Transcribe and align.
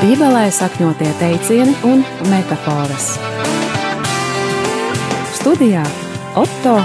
Bībelē 0.00 0.46
sakņotie 0.48 1.10
teicieni 1.20 1.74
un 1.84 2.00
metafāras. 2.30 3.10
Studijā 5.36 5.82
Otto 6.40 6.78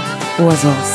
Ozols. 0.44 0.92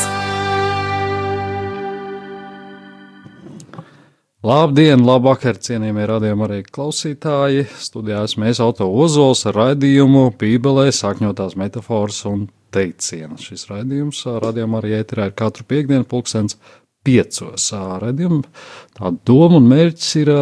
Labdien, 4.46 5.02
labvakar, 5.02 5.58
cienījamie 5.58 6.06
radījumi 6.14 6.46
arī 6.46 6.62
klausītāji. 6.70 7.66
Studijā 7.82 8.22
esmu 8.30 8.52
es 8.54 8.62
Auto 8.62 8.86
Ozols 8.86 9.42
ar 9.50 9.58
raidījumu 9.58 10.28
Bībelē 10.38 10.92
sakņotās 10.94 11.58
metafāras 11.58 12.22
un 12.30 12.52
teicienus. 12.70 13.50
Šis 13.50 13.66
raidījums 13.74 14.28
radījumā 14.46 14.84
arī 14.84 15.00
ēterā 15.02 15.32
ir 15.32 15.40
katru 15.42 15.66
piekdienu 15.74 16.06
pulkstens 16.06 16.62
piecos. 17.02 17.72
Raidījuma 17.74 18.46
tā 18.94 19.18
doma 19.26 19.58
un 19.58 19.74
mērķis 19.74 20.20
ir 20.22 20.38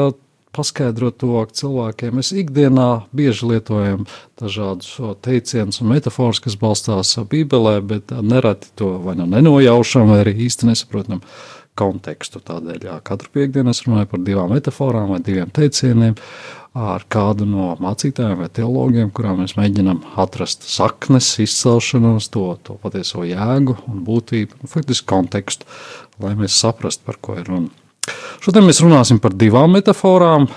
paskaidrot 0.60 1.18
tuvāk 1.24 1.54
cilvēkiem. 1.58 2.20
Mēs 2.20 2.34
ikdienā 2.44 2.90
bieži 3.16 3.54
lietojam 3.54 4.06
dažādus 4.40 4.92
teicienus 5.26 5.80
un 5.84 5.94
metafāras, 5.94 6.44
kas 6.44 6.60
balstās 6.60 7.16
Bībelē, 7.32 7.80
bet 7.88 8.12
nereti 8.22 8.74
to 8.80 8.98
vai 9.04 9.16
nu 9.20 9.30
nenojaušam, 9.30 10.12
vai 10.12 10.22
arī 10.26 10.36
īsti 10.46 10.70
nesaprotam 10.70 11.24
kontekstu. 11.80 12.42
Tādēļ 12.44 12.88
jā, 12.90 13.00
katru 13.08 13.32
piekdienu 13.36 13.72
es 13.72 13.84
runāju 13.86 14.12
par 14.12 14.24
divām 14.28 14.52
metafārām 14.52 15.14
vai 15.14 15.22
diviem 15.24 15.52
teicieniem 15.56 16.18
ar 16.80 17.04
kādu 17.12 17.48
no 17.50 17.72
mācītājiem 17.82 18.44
vai 18.44 18.50
teologiem, 18.54 19.10
kurām 19.16 19.42
mēs 19.42 19.56
mēģinām 19.58 20.04
atrast 20.22 20.68
saknes, 20.70 21.32
izcelšanos, 21.42 22.30
to, 22.34 22.46
to 22.64 22.78
patieso 22.84 23.26
jēgu 23.26 23.80
un 23.90 24.04
būtību, 24.08 24.62
nu, 24.62 24.72
faktiski 24.72 25.10
kontekstu, 25.10 25.70
lai 26.22 26.36
mēs 26.40 26.60
saprastu, 26.62 27.08
par 27.08 27.18
ko 27.24 27.40
ir 27.40 27.50
runa. 27.50 27.79
Šodien 28.40 28.64
mēs 28.64 28.80
runāsim 28.80 29.20
par 29.20 29.34
divām 29.36 29.74
metaforām. 29.76 30.48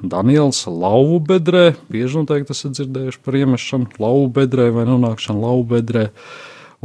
Daniels 0.00 0.62
lauvu 0.66 1.20
bedrē, 1.28 1.74
bieži 1.92 2.22
noteikti 2.22 2.54
esat 2.56 2.78
dzirdējuši 2.78 3.22
par 3.22 3.36
iemešanu 3.36 4.00
lauvu 4.00 4.30
bedrē 4.38 4.70
vai 4.72 4.86
nonākšanu 4.88 5.44
lauvu 5.44 5.66
bedrē. 5.76 6.06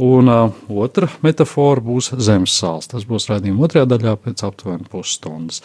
Un 0.02 0.28
uh, 0.28 0.54
otra 0.68 1.08
metāfora 1.24 1.82
būs 1.84 2.12
zemes 2.20 2.54
sāls. 2.56 2.88
Tas 2.92 3.04
būs 3.08 3.28
raidījuma 3.30 3.66
otrajā 3.68 3.88
daļā 3.90 4.14
pēc 4.24 4.44
aptuveni 4.48 4.88
pusstundas. 4.92 5.60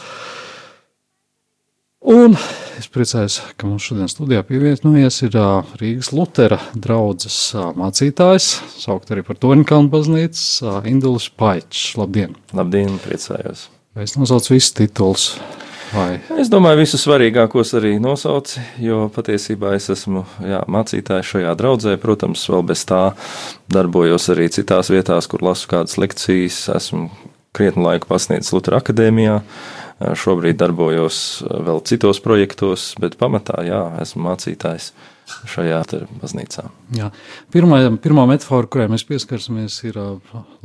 Un 2.08 2.36
es 2.80 2.88
priecājos, 2.94 3.40
ka 3.60 3.68
mums 3.68 3.88
šodien 3.88 4.08
studijā 4.12 4.44
pievienojies 4.48 5.22
ir 5.28 5.40
uh, 5.40 5.78
Rīgas 5.82 6.14
Lutera 6.16 6.60
draudzes 6.76 7.40
uh, 7.56 7.72
mācītājs, 7.76 8.52
saukt 8.80 9.12
arī 9.12 9.26
par 9.28 9.40
Toņkalnu 9.44 9.92
baznīcas, 9.92 10.46
uh, 10.64 10.78
Indulis 10.88 11.28
Paičs. 11.28 11.98
Labdien! 12.00 12.38
Labdien, 12.56 13.02
priecājos! 13.04 13.68
Es 13.98 14.14
nosaucu 14.14 14.54
visus 14.54 14.76
titulus. 14.78 15.32
Vai? 15.90 16.20
Es 16.38 16.52
domāju, 16.52 16.82
visus 16.82 17.02
svarīgākos 17.06 17.72
arī 17.80 17.94
nosauci, 18.04 18.60
jo 18.84 19.08
patiesībā 19.16 19.72
es 19.78 19.88
esmu 19.94 20.26
jā, 20.44 20.60
mācītājs 20.70 21.32
šajā 21.32 21.54
draudzē. 21.58 21.96
Protams, 22.02 22.44
vēl 22.52 22.66
bez 22.68 22.84
tā 22.90 23.02
darbojos 23.72 24.28
arī 24.36 24.50
citās 24.54 24.92
vietās, 24.94 25.30
kur 25.32 25.46
lasu 25.48 25.72
kādas 25.72 25.98
lekcijas. 25.98 26.66
Esmu 26.76 27.08
krietnu 27.58 27.88
laiku 27.88 28.10
pasniedzis 28.12 28.54
Lutera 28.54 28.82
akadēmijā. 28.84 29.40
Šobrīd 29.98 30.60
darbojos 30.60 31.42
vēl 31.48 31.80
citos 31.90 32.20
projektos, 32.22 32.92
bet 33.02 33.18
pamatā 33.18 33.64
jā, 33.66 33.80
esmu 34.04 34.28
mācītājs 34.28 34.92
šajā 35.50 35.80
baznīcā. 36.20 36.68
Jā. 37.00 37.10
Pirmā, 37.56 37.80
pirmā 38.04 38.28
metāfora, 38.30 38.70
kurai 38.70 38.92
mēs 38.92 39.08
pieskarsimies, 39.08 39.80
ir 39.90 39.98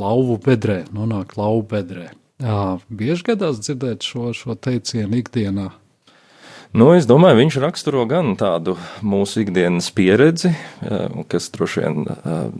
lauvu 0.02 0.36
bedrē, 0.42 0.82
nonākt 0.92 1.38
lauvu 1.40 1.64
bedrē. 1.72 2.10
Bieži 2.42 3.28
gadās 3.30 3.62
dzirdēt 3.62 4.02
šo, 4.02 4.32
šo 4.34 4.58
teicienu 4.58 5.20
ikdienā. 5.22 5.70
Nu, 6.72 6.86
es 6.96 7.04
domāju, 7.04 7.36
viņš 7.36 7.56
raksturo 7.60 8.06
gan 8.08 8.30
tādu 8.40 8.78
mūsu 9.04 9.42
ikdienas 9.42 9.90
pieredzi, 9.92 10.54
kas 11.28 11.50
droši 11.52 11.82
vien 11.82 12.06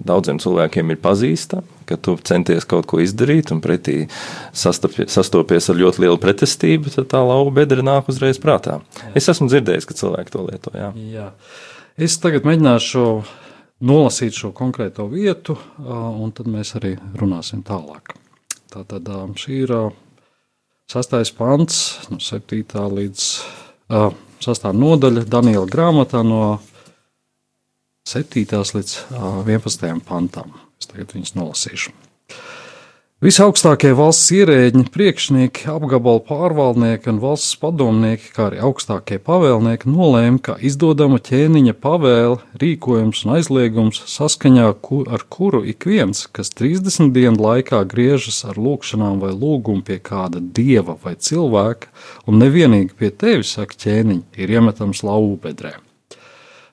daudziem 0.05 0.37
cilvēkiem 0.43 0.93
ir 0.93 1.01
pazīstama, 1.01 1.65
ka 1.89 1.97
tu 1.97 2.19
centies 2.21 2.69
kaut 2.69 2.85
ko 2.91 3.01
izdarīt 3.01 3.55
un 3.57 3.63
pretī 3.65 4.05
sastopies 4.53 5.71
ar 5.73 5.81
ļoti 5.81 6.05
lielu 6.05 6.21
pretestību, 6.21 6.93
tad 6.93 7.09
tā 7.15 7.25
lauva 7.25 7.57
bedra 7.63 7.81
nāk 7.81 8.13
uzreiz 8.13 8.37
prātā. 8.43 8.83
Jā. 9.01 9.15
Es 9.17 9.33
esmu 9.33 9.49
dzirdējis, 9.49 9.89
ka 9.89 9.97
cilvēki 10.05 10.37
to 10.37 10.45
lieto. 10.45 10.77
Jā. 10.77 10.93
Jā. 11.09 11.31
Es 11.97 12.21
tagad 12.21 12.45
mēģināšu 12.45 13.07
nolasīt 13.89 14.37
šo 14.37 14.53
konkrēto 14.53 15.09
vietu, 15.09 15.57
un 15.89 16.37
tad 16.37 16.53
mēs 16.53 16.77
arī 16.77 16.99
runāsim 17.17 17.65
tālāk. 17.65 18.19
Tātad 18.73 19.09
šī 19.37 19.63
ir 19.67 19.73
sastais 20.89 21.33
pants, 21.37 21.81
no 22.09 22.17
7. 22.21 22.65
līdz 22.97 23.27
6. 24.43 24.69
nodaļa 24.73 25.27
Daniela 25.29 25.69
grāmatā 25.69 26.23
no 26.25 26.59
7. 28.09 28.47
līdz 28.79 28.97
11. 29.13 30.01
pantam. 30.09 30.57
Es 30.81 30.89
tagad 30.89 31.13
viņus 31.15 31.37
nolasīšu. 31.37 31.93
Visaugstākie 33.23 33.93
valsts 33.95 34.33
ierēģi, 34.35 34.81
priekšnieki, 34.91 35.69
apgabalu 35.71 36.25
pārvaldnieki 36.27 37.07
un 37.13 37.21
valsts 37.23 37.55
padomnieki, 37.63 38.33
kā 38.35 38.49
arī 38.49 38.59
augstākie 38.67 39.21
pavēlnieki 39.23 39.87
nolēma, 39.87 40.41
ka 40.43 40.57
izdodama 40.59 41.21
ķēniņa 41.23 41.77
pavēle, 41.79 42.41
rīkojums 42.59 43.21
un 43.23 43.37
aizliegums 43.37 44.03
saskaņā 44.11 44.67
ar 44.67 45.27
kuru 45.37 45.63
ik 45.71 45.87
viens, 45.87 46.25
kas 46.35 46.51
30 46.51 47.15
dienu 47.15 47.39
laikā 47.47 47.85
griežas 47.95 48.43
ar 48.43 48.59
lūgšanām 48.59 49.23
vai 49.23 49.31
lūgumu 49.31 49.87
pie 49.87 50.01
kāda 50.03 50.43
dieva 50.43 50.99
vai 51.07 51.15
cilvēka, 51.15 51.95
un 52.27 52.43
nevienīgi 52.43 52.99
pie 52.99 53.15
tevis, 53.15 53.55
saka 53.55 53.79
ķēniņi, 53.87 54.25
ir 54.35 54.57
iemetams 54.59 55.07
lauvubedrē. 55.07 55.77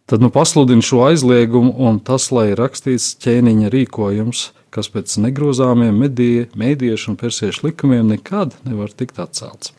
Tad 0.10 0.24
nu 0.26 0.32
pasludina 0.34 0.82
šo 0.82 1.04
aizliegumu, 1.06 1.76
un 1.86 2.00
tas, 2.02 2.32
lai 2.34 2.52
rakstīts 2.58 3.14
ķēniņa 3.22 3.74
rīkojums– 3.76 4.48
kas 4.74 4.90
pēc 4.94 5.18
negrozāmiem 5.24 5.98
mēdīšu 6.58 7.14
un 7.14 7.18
persiešu 7.20 7.68
likumiem 7.68 8.10
nekad 8.14 8.56
nevar 8.68 8.94
tikt 8.94 9.20
atcelts. 9.22 9.74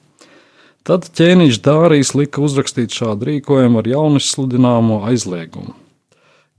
Tad 0.87 1.11
ķēniņš 1.17 1.61
Dārijas 1.63 2.15
lika 2.17 2.43
uzrakstīt 2.43 2.95
šādu 2.97 3.29
rīkojumu 3.29 3.83
ar 3.83 3.91
jaunu 3.91 4.21
izsludināmo 4.23 5.03
aizliegumu. 5.11 5.75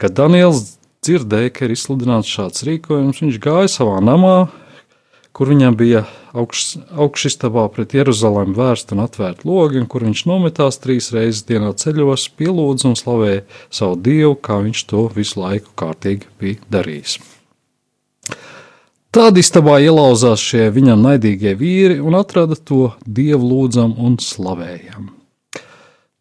Kad 0.01 0.15
Daniels 0.17 0.77
dzirdēja, 1.03 1.51
ka 1.53 1.65
ir 1.65 1.73
izsludināts 1.73 2.29
šāds 2.29 2.63
rīkojums, 2.67 3.23
viņš 3.25 3.39
gāja 3.41 3.71
savā 3.73 3.97
namā, 4.05 4.35
kur 5.35 5.51
viņam 5.51 5.75
bija 5.79 6.03
augš, 6.37 6.77
augšstabā 6.91 7.65
pret 7.73 7.95
Jeruzalemi 7.95 8.55
vērsta 8.57 8.95
un 8.95 9.03
atvērta 9.05 9.47
logi, 9.47 9.81
un 9.81 9.89
kur 9.91 10.05
viņš 10.07 10.25
nometās 10.29 10.79
trīs 10.83 11.11
reizes 11.15 11.45
dienā 11.47 11.73
ceļos, 11.79 12.29
pielūdza 12.39 12.91
un 12.91 12.97
slavēja 12.99 13.43
savu 13.73 13.99
dievu, 14.03 14.35
kā 14.35 14.61
viņš 14.65 14.87
to 14.91 15.05
visu 15.15 15.41
laiku 15.41 15.71
kārtīgi 15.79 16.31
bija 16.41 16.73
darījis. 16.73 17.19
Tad 19.11 19.35
istabā 19.35 19.81
ielauzās 19.83 20.39
šie 20.39 20.69
viņam 20.71 21.01
naidīgie 21.03 21.51
vīri 21.59 21.97
un 21.99 22.15
atrada 22.15 22.55
to 22.55 22.93
dievu 23.03 23.49
lūdzam 23.49 23.97
un 23.99 24.15
slavējam. 24.23 25.09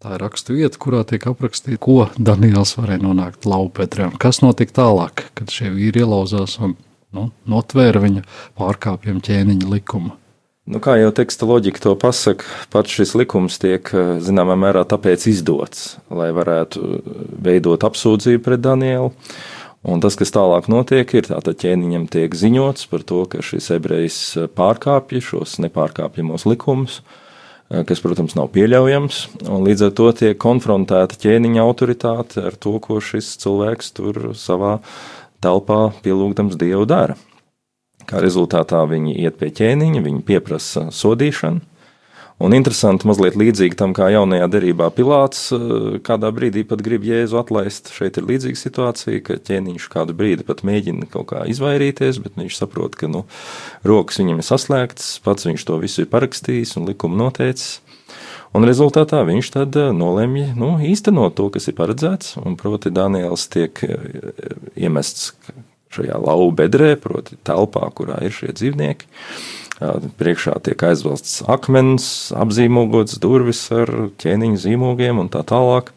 Tā 0.01 0.17
ir 0.17 0.23
rakstu 0.25 0.57
vieta, 0.57 0.79
kurā 0.81 1.05
tiek 1.07 1.23
aprakstīts, 1.29 1.79
ko 1.79 2.09
Daniels 2.17 2.73
varēja 2.79 3.03
nonākt 3.05 3.47
laupētrē 3.47 4.09
un 4.09 4.17
kas 4.19 4.41
notika 4.43 4.79
tālāk, 4.81 5.27
kad 5.39 5.53
šie 5.53 5.69
vīri 5.75 6.03
ielauzās 6.03 6.57
un 6.65 6.75
nu, 7.17 7.29
notvēra 7.51 8.03
viņa 8.03 8.25
pārkāpjumu 8.59 9.23
ķēniņa 9.27 9.71
likumu. 9.71 10.17
Nu, 10.71 10.79
kā 10.79 10.95
jau 11.01 11.09
teksta 11.11 11.49
loģika 11.49 11.81
to 11.83 11.95
pasaka, 11.99 12.47
pats 12.71 12.93
šis 12.95 13.17
likums 13.19 13.57
tiek 13.59 13.89
zināmā 14.23 14.55
mērā 14.61 14.85
tāpēc 14.87 15.25
izdots, 15.33 15.97
lai 16.13 16.29
varētu 16.37 17.01
veidot 17.43 17.87
apsūdzību 17.89 18.45
pret 18.45 18.63
Danielu. 18.63 19.11
Un 19.81 20.03
tas, 20.05 20.15
kas 20.21 20.31
tālāk 20.35 20.69
notiek, 20.69 21.09
ir 21.17 21.27
tātad 21.27 21.57
ķēniņam 21.63 22.05
tiek 22.13 22.37
ziņots 22.37 22.85
par 22.91 23.03
to, 23.09 23.25
ka 23.33 23.41
šis 23.43 23.71
ebrejs 23.79 24.21
pārkāpja 24.53 25.25
šos 25.25 25.57
nepārkāpjamos 25.65 26.45
likumus, 26.45 27.01
kas, 27.71 28.03
protams, 28.05 28.37
nav 28.37 28.53
pieļaujams, 28.53 29.23
līdz 29.49 29.87
ar 29.89 29.95
to 29.97 30.11
tiek 30.21 30.39
konfrontēta 30.43 31.17
ķēniņa 31.25 31.65
autoritāte 31.65 32.45
ar 32.51 32.61
to, 32.61 32.77
ko 32.85 33.01
šis 33.01 33.33
cilvēks 33.41 33.95
tur 33.97 34.21
savā 34.37 34.77
telpā 35.43 35.91
pielūgdams 36.05 36.59
Dievu 36.61 36.87
dara. 36.89 37.19
Kā 38.09 38.23
rezultātā 38.23 38.81
viņi 38.91 39.19
iet 39.23 39.37
pie 39.39 39.51
ķēniņa, 39.55 40.05
viņi 40.07 40.25
pieprasa 40.27 40.89
sodīšanu, 40.95 41.61
Un 42.41 42.55
interesanti, 42.57 43.05
mazliet 43.05 43.35
līdzīgi 43.37 43.77
tam, 43.77 43.93
kā 43.93 44.07
jaunajā 44.15 44.47
derībā 44.49 44.87
Pilārs 44.97 45.51
eh, 45.53 45.65
kādā 46.01 46.31
brīdī 46.33 46.63
pat 46.65 46.81
grib 46.81 47.05
Jēzu 47.05 47.37
atlaist. 47.37 47.91
Šeit 47.93 48.17
ir 48.17 48.25
līdzīga 48.31 48.57
situācija, 48.57 49.21
ka 49.27 49.37
ķēniņš 49.45 49.89
kādu 49.93 50.17
brīdi 50.17 50.47
pat 50.49 50.63
mēģina 50.65 51.11
kaut 51.13 51.29
kā 51.35 51.45
izvairīties, 51.53 52.23
bet 52.25 52.41
viņš 52.41 52.57
saprot, 52.63 52.97
ka 52.97 53.11
nu, 53.13 53.27
rokas 53.85 54.23
viņam 54.23 54.41
ir 54.41 54.49
saslēgtas, 54.49 55.19
pats 55.27 55.51
viņš 55.51 55.67
to 55.69 55.77
visu 55.85 56.07
ir 56.07 56.09
parakstījis 56.15 56.79
un 56.81 56.89
likumu 56.89 57.21
noteicis. 57.21 57.83
Un 58.57 58.67
rezultātā 58.67 59.23
viņš 59.29 59.53
tad 59.55 59.79
eh, 59.79 59.93
nolemj 59.95 60.53
nu, 60.59 60.75
īstenot 60.83 61.37
to, 61.39 61.49
kas 61.55 61.71
ir 61.71 61.79
paredzēts, 61.79 62.37
un 62.43 62.59
proti 62.61 62.91
Daniels 62.95 63.47
tiek 63.53 63.85
eh, 63.87 64.23
iemests 64.75 65.35
šajā 65.91 66.19
lauva 66.23 66.53
bedrē, 66.65 66.95
proti 67.01 67.39
telpā, 67.47 67.89
kurā 67.95 68.21
ir 68.27 68.35
šie 68.35 68.55
dzīvnieki 68.55 69.09
Priekšā 69.81 70.59
tiek 70.67 70.83
aizvelts 70.85 71.39
akmens, 71.49 72.05
apzīmogots 72.37 73.17
durvis 73.23 73.63
ar 73.73 73.89
ķēniņa 74.21 74.61
zīmogiem 74.61 75.23
un 75.23 75.31
tā 75.33 75.41
tālāk. 75.49 75.95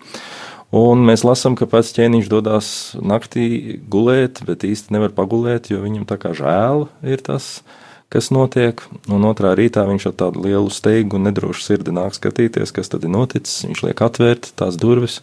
Un 0.74 1.04
mēs 1.06 1.26
lasām, 1.28 1.58
ka 1.60 1.68
pats 1.70 1.92
ķēniņš 1.98 2.30
dodas 2.32 2.70
naktī 2.96 3.82
gulēt, 3.92 4.40
bet 4.48 4.64
īsti 4.66 4.96
nevar 4.96 5.12
pagulēt, 5.14 5.68
jo 5.70 5.84
viņam 5.84 6.08
tā 6.10 6.18
kā 6.22 6.32
žēl 6.38 6.88
ir 7.04 7.22
tas, 7.28 7.60
kas 8.14 8.30
notiek. 8.34 8.84
Un 9.12 9.26
otrā 9.28 9.56
rītā 9.58 9.84
viņš 9.90 10.08
ar 10.12 10.16
tādu 10.22 10.46
lielu 10.46 10.72
steigu 10.74 11.18
un 11.18 11.28
nedrošu 11.28 11.66
sirdi 11.66 11.96
nāk 11.96 12.16
skatīties, 12.18 12.74
kas 12.76 12.92
tad 12.94 13.08
ir 13.08 13.14
noticis. 13.14 13.66
Viņš 13.68 13.84
liek 13.88 14.06
atvērt 14.06 14.54
tās 14.60 14.80
durvis 14.80 15.20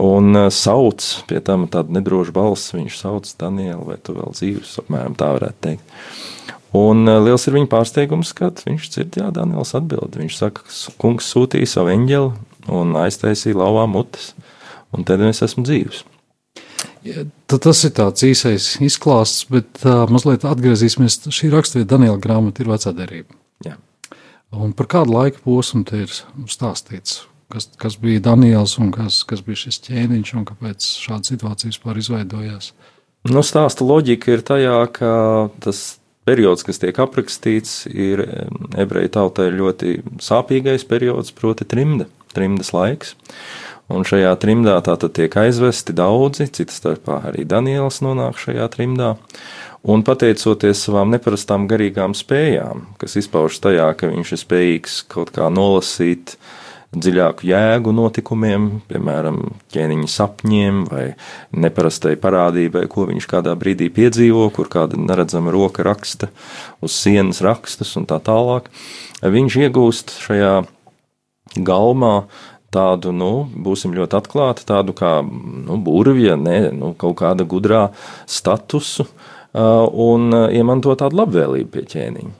un 0.00 0.32
uh, 0.36 0.48
sauc 0.52 1.04
pie 1.28 1.40
tam 1.44 1.68
tādu 1.72 1.94
nedrošu 1.96 2.34
balsi. 2.36 2.76
Viņš 2.80 3.00
sauc 3.00 3.32
Danielu, 3.40 3.82
vai 3.88 3.98
tu 4.02 4.16
vēl 4.18 4.34
dzīves, 4.34 4.78
apmēram 4.84 5.18
tā 5.18 5.32
varētu 5.38 5.62
teikt. 5.68 5.98
Un 6.76 7.04
uh, 7.06 7.20
liels 7.24 7.44
ir 7.46 7.58
viņa 7.58 7.70
pārsteigums, 7.72 8.32
kad 8.36 8.62
viņš 8.66 8.88
dzird, 8.94 9.20
jā, 9.20 9.28
Daniels 9.34 9.74
atbild. 9.78 10.16
Viņš 10.18 10.38
saka, 10.38 10.64
kungs 11.00 11.28
sūtīja 11.32 11.68
savu 11.76 11.92
eņģeli 11.96 12.72
un 12.72 12.96
aiztaisīja 13.02 13.58
lauvā 13.58 13.88
mutes 13.90 14.32
un 14.92 15.06
tad 15.08 15.22
es 15.24 15.42
esmu 15.44 15.64
dzīves. 15.66 16.04
Ja, 17.06 17.24
tas 17.46 17.82
ir 17.86 17.92
tāds 17.96 18.24
īsais 18.26 18.68
izklāsts, 18.82 19.46
bet 19.50 19.82
uh, 19.86 20.04
mazliet 20.10 20.46
atgriezīsimies. 20.48 21.20
Šī 21.34 21.50
raksturība 21.52 21.90
Daniela 21.96 22.20
grāmata 22.22 22.64
ir 22.64 22.70
vecā 22.72 22.94
derība. 22.96 23.36
Jā. 23.66 23.76
Un 24.52 24.74
par 24.76 24.88
kādu 24.90 25.16
laika 25.16 25.42
posmu 25.44 25.84
te 25.88 26.04
ir 26.04 26.14
stāstīts? 26.50 27.22
Kas, 27.52 27.68
kas 27.76 27.98
bija 28.00 28.22
Daniels 28.24 28.78
un 28.80 28.92
kas, 28.94 29.22
kas 29.28 29.42
bija 29.44 29.66
šis 29.66 29.82
ķēniņš 29.84 30.34
un 30.38 30.46
kāpēc 30.48 30.86
šāda 31.04 31.34
situācija 31.34 31.72
vispār 31.72 32.00
izveidojās? 32.00 32.70
Nu, 33.28 33.42
stāsta 33.46 33.84
loģika 33.86 34.32
ir 34.32 34.40
tajā, 34.46 34.78
ka 34.96 35.10
tas 35.62 35.82
periods, 36.26 36.64
kas 36.66 36.80
tiek 36.82 36.96
aprakstīts, 37.02 37.84
ir 37.90 38.24
ebreju 38.78 39.12
tautai 39.14 39.50
ļoti 39.54 39.98
sāpīgais 40.22 40.86
periods, 40.88 41.34
proti, 41.36 41.66
trimda, 41.68 42.08
trimdas 42.34 42.72
laiks. 42.74 43.14
Un 43.92 44.06
šajā 44.08 44.30
trimdā 44.40 44.78
tātad 44.84 45.12
tiek 45.18 45.34
aizvesti 45.36 45.92
daudzi, 45.96 46.48
citas 46.48 46.78
starpā 46.80 47.18
arī 47.28 47.44
Daniels 47.48 48.00
nonāk 48.04 48.40
šajā 48.40 48.70
trimdā. 48.72 49.16
Un 49.82 50.04
pateicoties 50.06 50.84
savām 50.86 51.10
neparastām 51.12 51.66
garīgām 51.68 52.14
spējām, 52.16 52.86
kas 53.02 53.18
izpaužas 53.18 53.60
tajā, 53.64 53.90
ka 53.98 54.08
viņš 54.12 54.32
ir 54.32 54.40
spējīgs 54.40 54.98
kaut 55.12 55.32
kā 55.34 55.48
nolasīt 55.52 56.36
dziļāku 56.92 57.48
jēgu 57.48 57.92
notikumiem, 57.96 58.68
piemēram, 58.88 59.40
ķēniņa 59.72 60.08
sapņiem 60.12 60.82
vai 60.90 61.06
neparastai 61.56 62.14
parādībai, 62.20 62.84
ko 62.92 63.08
viņš 63.08 63.28
kādā 63.28 63.56
brīdī 63.58 63.88
piedzīvo, 63.92 64.46
kur 64.54 64.68
kāda 64.72 65.00
neredzama 65.00 65.52
roka 65.52 65.84
raksta 65.88 66.28
uz 66.84 66.94
sienas 66.94 67.40
rakstus 67.44 67.96
un 68.00 68.06
tā 68.08 68.20
tālāk. 68.22 68.68
Viņš 69.24 69.58
iegūst 69.66 70.14
šajā 70.22 70.54
galmā 71.56 72.14
tādu, 72.72 73.12
nu, 73.14 73.32
būsim 73.52 73.94
ļoti 73.96 74.18
atklāti, 74.18 74.66
tādu 74.68 74.94
kā 74.96 75.18
nu, 75.22 75.78
burvja, 75.84 76.36
ne, 76.40 76.70
nu, 76.74 76.92
kaut 76.98 77.18
kāda 77.20 77.46
gudrā 77.48 77.88
statusu 78.26 79.06
un 79.52 80.32
iemanto 80.48 80.94
tādu 80.96 81.20
labvēlību 81.20 81.72
pie 81.74 81.84
ķēniņa. 81.92 82.36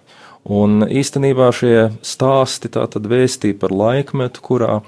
Un 0.53 0.83
īstenībā 0.91 1.53
šie 1.55 1.93
stāsti 2.03 2.73
tātad 2.73 3.07
vēstīja 3.07 3.61
par 3.61 3.75
laikmetu, 3.77 4.43
kurā 4.43 4.81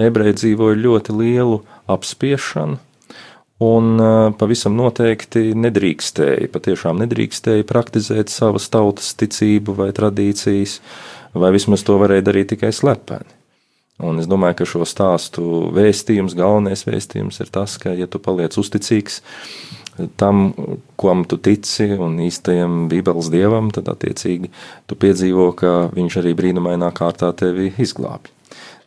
ebreji 0.00 0.38
dzīvoja 0.40 0.78
ļoti 0.80 1.14
lielu 1.14 1.60
apspiešanu, 1.90 2.80
un 3.62 4.02
pavisam 4.38 4.76
noteikti 4.78 5.52
nedrīkstēja, 5.58 6.50
patiešām 6.54 7.02
nedrīkstēja 7.04 7.66
praktizēt 7.68 8.30
savas 8.30 8.68
tautas 8.74 9.12
ticību 9.18 9.74
vai 9.78 9.90
tradīcijas, 9.94 10.78
vai 11.34 11.52
vismaz 11.54 11.86
to 11.86 11.98
varēja 12.02 12.26
darīt 12.30 12.54
tikai 12.54 12.72
slepeni. 12.74 13.37
Un 13.98 14.20
es 14.22 14.28
domāju, 14.30 14.60
ka 14.60 14.68
šo 14.70 14.86
stāstu 14.86 15.42
vēstījums, 15.74 16.36
galvenais 16.38 16.84
vēstījums 16.86 17.40
ir 17.42 17.48
tas, 17.50 17.74
ka, 17.82 17.90
ja 17.98 18.06
tu 18.06 18.20
paliec 18.22 18.54
uzticīgs 18.60 19.22
tam, 20.20 20.52
kam 21.00 21.24
tu 21.26 21.38
tici, 21.42 21.88
un 21.98 22.20
īstajam 22.22 22.84
Bībeles 22.90 23.30
dievam, 23.34 23.72
tad 23.74 23.90
attiecīgi 23.90 24.52
tu 24.86 24.98
piedzīvo, 24.98 25.50
ka 25.58 25.72
viņš 25.94 26.20
arī 26.22 26.36
brīnumainā 26.38 26.92
kārtā 26.94 27.32
tevi 27.34 27.72
izglābi. 27.82 28.30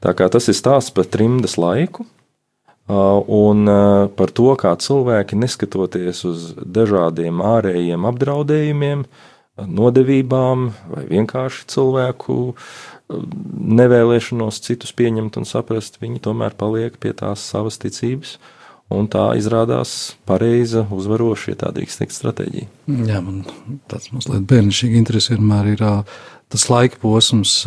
Tā 0.01 0.15
kā 0.17 0.29
tas 0.31 0.47
ir 0.47 0.57
stāsts 0.57 0.93
par 0.95 1.09
trimdas 1.11 1.57
laiku, 1.59 2.07
un 2.91 3.67
par 4.17 4.31
to, 4.35 4.55
kā 4.59 4.73
cilvēki, 4.79 5.37
neskatoties 5.39 6.23
uz 6.27 6.47
dažādiem 6.57 7.43
ārējiem 7.45 8.07
apdraudējumiem, 8.09 9.05
nodevībām 9.61 10.71
vai 10.89 11.03
vienkārši 11.11 11.67
cilvēku 11.69 12.37
nevēlēšanos 13.81 14.61
citus 14.65 14.93
pieņemt 14.97 15.39
un 15.41 15.47
saprast, 15.47 15.99
viņi 16.01 16.21
tomēr 16.23 16.55
paliek 16.57 16.97
pie 17.01 17.13
tās 17.17 17.43
savas 17.53 17.79
ticības. 17.81 18.37
Un 18.91 19.05
tā 19.07 19.29
izrādās 19.39 20.17
pareiza, 20.27 20.83
uzvaroša, 20.91 21.53
ja 21.53 21.59
tā 21.61 21.69
drīkst 21.71 22.01
teikt, 22.01 22.15
stratēģija. 22.17 22.67
Jā, 23.07 23.21
man 23.23 23.45
tāds 23.87 24.09
mazliet 24.11 24.43
bērnišķīgi 24.49 24.99
interesi 24.99 25.31
vienmēr 25.37 25.69
ir 25.77 25.83
tas 26.51 26.65
laika 26.67 26.99
posms, 26.99 27.61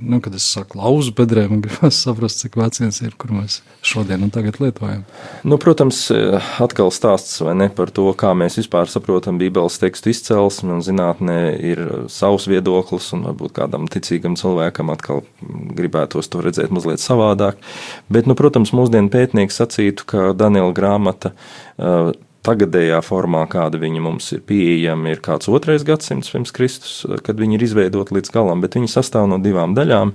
nu, 0.00 0.20
kad 0.20 0.34
es 0.34 0.44
saku 0.48 0.78
lauzu 0.78 1.12
bedrē, 1.16 1.44
man 1.50 1.60
gribas 1.64 1.98
saprast, 2.04 2.40
cik 2.40 2.56
veciems 2.56 3.00
ir, 3.04 3.14
kur 3.20 3.34
mēs 3.36 3.58
šodien 3.84 4.24
un 4.24 4.32
tagad 4.32 4.56
lietojam. 4.62 5.04
Nu, 5.44 5.58
protams, 5.60 6.06
atkal 6.62 6.92
stāsts 6.94 7.42
ne 7.56 7.68
par 7.74 7.92
to, 7.94 8.06
kā 8.18 8.32
mēs 8.38 8.58
vispār 8.60 8.90
saprotam 8.90 9.38
Bībeles 9.40 9.78
tekstu 9.82 10.12
izcelsmi 10.14 10.72
un 10.76 10.84
zinātnē 10.84 11.38
ir 11.60 11.84
savs 12.12 12.48
viedoklis 12.50 13.10
un 13.16 13.28
varbūt 13.28 13.56
kādam 13.60 13.88
ticīgam 13.92 14.38
cilvēkam 14.40 14.92
atkal 14.94 15.24
gribētos 15.76 16.32
to 16.32 16.44
redzēt 16.44 16.72
mazliet 16.74 17.04
savādāk. 17.04 17.60
Bet, 18.08 18.30
nu, 18.30 18.38
protams, 18.38 18.72
mūsdienu 18.76 19.12
pētnieki 19.12 19.54
sacītu, 19.54 20.08
ka 20.08 20.30
Daniela 20.38 20.72
grāmata 20.76 21.34
tagadējā 22.44 23.00
formā, 23.04 23.44
kāda 23.50 23.80
viņa 23.80 24.02
mums 24.04 24.30
ir 24.36 24.42
pieejama, 24.48 25.14
ir 25.14 25.22
kāds 25.24 25.48
otrais 25.52 25.84
gadsimts 25.86 26.32
pirms 26.34 26.52
Kristus, 26.54 26.94
kad 27.24 27.40
viņi 27.40 27.58
ir 27.58 27.66
izveidoti 27.66 28.18
līdz 28.18 28.32
galam, 28.34 28.62
bet 28.64 28.76
viņi 28.78 28.90
sastāv 28.92 29.28
no 29.30 29.40
divām 29.42 29.76
daļām. 29.76 30.14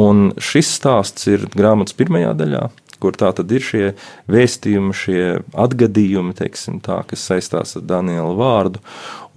Un 0.00 0.30
šis 0.40 0.74
stāsts 0.80 1.30
ir 1.30 1.46
grāmatas 1.54 1.96
pirmajā 1.98 2.34
daļā, 2.38 2.64
kur 3.00 3.16
tā 3.18 3.32
tad 3.36 3.52
ir 3.54 3.64
šie 3.64 3.86
vēstījumi, 4.30 4.94
šie 4.96 5.22
atgadījumi, 5.58 6.36
teiksim, 6.38 6.78
tā, 6.84 7.00
kas 7.08 7.24
saistās 7.30 7.76
ar 7.78 7.86
Daniela 7.88 8.34
vārdu. 8.38 8.82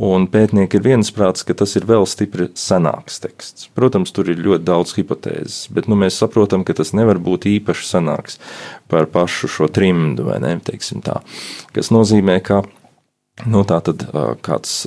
Un 0.03 0.25
pētnieki 0.27 0.79
ir 0.79 0.85
viensprāts, 0.87 1.45
ka 1.45 1.55
tas 1.57 1.75
ir 1.77 1.85
vēl 1.87 2.07
stipri 2.09 2.49
senāks 2.57 3.21
teksts. 3.23 3.69
Protams, 3.77 4.11
tur 4.15 4.31
ir 4.33 4.41
ļoti 4.41 4.65
daudz 4.65 4.95
hipotēzes, 4.97 5.67
bet 5.73 5.87
nu, 5.87 5.97
mēs 5.99 6.17
saprotam, 6.19 6.65
ka 6.65 6.75
tas 6.77 6.95
nevar 6.97 7.21
būt 7.21 7.45
īpaši 7.51 7.89
senāks 7.91 8.39
par 8.91 9.07
pašu 9.13 9.51
šo 9.51 9.69
trimdu, 9.71 10.25
vai 10.27 10.41
ne? 10.43 10.57
Tā, 10.63 11.19
kas 11.75 11.93
nozīmē, 11.93 12.39
ka 12.45 12.63
Nu, 13.41 13.63
tā 13.65 13.79
tad 13.81 14.03
kāds, 14.45 14.83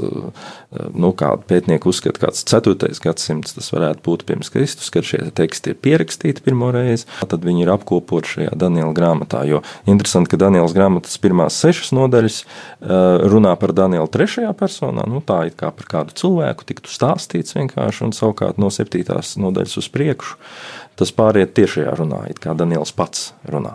nu, 0.95 1.09
kāda 1.19 1.43
pētnieka 1.51 1.89
uzskata, 1.91 2.21
kāds 2.23 2.45
4. 2.47 2.93
gadsimts 3.03 3.57
tas 3.57 3.73
varētu 3.75 4.05
būt 4.07 4.23
pirms 4.29 4.53
Kristus, 4.55 4.87
kad 4.95 5.03
šie 5.03 5.19
teksti 5.35 5.73
ir 5.73 5.81
pierakstīti 5.83 6.45
pirmo 6.47 6.69
reizi. 6.71 7.09
Tad 7.27 7.43
viņi 7.43 7.65
ir 7.65 7.73
apkopoti 7.75 8.37
šajā 8.37 8.55
Daniela 8.63 8.95
grāmatā. 8.95 9.43
Jo 9.51 9.65
interesanti, 9.91 10.31
ka 10.31 10.39
Daniels 10.45 10.77
grāmatas 10.77 11.19
pirmās 11.19 11.59
sešas 11.59 11.91
nodaļas 11.99 12.39
runā 13.35 13.57
par 13.59 13.75
Danielu 13.75 14.07
trešajā 14.15 14.55
personā. 14.55 15.09
Nu, 15.11 15.19
tā 15.27 15.43
it 15.51 15.59
kā 15.59 15.73
par 15.75 15.91
kādu 15.91 16.15
cilvēku 16.15 16.71
tiktu 16.71 16.95
stāstīts 16.95 17.59
vienkārši, 17.59 18.07
un 18.07 18.15
savukārt 18.15 18.63
no 18.63 18.71
septītās 18.71 19.35
nodaļas 19.43 19.75
uz 19.83 19.91
priekšu 19.91 20.39
tas 20.97 21.11
pāriet 21.13 21.51
tiešajā 21.59 21.99
runā, 21.99 22.23
it 22.31 22.39
kā 22.41 22.55
Daniels 22.57 22.95
pats 22.97 23.33
runā. 23.51 23.75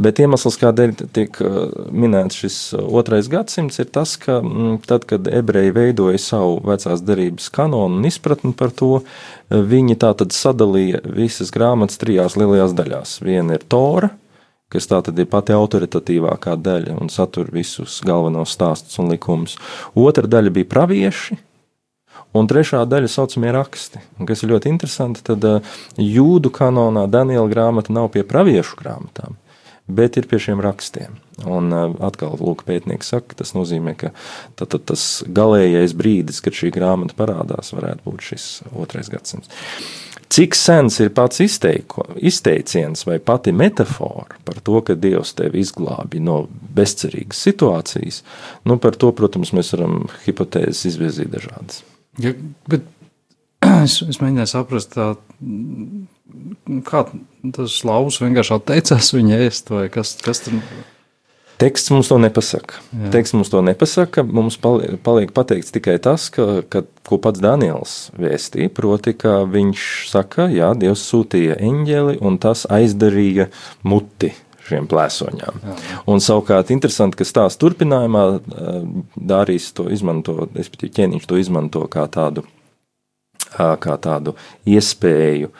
Bet 0.00 0.20
iemesls, 0.22 0.56
kādēļ 0.60 0.94
tiek 1.12 1.36
uh, 1.44 1.66
minēts 1.92 2.38
šis 2.40 2.56
uh, 2.76 2.84
otrais 2.96 3.28
gadsimts, 3.32 3.78
ir 3.82 3.90
tas, 3.92 4.14
ka 4.20 4.38
mm, 4.40 4.78
tad, 4.88 5.04
kad 5.08 5.28
ebreji 5.28 5.74
veidoja 5.76 6.20
savu 6.22 6.56
vecās 6.64 7.04
derības 7.04 7.50
kanonu 7.52 8.00
un 8.00 8.08
izpratni 8.08 8.54
par 8.56 8.72
to, 8.76 9.02
uh, 9.02 9.52
viņi 9.52 9.98
tā 10.00 10.14
tad 10.18 10.32
sadalīja 10.36 11.02
visas 11.04 11.52
grāmatas 11.52 12.00
trijās 12.00 12.38
lielajās 12.40 12.74
daļās. 12.78 13.14
Viena 13.26 13.58
ir 13.58 13.68
Tora, 13.68 14.14
kas 14.72 14.88
tā 14.88 15.02
tad 15.04 15.20
ir 15.20 15.28
pati 15.28 15.52
autoritatīvākā 15.52 16.56
daļa 16.56 16.96
un 16.96 17.12
satur 17.12 17.52
visus 17.52 18.00
galvenos 18.06 18.56
stāstus 18.56 18.96
un 19.02 19.12
likumus. 19.12 19.58
Otra 19.92 20.28
daļa 20.28 20.56
bija 20.60 20.72
pravieši, 20.72 21.42
Un 22.32 22.46
trešā 22.48 22.78
daļa 22.88 23.10
saucamie 23.12 23.50
raksti, 23.52 24.00
un 24.16 24.28
kas 24.28 24.40
ir 24.40 24.54
ļoti 24.54 24.70
interesanti, 24.72 25.20
tad 25.26 25.44
jūdu 26.00 26.48
kanonā 26.54 27.02
Daniela 27.12 27.44
grāmata 27.48 27.92
nav 27.92 28.08
pie 28.14 28.22
praviešu 28.24 28.78
grāmatām 28.78 29.36
bet 29.96 30.18
ir 30.20 30.28
pie 30.30 30.40
šiem 30.42 30.62
rakstiem. 30.64 31.18
Un 31.48 31.72
uh, 31.74 31.88
atkal, 32.04 32.36
lūk, 32.38 32.64
pētnieks 32.68 33.12
saka, 33.14 33.36
tas 33.38 33.54
nozīmē, 33.56 33.96
ka 33.98 34.12
tad, 34.58 34.72
tad 34.74 34.86
tas 34.92 35.06
galīgais 35.26 35.96
brīdis, 35.98 36.42
kad 36.44 36.56
šī 36.56 36.72
grāmata 36.74 37.16
parādās, 37.18 37.72
varētu 37.74 38.06
būt 38.06 38.30
šis 38.32 38.46
otrais 38.72 39.10
gadsimts. 39.12 39.52
Cik 40.32 40.54
sens 40.56 40.96
ir 41.04 41.10
pats 41.12 41.42
izteiko, 41.44 42.06
izteiciens 42.24 43.04
vai 43.04 43.18
pati 43.20 43.52
metāfora 43.52 44.38
par 44.46 44.62
to, 44.64 44.78
ka 44.86 44.96
Dievs 44.96 45.34
tevi 45.36 45.60
izglābi 45.60 46.22
no 46.24 46.46
bezcerīgas 46.72 47.42
situācijas, 47.50 48.22
nu 48.64 48.78
par 48.80 48.96
to, 48.96 49.10
protams, 49.16 49.52
mēs 49.52 49.74
varam 49.74 50.06
hipotēzes 50.24 50.86
izvirzīt 50.94 51.34
dažādas. 51.34 51.82
Ja, 52.22 52.32
bet 52.70 52.88
es, 53.84 53.98
es 54.08 54.22
mēģināju 54.22 54.52
saprast, 54.54 54.96
tā, 54.96 55.10
kā 56.88 57.04
tas 57.56 57.78
lauvs 57.88 58.20
vienkārši 58.22 58.56
atteicās 58.56 59.12
viņa 59.16 59.44
ēst, 59.46 59.72
vai 59.74 59.86
kas, 59.92 60.16
kas 60.24 60.44
tur 60.46 60.58
Teksts 61.62 61.92
mums 61.94 62.08
to 62.10 62.16
nepasaka. 62.18 62.80
Jā. 62.90 63.08
Teksts 63.14 63.36
mums 63.36 63.50
to 63.52 63.60
nepasaka. 63.62 64.24
Mums 64.26 64.56
paliek, 64.58 64.96
paliek 65.04 65.30
pateikts 65.30 65.70
tikai 65.70 65.94
tas, 66.02 66.24
ka, 66.34 66.64
ka, 66.66 66.82
ko 67.06 67.18
pats 67.22 67.38
Daniels 67.42 67.92
vēstīja. 68.18 68.72
Proti, 68.74 69.14
ka 69.14 69.42
viņš 69.46 69.84
saka, 70.10 70.48
ka 70.50 70.72
Dievs 70.80 71.04
sūtīja 71.06 71.60
eņģeli 71.62 72.16
un 72.24 72.40
tas 72.42 72.64
aizdarīja 72.66 73.46
muti 73.86 74.32
šiem 74.66 74.88
plēsoņām. 74.90 75.62
Jā. 75.62 75.76
Un 76.10 76.22
savukārt 76.24 76.72
interesanti, 76.74 77.20
ka 77.20 77.28
stāsta 77.28 77.62
turpinājumā 77.62 78.24
Dārijas 79.14 79.70
to 79.76 79.86
izmanto, 79.94 80.48
respektīvi 80.56 80.96
ķēniņš 80.98 81.30
to 81.30 81.38
izmanto 81.38 81.84
kā 81.92 82.08
tādu, 82.10 82.42
kā 83.56 83.96
tādu 84.02 84.36
iespēju 84.68 85.52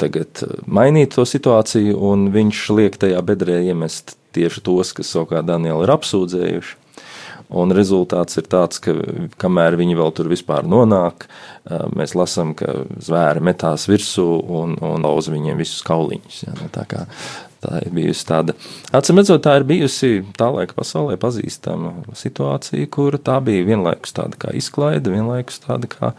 tagad 0.00 0.44
mainīt 0.64 1.14
to 1.16 1.26
situāciju, 1.28 1.96
un 2.10 2.28
viņš 2.32 2.62
liek 2.76 2.96
tajā 3.00 3.20
bedrē 3.24 3.60
iemest 3.68 4.16
tieši 4.36 4.62
tos, 4.64 4.94
kas 4.96 5.10
savukārt 5.12 5.48
Danielu 5.48 5.84
ir 5.84 5.92
apsūdzējuši. 5.96 6.76
Un 7.48 7.72
rezultāts 7.72 8.36
ir 8.36 8.44
tāds, 8.44 8.76
ka 8.84 8.92
kamēr 9.40 9.78
viņi 9.80 9.94
vēl 9.96 10.10
tur 10.16 10.28
vispār 10.28 10.66
nonāk, 10.68 11.24
mēs 11.96 12.12
lasām, 12.12 12.52
ka 12.56 12.82
zvēri 13.00 13.40
metās 13.48 13.86
virsū 13.88 14.26
un, 14.58 14.74
un 14.84 15.06
lauza 15.06 15.32
viņiem 15.32 15.56
visus 15.56 15.80
kauliņus. 15.86 16.42
Ja, 16.44 16.52
nu, 16.58 16.68
tā, 16.72 16.84
kā, 16.90 17.06
tā 17.64 17.82
ir 17.84 17.92
bijusi 17.94 18.26
tāda, 18.28 18.54
atcīm 18.94 19.20
redzot, 19.20 19.42
tā 19.44 19.58
ir 19.58 19.66
bijusi 19.68 20.10
tā 20.38 20.50
laika 20.54 20.76
pasaulē 20.78 21.18
pazīstama 21.20 21.94
situācija, 22.18 22.88
kur 22.94 23.18
tā 23.18 23.38
bija 23.44 23.66
vienlaikus 23.68 24.14
tāda 24.16 24.38
kā 24.40 24.54
izklaide, 24.58 25.12
vienlaikus 25.14 25.62
tāda 25.66 25.90
kā 25.90 26.12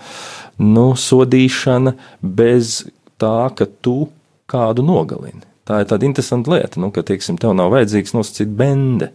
nu, 0.62 0.92
sodīšana 1.00 1.96
bez 2.22 2.82
tā, 3.22 3.52
ka 3.56 3.70
tu 3.84 4.10
kādu 4.50 4.86
nogalini. 4.86 5.46
Tā 5.70 5.84
ir 5.84 5.90
tāda 5.92 6.08
interesanta 6.08 6.50
lieta, 6.50 6.80
nu, 6.82 6.88
ka, 6.90 7.04
teiksim, 7.06 7.36
tev 7.38 7.52
nav 7.54 7.70
vajadzīgs 7.76 8.16
nosacīt 8.16 8.50
bende. 8.58 9.12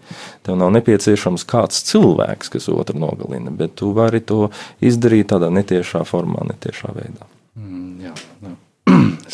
Tev 0.46 0.54
nav 0.60 0.70
nepieciešams 0.76 1.42
kāds 1.50 1.80
cilvēks, 1.88 2.52
kas 2.54 2.70
otru 2.70 3.00
nogalina, 3.02 3.50
bet 3.50 3.74
tu 3.80 3.90
vari 3.96 4.20
to 4.22 4.52
izdarīt 4.78 5.32
tādā 5.32 5.50
netiešā 5.50 6.04
formā, 6.06 6.46
netiešā 6.52 6.94
veidā. 6.94 7.26
Mm, 7.58 8.06
jā. 8.06 8.14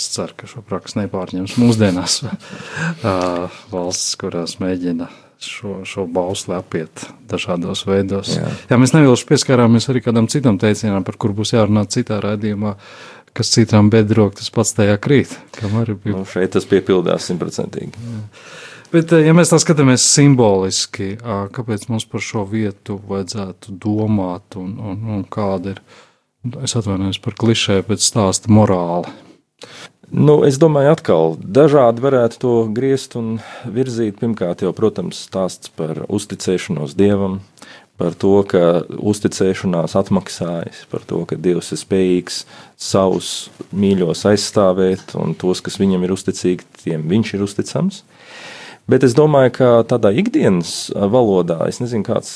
Es 0.00 0.08
ceru, 0.14 0.32
ka 0.32 0.48
šo 0.48 0.62
praksi 0.64 1.02
nepārņems 1.02 1.58
mūsdienās 1.60 2.22
valsts, 3.74 4.14
kurās 4.20 4.56
mēģina 4.62 5.10
šo, 5.44 5.84
šo 5.84 6.06
bausli 6.06 6.56
apiet 6.56 7.04
dažādos 7.28 7.84
veidos. 7.88 8.32
Jā, 8.36 8.48
jā 8.70 8.78
mēs 8.80 8.94
nevilši 8.96 9.28
pieskārāmies 9.28 9.90
arī 9.92 10.00
kādam 10.04 10.28
citam 10.32 10.56
teicienam, 10.60 11.04
par 11.04 11.20
kur 11.20 11.34
būs 11.36 11.52
jārunā 11.56 11.84
citā 11.92 12.20
raidījumā. 12.24 12.76
Kas 13.36 13.52
citām 13.54 13.92
bedrok, 13.92 14.34
tas 14.40 14.48
pats 14.50 14.72
tajā 14.74 14.96
krīt. 14.98 15.36
Bija... 15.60 16.16
Nu, 16.16 16.24
šeit 16.26 16.56
tas 16.56 16.64
piepildās 16.66 17.28
simtprocentīgi. 17.28 18.08
Bet, 18.90 19.12
ja 19.22 19.36
mēs 19.36 19.52
tā 19.52 19.60
skatāmies 19.62 20.02
simboliski, 20.02 21.12
kāpēc 21.54 21.86
mums 21.92 22.08
par 22.10 22.24
šo 22.26 22.42
vietu 22.50 22.96
vajadzētu 23.06 23.76
domāt 23.84 24.58
un, 24.58 24.72
un, 24.82 25.04
un 25.14 25.22
kāda 25.30 25.76
ir, 25.76 25.82
es 26.66 26.74
atvainojos 26.74 27.20
par 27.22 27.38
klišē, 27.38 27.84
bet 27.86 28.02
stāsta 28.02 28.50
morāli. 28.50 29.14
Nu, 30.10 30.40
es 30.42 30.56
domāju, 30.58 30.90
atkal 30.96 31.36
dažādi 31.38 32.02
varētu 32.02 32.40
to 32.42 32.54
griezt 32.74 33.14
un 33.18 33.36
virzīt. 33.62 34.18
Pirmkārt, 34.18 34.64
jau, 34.66 34.72
protams, 34.74 35.20
stāsts 35.28 35.70
par 35.78 36.02
uzticēšanos 36.10 36.96
dievam, 36.98 37.38
par 38.00 38.16
to, 38.18 38.32
ka 38.48 38.82
uzticēšanās 38.90 39.94
atmaksājas, 40.00 40.82
par 40.90 41.04
to, 41.06 41.22
ka 41.30 41.38
Dievs 41.38 41.70
ir 41.70 41.78
spējīgs 41.78 42.42
savus 42.80 43.50
mīļos 43.70 44.24
aizstāvēt, 44.32 45.14
un 45.20 45.36
tos, 45.38 45.62
kas 45.62 45.78
viņam 45.78 46.08
ir 46.08 46.16
uzticīgi, 46.16 46.66
tiem 46.82 47.06
viņš 47.12 47.34
ir 47.36 47.46
uzticams. 47.46 48.02
Bet 48.90 49.04
es 49.06 49.12
domāju, 49.14 49.52
ka 49.54 49.66
tādā 49.86 50.10
ikdienas 50.18 50.88
valodā, 50.90 51.60
es 51.70 51.78
nezinu, 51.82 52.02
kāds, 52.06 52.30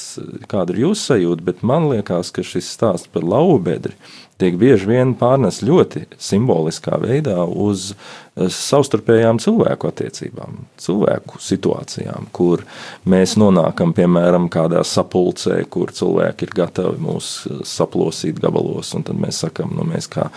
kāda 0.51 0.75
ir 0.75 0.85
jūsu 0.85 1.09
sajūta, 1.09 1.47
bet 1.49 1.65
man 1.67 1.89
liekas, 1.91 2.31
ka 2.35 2.45
šis 2.47 2.69
stāsts 2.77 3.11
par 3.11 3.27
lauvu 3.27 3.57
bedri 3.65 3.97
tiek 4.39 4.57
bieži 4.59 4.89
vien 4.91 5.15
pārnes 5.19 5.61
ļoti 5.65 6.05
simboliskā 6.21 6.99
veidā 7.03 7.41
uz 7.47 7.93
savstarpējām 8.35 9.41
cilvēku 9.43 9.91
attiecībām, 9.91 10.61
cilvēku 10.83 11.41
situācijām, 11.43 12.29
kur 12.35 12.65
mēs 13.09 13.37
nonākam, 13.41 13.95
piemēram, 13.97 14.51
kādā 14.53 14.83
sapulcē, 14.87 15.61
kur 15.71 15.95
cilvēki 15.95 16.49
ir 16.49 16.55
gatavi 16.61 17.03
mūs 17.03 17.33
saplosīt 17.67 18.43
gabalos, 18.43 18.95
un 18.99 19.07
tad 19.07 19.19
mēs 19.23 19.43
sakam, 19.47 19.75
nu 19.79 19.87
mēs 19.91 20.11
kā 20.11 20.29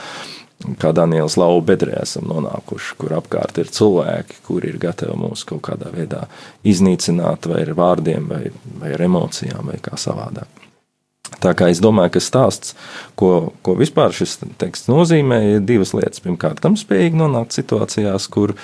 kā 0.82 0.92
Daniels 0.96 1.38
Lau 1.38 1.60
bedrē 1.66 2.02
esam 2.02 2.28
nonākuši, 2.32 2.96
kur 3.02 3.18
apkārt 3.20 3.60
ir 3.62 3.72
cilvēki, 3.74 4.42
kuri 4.48 4.74
ir 4.74 4.80
gatavi 4.82 5.18
mūs 5.20 5.46
kaut 5.48 5.64
kādā 5.70 5.92
veidā 5.94 6.26
iznīcināt, 6.68 7.50
vai 7.52 7.64
ar 7.66 7.74
vārdiem, 7.78 8.30
vai, 8.32 8.48
vai 8.82 8.96
ar 8.98 9.06
emocijām, 9.08 9.70
vai 9.72 9.78
kā 9.84 10.00
savādāk. 10.00 10.68
Tā 11.44 11.52
kā 11.58 11.68
es 11.70 11.82
domāju, 11.84 12.16
ka 12.16 12.24
stāsts, 12.24 12.74
ko, 13.20 13.52
ko 13.62 13.76
vispār 13.78 14.16
šis 14.16 14.38
teksts 14.58 14.90
nozīmē, 14.90 15.42
ir 15.58 15.66
divas 15.68 15.92
lietas. 15.94 16.24
Pirmkārt, 16.24 16.62
tam 16.64 16.78
spējīgi 16.80 17.20
nonākt 17.20 17.58
situācijās, 17.58 18.30
kur 18.32 18.56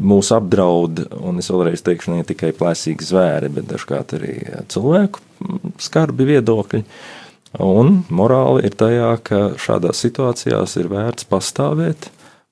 mūs 0.00 0.32
apdraud, 0.34 1.04
un 1.20 1.38
es 1.42 1.50
vēlreiz 1.52 1.84
teikšu, 1.84 2.16
ne 2.16 2.26
tikai 2.26 2.54
plēsīgi 2.56 3.06
zvēri, 3.10 3.52
bet 3.52 3.68
dažkārt 3.70 4.16
arī 4.18 4.34
cilvēku 4.72 5.22
skarbi 5.84 6.26
viedokļi. 6.32 6.82
Un 7.56 8.02
morāli 8.12 8.66
ir 8.68 8.76
tajā, 8.76 9.12
ka 9.24 9.40
šādās 9.56 10.02
situācijās 10.04 10.76
ir 10.76 10.90
vērts 10.92 11.28
pastāvēt 11.30 12.10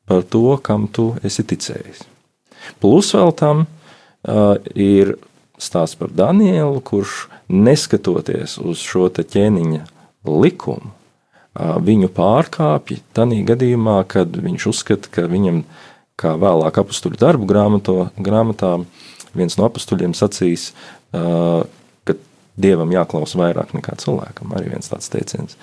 par 0.08 0.24
to, 0.24 0.56
kam 0.64 0.86
tu 0.88 1.10
esi 1.26 1.44
ticējis. 1.44 2.06
Plus 2.80 3.12
vēl 3.14 3.34
tam 3.36 3.66
uh, 3.66 4.56
ir 4.72 5.16
stāsts 5.60 5.98
par 6.00 6.12
Danielu, 6.16 6.80
kurš 6.80 7.26
neskatoties 7.48 8.56
uz 8.58 8.80
šo 8.82 9.08
ķēniņa 9.12 9.84
likumu, 10.26 10.92
viņu 11.56 12.10
pārkāpj 12.12 12.98
tādā 13.16 13.38
gadījumā, 13.48 14.00
kad 14.10 14.34
viņš 14.36 14.66
uzskata, 14.72 15.12
ka 15.12 15.24
viņam, 15.30 15.62
kā 16.20 16.34
vēlāk 16.40 16.80
apstuļu 16.82 17.16
darbu 17.20 17.48
grāmato, 17.48 17.96
grāmatā, 18.20 18.74
viens 19.36 19.56
no 19.56 19.68
apstuļiem 19.68 20.12
sacīs, 20.16 20.72
ka 21.12 21.64
dievam 22.60 22.92
jāklausa 22.92 23.38
vairāk 23.40 23.74
nekā 23.76 23.96
cilvēkam. 24.02 24.54
Arī 24.56 24.72
viens 24.72 24.90
tāds 24.90 25.10
teiciens. 25.12 25.56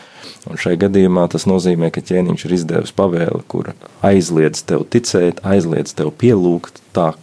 Un 0.50 0.59
šai 0.62 0.75
gadījumā 0.81 1.25
tas 1.33 1.47
nozīmē, 1.50 1.89
ka 1.93 2.03
ķēniņš 2.05 2.45
ir 2.47 2.55
izdevis 2.59 2.95
pavēli, 2.95 3.43
kur 3.50 3.73
aizliedz 4.05 4.63
tev 4.69 4.85
ticēt, 4.93 5.43
aizliedz 5.47 5.95
tev 5.97 6.13
pielūgt 6.21 6.83
tā, 6.95 7.13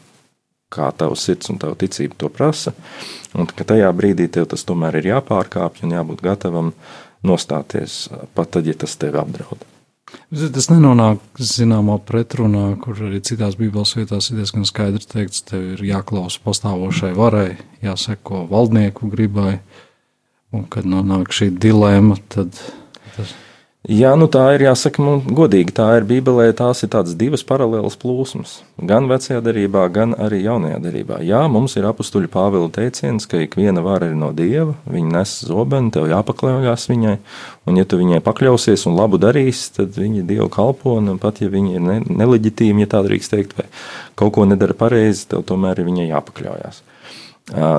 kā 0.70 0.90
tavs 0.96 1.26
sirds 1.26 1.50
un 1.50 1.58
tava 1.62 1.78
ticība 1.78 2.18
to 2.18 2.30
prasa. 2.32 2.74
Un 3.34 3.46
ka 3.46 3.66
tajā 3.66 3.90
brīdī 3.94 4.28
tev 4.32 4.50
tas 4.50 4.66
tomēr 4.66 5.00
ir 5.00 5.12
jāpārkāpj 5.14 5.86
un 5.86 5.98
jābūt 5.98 6.24
gatavam 6.26 6.74
nostāties 7.26 8.06
pat 8.34 8.56
tad, 8.56 8.66
ja 8.66 8.74
tas 8.78 8.96
tevi 8.98 9.20
apdraud. 9.20 9.69
Tas 10.31 10.71
nenonāk 10.71 11.43
zināmā 11.43 11.99
pretrunā, 12.07 12.64
kur 12.83 12.99
arī 13.09 13.21
citās 13.26 13.59
Bībeles 13.59 13.97
vietās 13.99 14.31
ir 14.31 14.40
diezgan 14.40 14.67
skaidrs 14.69 15.11
teikts, 15.11 15.45
tev 15.50 15.75
ir 15.75 15.85
jāklausa 15.90 16.43
pastāvošai 16.47 17.12
varai, 17.19 17.59
jāseko 17.85 18.47
valdnieku 18.50 19.11
gribai, 19.12 19.59
un 20.55 20.67
kad 20.71 20.88
nonāk 20.88 21.35
šī 21.35 21.52
dilēma, 21.62 22.19
tad 22.33 22.55
tas 23.17 23.31
ir 23.31 23.50
Jā, 23.88 24.10
nu 24.12 24.26
tā 24.28 24.42
ir 24.52 24.66
jāsaka, 24.66 25.00
man 25.00 25.22
godīgi. 25.25 25.72
Tā 25.72 25.87
ir 25.96 26.04
Bībelē, 26.04 26.50
tās 26.52 26.82
ir 26.84 26.90
tādas 26.92 27.14
divas 27.16 27.40
paralēlas 27.49 27.94
plūsmas. 27.96 28.58
Gan 28.76 29.06
vecajā 29.08 29.38
darbā, 29.40 29.87
gan 29.88 30.12
arī 30.20 30.42
jaunajā 30.44 30.82
darbā. 30.84 31.22
Jā, 31.25 31.46
mums 31.49 31.78
ir 31.80 31.87
apakstuļu 31.88 32.28
Pāvila 32.28 32.68
teiciens, 32.75 33.25
ka 33.25 33.40
ik 33.40 33.56
viena 33.56 33.80
vara 33.80 34.10
ir 34.10 34.18
no 34.20 34.34
dieva, 34.37 34.75
viņa 34.84 35.14
nes 35.14 35.32
zobenu, 35.49 35.88
tev 35.96 36.10
jāpakļaujas 36.12 36.84
viņai. 36.92 37.16
Un, 37.64 37.80
ja 37.80 37.88
tu 37.88 38.02
viņai 38.02 38.20
pakļausies 38.26 38.84
un 38.90 39.00
labu 39.00 39.16
darīsi, 39.22 39.72
tad 39.78 39.96
viņa 39.96 40.26
dievu 40.28 40.50
kalpo. 40.52 40.99
Un 41.00 41.16
pat 41.22 41.40
ja 41.40 41.49
viņa 41.49 41.72
ir 41.78 41.87
ne, 41.87 41.99
neleģitīma, 42.04 42.84
ja 42.84 42.92
tā 42.99 43.00
drīkst 43.08 43.32
teikt, 43.32 43.56
vai 43.56 43.70
kaut 44.12 44.37
ko 44.37 44.44
nedara 44.44 44.76
pareizi, 44.76 45.25
tev 45.32 45.49
tomēr 45.49 45.80
ir 45.80 45.88
viņai 45.88 46.10
jāpakļaujas. 46.12 46.84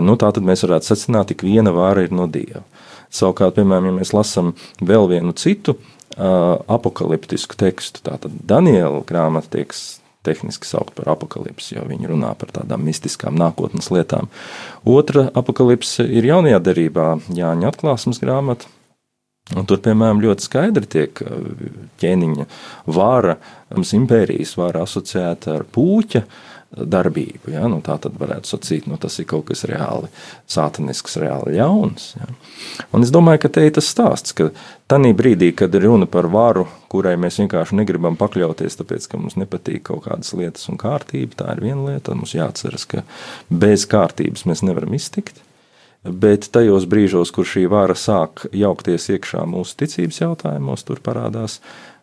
Nu, 0.01 0.17
tā 0.17 0.33
tad 0.33 0.49
mēs 0.49 0.65
varētu 0.65 0.89
secināt, 0.95 1.37
ka 1.37 1.45
viena 1.45 1.69
vara 1.77 2.09
ir 2.09 2.11
no 2.11 2.25
dieva. 2.25 2.65
Savukārt, 3.11 3.57
piemēram, 3.57 3.89
ja 3.91 3.97
mēs 3.99 4.13
lasām 4.15 4.53
vēl 4.79 5.09
vienu 5.11 5.35
citu 5.37 5.77
apakaliptisku 6.15 7.55
tekstu, 7.59 8.03
tātad 8.05 8.33
Daniela 8.47 8.99
grāmata 9.07 9.57
tiek 9.57 9.75
tehniski 10.27 10.67
saukt 10.69 10.93
par 10.97 11.09
apakalipsi, 11.15 11.77
jo 11.77 11.85
viņi 11.87 12.11
runā 12.11 12.33
par 12.37 12.51
tādām 12.53 12.83
mistiskām 12.85 13.37
nākotnes 13.39 13.89
lietām. 13.93 14.29
Otra 14.85 15.29
apakalipse 15.33 16.05
ir 16.05 16.27
jaunajā 16.29 16.59
derībā 16.61 17.07
Jāņa 17.33 17.71
atklāsmes 17.71 18.21
grāmata. 18.21 18.69
Un 19.57 19.65
tur, 19.67 19.81
piemēram, 19.83 20.21
ļoti 20.21 20.45
skaidri 20.45 20.87
tiek 20.87 21.23
ķēniņa 21.99 22.45
vāra, 22.93 23.39
mums 23.73 23.91
impērijas 23.97 24.53
vāra 24.59 24.85
asociēta 24.85 25.57
ar 25.57 25.65
pūķa 25.67 26.21
darbību. 26.71 27.51
Ja? 27.51 27.65
Nu, 27.71 27.81
tā 27.83 27.97
tad 28.01 28.15
varētu 28.19 28.53
sacīt, 28.53 28.87
nu, 28.87 28.97
tas 29.01 29.17
ir 29.19 29.27
kaut 29.29 29.49
kas 29.49 29.65
reāli 29.67 30.07
sātanisks, 30.49 31.17
reāli 31.21 31.57
ļauns. 31.57 32.07
Ja? 32.19 32.29
Un 32.95 33.05
es 33.05 33.11
domāju, 33.13 33.43
ka 33.43 33.51
te 33.57 33.65
ir 33.67 33.75
tas 33.75 33.89
stāsts, 33.91 34.35
ka 34.37 34.49
tajā 34.91 35.11
brīdī, 35.17 35.51
kad 35.57 35.75
ir 35.75 35.85
runa 35.87 36.07
par 36.11 36.29
varu, 36.31 36.65
kurai 36.91 37.17
mēs 37.19 37.41
vienkārši 37.43 37.77
negribam 37.81 38.17
pakļauties, 38.19 38.79
tāpēc, 38.79 39.09
ka 39.11 39.19
mums 39.19 39.37
nepatīk 39.39 39.85
kaut 39.91 40.05
kādas 40.07 40.33
lietas 40.37 40.67
un 40.71 40.79
kārtība, 40.81 41.41
tā 41.43 41.55
ir 41.55 41.63
viena 41.67 41.91
lieta, 41.91 42.15
un 42.15 42.23
mums 42.23 42.35
jāatceras, 42.37 42.87
ka 42.87 43.05
bez 43.51 43.87
kārtības 43.91 44.47
mēs 44.47 44.63
nevaram 44.67 44.95
iztikt. 44.95 45.43
Bet 46.01 46.47
tajos 46.49 46.87
brīžos, 46.89 47.29
kur 47.35 47.45
šī 47.45 47.67
vara 47.69 47.93
sāk 47.93 48.47
jaukties 48.57 49.11
iekšā 49.13 49.43
mūsu 49.45 49.75
ticības 49.83 50.23
jautājumos, 50.23 50.87
tur 50.87 51.03
parādās 51.03 51.59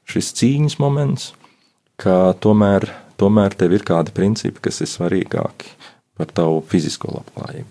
šis 0.08 0.30
cīņas 0.38 0.78
moments, 0.78 1.32
ka 1.98 2.36
tomēr 2.38 2.86
tomēr 3.20 3.56
tev 3.58 3.74
ir 3.76 3.84
kādi 3.86 4.14
principi, 4.14 4.62
kas 4.68 4.82
ir 4.84 4.90
svarīgāki 4.90 5.74
par 6.18 6.30
tavu 6.34 6.62
fizisko 6.70 7.12
labklājību. 7.18 7.68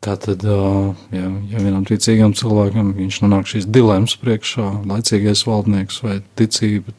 Tā 0.00 0.14
tad, 0.16 0.46
ja, 0.46 1.26
ja 1.52 1.60
vienam 1.60 1.84
ticīgam 1.84 2.32
cilvēkam 2.32 2.94
viņš 2.96 3.20
nonāk 3.20 3.50
šīs 3.50 3.68
dilemmas 3.68 4.16
priekšā, 4.22 4.70
laicīgais 4.88 5.44
valdnieks 5.44 6.00
vai 6.06 6.22
ticība 6.40 6.94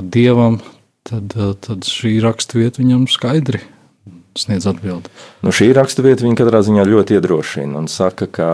dievam, 0.00 0.56
tad, 1.04 1.36
tad 1.64 1.84
šī 1.88 2.16
raksturvieta 2.24 2.80
viņam 2.80 3.04
skaidri 3.12 3.60
sniedz 4.36 4.66
atbildi. 4.68 5.12
Nu, 5.44 5.52
šī 5.54 5.70
raksturvieta 5.76 6.24
viņa 6.24 6.38
katrā 6.40 6.62
ziņā 6.64 6.84
ļoti 6.88 7.16
iedrošina 7.16 7.80
un 7.80 7.88
saka, 7.92 8.28
ka 8.28 8.50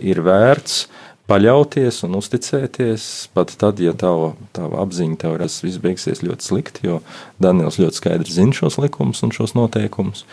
ir 0.00 0.20
vērts 0.24 0.86
paļauties 1.28 2.00
un 2.06 2.16
uzticēties, 2.18 3.04
pat 3.36 3.52
tad, 3.60 3.82
ja 3.84 3.92
tava, 3.96 4.32
tava 4.56 4.80
apziņa 4.84 5.20
tev 5.20 5.36
tas 5.42 5.60
viss 5.64 5.80
beigsies 5.82 6.24
ļoti 6.24 6.48
slikti, 6.48 6.88
jo 6.88 7.00
Daniels 7.42 7.78
ļoti 7.80 8.00
skaidri 8.00 8.32
zina 8.32 8.56
šos 8.56 8.80
likumus 8.80 9.22
un 9.26 9.34
šos 9.36 9.54
noteikumus. 9.58 10.24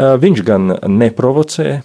Viņš 0.00 0.44
gan 0.46 0.74
neprovocē 0.88 1.80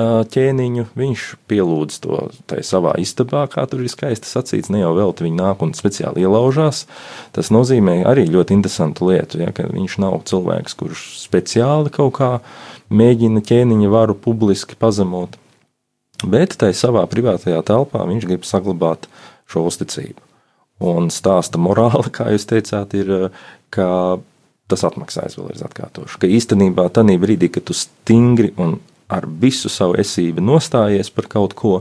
ķēniņu, 0.00 0.84
viņš 0.96 1.24
pielūdz 1.50 1.98
to 2.04 2.18
savā 2.66 2.94
istabā, 3.02 3.44
kā 3.50 3.64
tur 3.68 3.82
ir 3.84 3.90
skaisti 3.92 4.28
sacīts, 4.30 4.70
ne 4.72 4.82
jau 4.82 4.92
vēl 4.96 5.12
te 5.14 5.26
viņi 5.26 5.38
nāk 5.40 5.64
un 5.66 5.74
speciāli 5.76 6.24
ielaužās. 6.24 6.84
Tas 7.36 7.50
nozīmē 7.52 8.00
arī 8.08 8.28
ļoti 8.30 8.56
interesantu 8.56 9.10
lietu, 9.10 9.42
ja, 9.42 9.50
ka 9.54 9.66
viņš 9.68 9.98
nav 10.02 10.20
cilvēks, 10.30 10.78
kurš 10.78 11.04
speciāli 11.20 11.92
kaut 11.94 12.16
kā 12.18 12.32
mēģina 12.90 13.42
ķēniņa 13.46 13.92
varu 13.92 14.16
publiski 14.18 14.78
pazemot 14.78 15.36
bet 16.26 16.56
tai 16.60 16.72
savā 16.76 17.04
privātajā 17.10 17.60
telpā 17.66 18.04
viņš 18.08 18.26
grib 18.28 18.48
saglabāt 18.48 19.08
šo 19.50 19.66
uzticību. 19.70 20.20
Un 20.90 21.10
stāsta 21.12 21.60
morāla, 21.60 22.08
kā 22.16 22.30
jūs 22.34 22.48
teicāt, 22.50 22.96
ir, 22.98 23.30
ka 23.72 23.88
tas 24.70 24.86
atmaksājas 24.86 25.36
vēlreiz 25.38 25.64
atkārtošu. 25.66 26.20
Ka 26.22 26.30
īstenībā 26.30 26.86
tajā 26.94 27.18
brīdī, 27.20 27.50
kad 27.52 27.66
tu 27.66 27.76
stingri 27.76 28.52
un 28.60 28.78
ar 29.10 29.26
visu 29.42 29.70
savu 29.72 29.96
esību 29.98 30.42
nostājies 30.44 31.10
par 31.10 31.26
kaut 31.30 31.56
ko, 31.58 31.80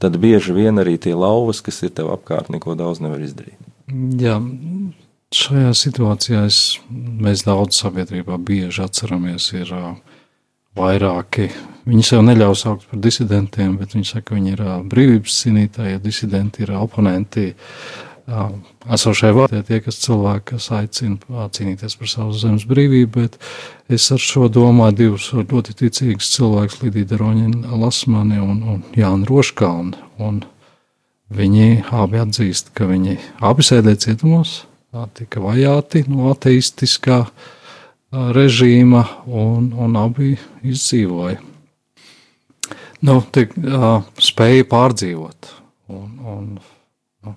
tad 0.00 0.16
bieži 0.20 0.56
vien 0.56 0.80
arī 0.80 0.96
tie 0.96 1.12
lauvas, 1.12 1.60
kas 1.64 1.82
ir 1.84 1.92
tev 1.96 2.08
apkārt, 2.14 2.48
neko 2.52 2.76
daudz 2.78 3.02
nevar 3.04 3.20
izdarīt. 3.20 3.58
Jā, 4.20 4.38
šajā 5.36 5.74
situācijā 5.76 6.46
es, 6.48 6.78
mēs 6.90 7.44
daudz 7.44 7.76
sabiedrībā 7.82 8.38
bieži 8.40 8.86
atceramies, 8.86 9.50
ir 9.58 9.74
vairāki. 10.78 11.48
Viņi 11.88 12.04
sev 12.06 12.22
neļauj 12.26 12.58
saukt 12.60 12.86
par 12.90 13.00
disidentiem, 13.02 13.74
bet 13.80 13.96
viņi 13.96 14.06
saka, 14.06 14.30
ka 14.30 14.36
viņi 14.36 14.54
ir 14.54 14.62
brīvības 14.90 15.40
cīnītāji, 15.42 15.96
ja 15.96 16.02
disidenti 16.02 16.64
ir 16.64 16.74
oponenti. 16.78 17.48
Esošai 18.94 19.32
vārtē 19.34 19.64
tie, 19.66 19.80
kas 19.82 19.98
cilvēki, 20.04 20.44
kas 20.52 20.68
aicina 20.76 21.48
cīnīties 21.50 21.96
par 21.98 22.10
savu 22.12 22.36
zemes 22.38 22.66
brīvību, 22.70 23.10
bet 23.16 23.38
es 23.90 24.06
ar 24.14 24.22
šo 24.22 24.46
domāju 24.52 24.98
divus 25.00 25.30
ļoti 25.34 25.74
ticīgus 25.80 26.30
cilvēkus, 26.36 26.78
Lidija 26.84 27.18
Roņina 27.18 27.80
Lasmani 27.80 28.38
un, 28.38 28.62
un 28.62 28.82
Jānu 28.94 29.26
Roškalnu. 29.26 29.98
Un 30.22 30.44
viņi 31.34 31.86
abi 31.96 32.22
atzīst, 32.22 32.70
ka 32.76 32.86
viņi 32.86 33.18
abi 33.42 33.66
sēdēja 33.66 34.04
cietumos, 34.06 34.60
tika 35.18 35.42
vajāti 35.42 36.04
no 36.10 36.30
ateistiskā 36.30 37.24
uh, 37.24 37.48
režīma, 38.10 39.04
un, 39.26 39.70
un 39.78 39.96
abi 40.00 40.34
izdzīvoja. 40.66 41.38
Nu, 43.06 43.20
tik, 43.32 43.54
uh, 43.56 44.02
spēja 44.20 44.66
pārdzīvot. 44.68 45.50
Un, 45.90 46.08
un, 46.26 46.48
nu, 47.24 47.34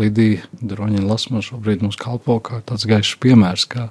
Lidija 0.00 0.46
Droņina 0.62 1.04
Lasma 1.10 1.42
šobrīd 1.44 1.82
mums 1.84 1.98
kalpo 2.00 2.38
kā 2.44 2.62
tāds 2.64 2.86
gaišs 2.88 3.18
piemērs, 3.22 3.66
kā, 3.68 3.90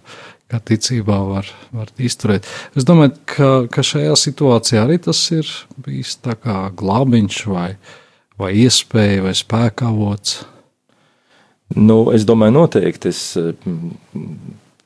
kā 0.49 0.61
ticībā 0.71 1.19
var, 1.27 1.51
var 1.75 1.91
izturēt. 2.01 2.47
Es 2.75 2.87
domāju, 2.87 3.13
ka, 3.29 3.51
ka 3.71 3.85
šajā 3.85 4.15
situācijā 4.17 4.85
arī 4.87 4.97
tas 5.03 5.21
ir 5.35 5.51
bijis 5.83 6.15
tā 6.23 6.35
kā 6.39 6.63
glābiņš 6.79 7.43
vai, 7.51 7.69
vai 8.41 8.55
iespēja 8.63 9.27
vai 9.27 9.35
spēka 9.37 9.91
avots. 9.91 10.41
Nu, 11.77 12.09
es 12.11 12.25
domāju, 12.27 12.57
noteikti. 12.57 13.13
Es 13.13 13.37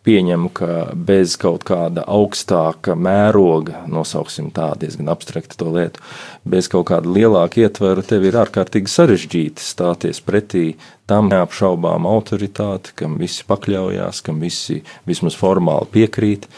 pieņemu, 0.06 0.52
ka 0.56 0.70
bez 0.96 1.36
kaut 1.41 1.65
kāda 1.68 2.06
augstāka 2.08 2.96
mēroga, 2.98 3.84
nosauksim 3.91 4.52
tā 4.56 4.72
diezgan 4.80 5.10
abstrakta 5.12 5.58
to 5.60 5.72
lietu, 5.74 6.04
bez 6.48 6.70
kaut 6.72 6.88
kāda 6.91 7.12
lielāka 7.12 7.65
ietvara, 7.65 8.06
tev 8.06 8.28
ir 8.30 8.38
ārkārtīgi 8.41 8.91
sarežģīti 8.91 9.65
stāties 9.65 10.22
pretī 10.26 10.76
tam 11.10 11.30
neapšaubām 11.34 12.08
autoritāti, 12.10 12.96
kam 13.02 13.18
visi 13.22 13.46
pakļaujās, 13.50 14.22
kam 14.26 14.41
visi 14.44 14.82
vismaz 15.10 15.38
formāli 15.39 15.89
piekrīt. 15.98 16.50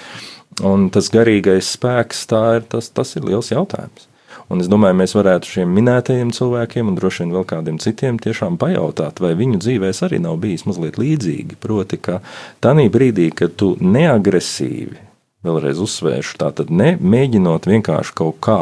Un 0.65 0.87
tas 0.89 1.11
garīgais 1.13 1.75
spēks, 1.75 2.23
ir, 2.57 2.63
tas, 2.71 2.89
tas 2.89 3.15
ir 3.19 3.27
liels 3.27 3.51
jautājums. 3.53 4.06
Un 4.47 4.63
es 4.63 4.69
domāju, 4.71 4.95
mēs 5.01 5.11
varētu 5.17 5.49
šiem 5.57 5.73
minētajiem 5.75 6.29
cilvēkiem, 6.35 6.87
un 6.87 6.95
droši 6.95 7.25
vien 7.25 7.33
vēl 7.35 7.47
kādiem 7.49 7.79
citiem, 7.83 8.19
tiešām 8.23 8.55
pajautāt, 8.61 9.19
vai 9.23 9.33
viņu 9.35 9.59
dzīvēs 9.59 9.99
arī 10.07 10.21
nav 10.23 10.37
bijis 10.43 10.63
mazliet 10.69 10.99
līdzīgi. 11.01 11.59
Proti, 11.59 11.99
ka 11.99 12.21
tajā 12.63 12.87
brīdī, 12.93 13.27
kad 13.35 13.57
tu 13.59 13.73
neagresīvi 13.83 15.03
vēlreiz 15.47 15.81
uzsvēršu, 15.83 16.37
tā 16.39 16.51
tad 16.55 16.71
nemēģinot 16.73 17.67
vienkārši 17.67 18.15
kaut 18.17 18.39
kā, 18.43 18.59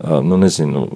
nu, 0.00 0.40
nezinu, 0.40 0.86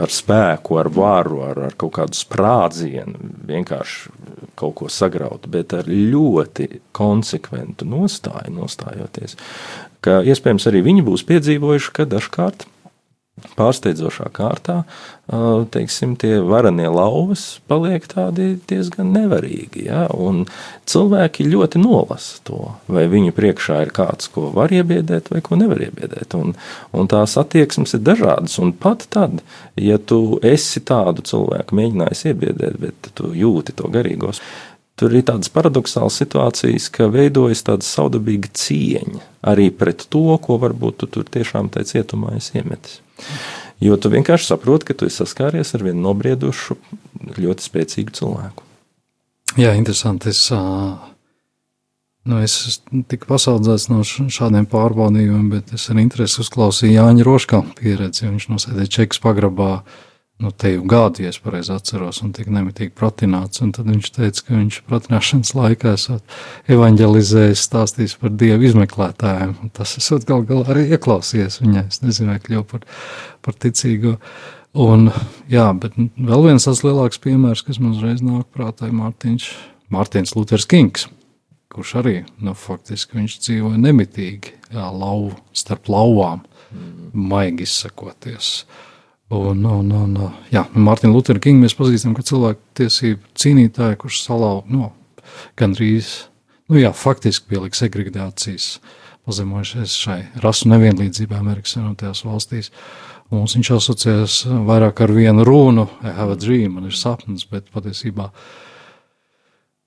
ar 0.00 0.12
spēku, 0.12 0.78
ar 0.80 0.88
varu, 0.92 1.42
ar, 1.46 1.62
ar 1.68 1.76
kaut 1.78 1.94
kādu 1.98 2.16
sprādzienu, 2.16 3.30
vienkārši 3.48 4.12
kaut 4.58 4.76
ko 4.80 4.90
sagraut, 4.92 5.46
bet 5.52 5.74
ar 5.76 5.88
ļoti 5.88 6.68
konsekventu 6.96 7.88
nostāju, 7.88 8.54
nostājoties, 8.56 9.36
ka 10.04 10.20
iespējams 10.26 10.68
arī 10.70 10.82
viņi 10.86 11.06
būs 11.06 11.26
piedzīvojuši, 11.28 11.92
ka 11.96 12.08
dažkārt 12.08 12.66
pārsteidzošā 13.56 14.26
kārtā, 14.36 14.82
teiksim, 15.72 16.14
tie 16.20 16.34
varanie 16.44 16.88
lauvas 16.92 17.62
paliek 17.70 18.04
tādi 18.10 18.58
diezgan 18.68 19.12
nevarīgi. 19.14 19.86
Ja? 19.88 20.04
Cilvēki 20.88 21.48
ļoti 21.48 21.80
nolasa 21.80 22.42
to, 22.46 22.60
vai 22.92 23.06
viņu 23.12 23.32
priekšā 23.36 23.78
ir 23.86 23.92
kāds, 23.96 24.28
ko 24.32 24.50
var 24.54 24.74
iebiedēt, 24.74 25.30
vai 25.32 25.40
ko 25.44 25.56
nevar 25.60 25.80
iebiedēt. 25.88 26.36
Un, 26.36 26.52
un 26.92 27.08
tās 27.10 27.38
attieksmes 27.40 27.96
ir 27.96 28.04
dažādas. 28.04 28.58
Un 28.62 28.74
pat 28.76 29.06
tad, 29.12 29.40
ja 29.80 29.96
tu 29.96 30.36
esi 30.44 30.84
tādu 30.84 31.24
cilvēku 31.26 31.78
mēģinājis 31.80 32.26
iebiedēt, 32.32 32.76
bet 32.84 33.14
tu 33.16 33.32
jūti 33.36 33.74
to 33.78 33.88
garīgos. 33.92 34.42
Tur 35.00 35.14
ir 35.16 35.24
tādas 35.26 35.48
paradoxālas 35.50 36.18
situācijas, 36.20 36.90
ka 36.92 37.08
veidojas 37.10 37.64
tāda 37.64 37.86
saudabīga 37.86 38.52
cieņa 38.60 39.24
arī 39.48 39.70
pret 39.74 40.04
to, 40.12 40.36
ko 40.44 40.60
varbūt 40.62 41.00
tu 41.00 41.08
tur 41.16 41.26
tiešām 41.32 41.72
tajā 41.72 41.94
cietumā 41.96 42.36
esi 42.36 42.60
iemetis. 42.60 43.00
Jo 43.82 43.96
tu 43.98 44.12
vienkārši 44.12 44.52
saproti, 44.52 44.90
ka 44.90 44.94
tu 44.98 45.08
esi 45.08 45.22
saskāries 45.22 45.74
ar 45.74 45.82
vienu 45.82 46.04
nobriedušu, 46.04 46.76
ļoti 47.38 47.66
spēcīgu 47.66 48.14
cilvēku. 48.14 48.68
Jā, 49.58 49.74
interesanti. 49.76 50.30
Es, 50.32 50.46
nu, 52.28 52.38
es 52.40 52.78
tiku 53.10 53.28
pasaudzēts 53.32 53.88
no 53.90 54.04
šādiem 54.06 54.68
pārbaudījumiem, 54.70 55.50
bet 55.52 55.74
es 55.76 55.88
ar 55.92 56.00
interesi 56.00 56.40
uzklausīju 56.44 56.94
Jāņa 56.94 57.26
Roškā 57.26 57.60
pieredzi. 57.80 58.28
Viņš 58.28 58.48
nosēdēja 58.54 58.94
Čekas 59.00 59.20
pagrabā 59.24 59.72
nu, 60.42 60.50
te 60.50 60.72
jau 60.72 60.82
gadu, 60.88 61.22
ja 61.22 61.30
es 61.30 61.38
pareizi 61.42 61.70
atceros, 61.74 62.18
un 62.24 62.32
tik 62.34 62.48
nemitīgi 62.50 62.92
pratināts. 62.98 63.62
Un 63.62 63.70
tad 63.74 63.86
viņš 63.90 64.08
teica, 64.16 64.44
ka 64.48 64.56
viņš 64.56 64.78
pratināšanas 64.88 65.52
laikā 65.54 65.94
esot 65.94 66.36
evanģelizējis, 66.72 67.62
stāstījis 67.68 68.16
par 68.18 68.34
dievu 68.40 68.66
izmeklētājiem. 68.66 69.54
Un 69.62 69.72
tas 69.76 69.94
esot 70.00 70.26
gal 70.28 70.42
galā 70.48 70.66
arī 70.74 70.88
ieklausījies 70.96 71.60
viņai. 71.62 71.86
Es 71.92 72.02
nezinu, 72.02 72.32
vai 72.32 72.42
kļuvu 72.42 72.66
par, 72.74 72.84
par 73.46 73.58
ticīgo. 73.62 74.16
Un, 74.82 75.10
jā, 75.52 75.68
bet 75.78 75.98
vēl 76.00 76.46
viens 76.48 76.66
tas 76.66 76.82
lielāks 76.82 77.20
piemērs, 77.22 77.62
kas 77.66 77.78
man 77.78 77.94
uzreiz 77.94 78.22
nāk 78.24 78.48
prātā, 78.56 78.88
ir 78.88 78.96
Mārtiņš, 78.98 79.50
Mārtiņš 79.92 80.36
Luters 80.38 80.64
Kings, 80.66 81.10
kurš 81.72 81.98
arī, 82.00 82.14
nu, 82.40 82.56
faktiski 82.56 83.20
viņš 83.20 83.36
dzīvoja 83.44 83.82
nemitīgi, 83.82 84.56
jā, 84.72 84.86
lauv, 84.88 85.34
starp 85.56 85.92
lauvām, 85.92 86.40
mm. 86.72 87.12
maigi 87.12 87.68
izsakoties. 87.68 88.62
Uh, 88.62 88.88
Un, 89.32 89.62
un, 89.64 89.92
un, 89.96 90.16
jā, 90.52 90.66
Mārtiņu 90.76 91.14
Lutheru 91.14 91.40
Kingu 91.40 91.64
mēs 91.64 91.76
pazīstam, 91.78 92.12
kā 92.12 92.24
cilvēku 92.28 92.60
tiesību 92.76 93.30
cīnītāju, 93.40 93.96
kurš 94.02 94.18
salauza 94.26 94.68
nu, 94.68 94.90
gandrīz, 95.56 96.10
nu 96.68 96.76
jā, 96.82 96.90
faktiski 96.92 97.48
pielika 97.54 97.80
segregācijas 97.80 98.74
pazemojušies 99.24 99.94
šai 100.02 100.18
rasu 100.42 100.68
nevienlīdzībai 100.72 101.38
Amerikas 101.38 101.76
Savienotajās 101.76 102.24
valstīs. 102.26 102.68
Mums 103.32 103.54
viņš 103.56 103.70
asociējas 103.78 104.36
vairāk 104.68 105.00
ar 105.00 105.14
vienu 105.16 105.46
runu, 105.48 105.86
I 106.04 106.12
have 106.12 106.34
a 106.34 106.36
dream, 106.36 106.76
man 106.76 106.90
ir 106.90 106.98
sapnis, 106.98 107.46
bet 107.48 107.72
patiesībā 107.72 108.28
viņa 108.28 108.71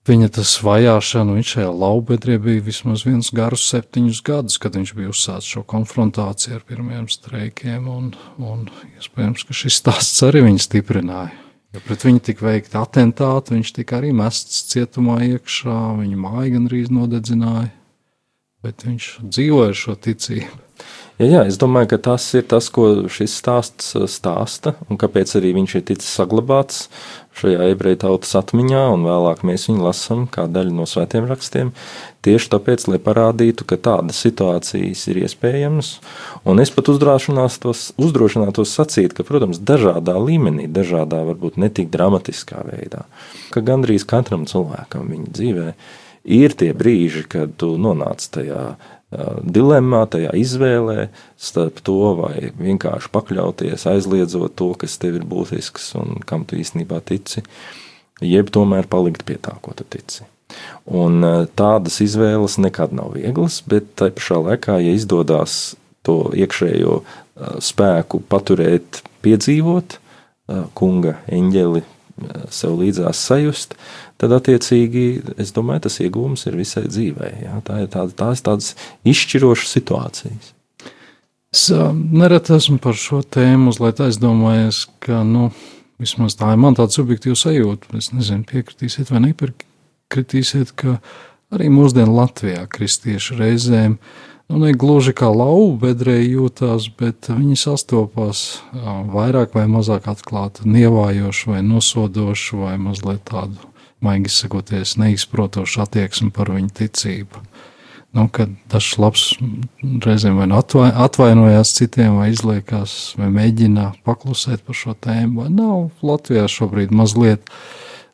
tas 0.05 0.51
vajāšana, 0.61 1.33
viņš 1.33 1.51
šajā 1.55 1.69
laubedrē 1.73 2.35
bija 2.37 2.61
vismaz 2.61 3.05
viens 3.07 3.31
garus 3.33 3.63
septiņus 3.71 4.19
gadus, 4.21 4.57
kad 4.61 4.75
viņš 4.77 4.91
bija 4.93 5.09
uzsācis 5.09 5.55
šo 5.55 5.63
konfrontāciju 5.65 6.59
ar 6.59 6.61
pirmiem 6.61 7.07
streikiem, 7.09 7.87
un, 7.89 8.11
un 8.37 8.67
iespējams, 8.99 9.47
ka 9.47 9.57
šis 9.57 9.79
stāsts 9.81 10.21
arī 10.27 10.43
viņu 10.45 10.61
stiprināja. 10.61 11.33
Ja 11.73 11.81
pret 11.83 12.05
viņu 12.05 12.21
tika 12.23 12.45
veikti 12.45 12.77
atentāti, 12.77 13.55
viņš 13.57 13.71
tika 13.79 13.97
arī 13.97 14.13
mests 14.15 14.61
cietumā 14.69 15.17
iekšā, 15.25 15.79
viņa 15.97 16.21
māja 16.21 16.53
gandrīz 16.53 16.93
nodedzināja, 16.93 17.73
bet 18.63 18.85
viņš 18.85 19.09
dzīvoja 19.25 19.73
ar 19.73 19.81
šo 19.81 19.97
ticību. 20.05 20.61
Ja, 21.15 21.27
jā, 21.31 21.41
es 21.47 21.55
domāju, 21.55 21.93
ka 21.93 21.97
tas 22.11 22.25
ir 22.35 22.43
tas, 22.51 22.67
ko 22.75 23.07
šis 23.11 23.37
stāsts 23.39 23.93
uh, 23.95 24.03
stāsta, 24.11 24.73
un 24.91 24.99
kāpēc 24.99 25.31
arī 25.39 25.53
viņš 25.55 25.75
ir 25.79 25.83
ticis 25.87 26.09
saglabāts 26.11 26.89
šajā 27.35 27.69
ebreju 27.73 27.99
tautas 28.05 28.31
atmiņā, 28.39 28.85
un 28.93 29.05
vēlāk 29.07 29.43
mēs 29.47 29.67
viņu 29.69 29.83
lasām 29.85 30.25
kā 30.31 30.45
daļu 30.51 30.75
no 30.77 30.87
svētiem 30.89 31.27
rakstiem. 31.29 31.73
Tieši 32.25 32.49
tāpēc, 32.55 32.87
lai 32.89 32.99
parādītu, 33.03 33.67
ka 33.69 33.77
tādas 33.77 34.21
situācijas 34.23 35.03
ir 35.11 35.19
iespējamas, 35.25 35.91
un 36.47 36.63
es 36.63 36.71
pat 36.73 36.87
tos, 36.87 37.83
uzdrošinātos 38.01 38.73
sacīt, 38.79 39.13
ka, 39.17 39.27
protams, 39.27 39.59
dažādā 39.59 40.15
līmenī, 40.17 40.69
dažādā, 40.71 41.21
varbūt 41.27 41.59
ne 41.61 41.69
tik 41.69 41.91
dramatiskā 41.93 42.63
veidā, 42.71 43.05
ka 43.53 43.63
gandrīz 43.65 44.07
katram 44.07 44.47
cilvēkam 44.49 45.11
viņa 45.11 45.31
dzīvē 45.35 45.69
ir 46.25 46.55
tie 46.57 46.73
brīži, 46.73 47.23
kad 47.29 47.53
tu 47.59 47.75
nonāc 47.77 48.25
tajā 48.33 48.75
dilemmā, 49.43 50.03
tajā 50.11 50.33
izvēlē 50.37 51.09
starp 51.41 51.81
to, 51.85 51.99
vai 52.19 52.51
vienkārši 52.59 53.11
pakļauties, 53.13 53.87
aizliedzot 53.91 54.55
to, 54.59 54.71
kas 54.81 54.97
tev 55.01 55.19
ir 55.19 55.25
būtisks 55.29 55.93
un 56.01 56.21
kam 56.27 56.45
tu 56.47 56.59
īstenībā 56.59 57.01
tici, 57.05 57.43
jeb 58.23 58.51
tomēr 58.53 58.89
palikt 58.91 59.25
pie 59.27 59.37
tā, 59.41 59.55
ko 59.61 59.75
tu 59.77 59.87
tici. 59.87 60.25
Un 60.85 61.25
tādas 61.57 61.97
izvēles 62.03 62.59
nekad 62.61 62.93
nav 62.95 63.15
vieglas, 63.17 63.61
bet 63.65 63.89
tai 63.99 64.11
pašā 64.15 64.39
laikā, 64.45 64.77
ja 64.83 64.93
izdodas 64.95 65.75
to 66.05 66.29
iekšējo 66.37 66.99
spēku 67.65 68.21
paturēt, 68.29 69.01
piedzīvot, 69.25 69.97
kunga 70.77 71.17
eņģeli 71.33 71.81
sev 72.53 72.77
līdzās 72.79 73.19
sajust, 73.27 73.75
tad 74.21 74.33
attiecīgi 74.37 75.05
es 75.41 75.53
domāju, 75.55 75.85
tas 75.87 75.99
iegūms 76.03 76.45
ir 76.49 76.57
visai 76.59 76.85
dzīvē. 76.87 77.31
Jā. 77.43 77.59
Tā 77.67 77.81
ir 77.83 77.89
tāda, 77.93 78.15
tās 78.23 78.43
tādas 78.45 78.73
izšķirošas 79.07 79.75
situācijas. 79.77 80.51
Es 81.55 81.69
nereti 81.71 82.55
esmu 82.55 82.81
par 82.83 82.97
šo 82.99 83.21
tēmu 83.23 83.69
mazliet 83.69 84.01
aizdomājies, 84.03 84.85
ka, 85.03 85.21
nu, 85.27 85.49
vismaz 86.01 86.35
tā 86.35 86.51
ir 86.51 86.59
man 86.59 86.75
tāda 86.75 86.91
subjektīva 86.95 87.37
sajūta. 87.39 87.93
Es 87.99 88.11
nezinu, 88.15 88.43
piekritīsiet 88.49 89.11
vai 89.13 89.21
nepiekritīsiet, 89.29 90.73
ka 90.75 90.97
arī 91.55 91.69
mūsdienu 91.71 92.15
Latvijā 92.17 92.65
kristieši 92.71 93.39
reizēm 93.39 93.99
nu, 94.49 94.59
ne 94.61 94.73
gluži 94.73 95.13
kā 95.17 95.29
lauva 95.33 95.77
bedrē 95.87 96.17
jūtās, 96.21 96.89
bet 96.99 97.29
viņi 97.31 97.57
sastopās 97.59 98.45
vairāk 99.11 99.55
vai 99.57 99.65
mazāk 99.71 100.09
atklāti, 100.11 100.67
nievājošu 100.69 101.55
vai 101.55 101.61
nosodošu 101.65 102.65
vai 102.65 102.75
mazliet 102.81 103.25
tādu 103.29 103.71
maigi 104.05 104.29
sakoties, 104.29 104.97
neizprotošu 105.01 105.81
attieksmi 105.85 106.31
par 106.35 106.51
viņu 106.53 106.73
ticību. 106.81 107.41
Nu, 108.15 108.29
kad 108.31 108.51
dažs 108.71 108.93
labs 109.01 109.23
reizēm 110.05 110.37
vai 110.39 110.45
nu 110.47 110.55
atvai, 110.61 110.87
atvainojās 111.03 111.73
citiem, 111.75 112.15
vai 112.21 112.29
izliekās, 112.31 112.93
vai 113.19 113.27
mēģina 113.33 113.89
paklusēt 114.07 114.63
par 114.63 114.77
šo 114.79 114.95
tēmu, 115.03 115.41
vai 115.41 115.49
nav 115.51 116.05
Latvijā 116.05 116.45
šobrīd 116.51 116.95
mazliet, 116.95 117.51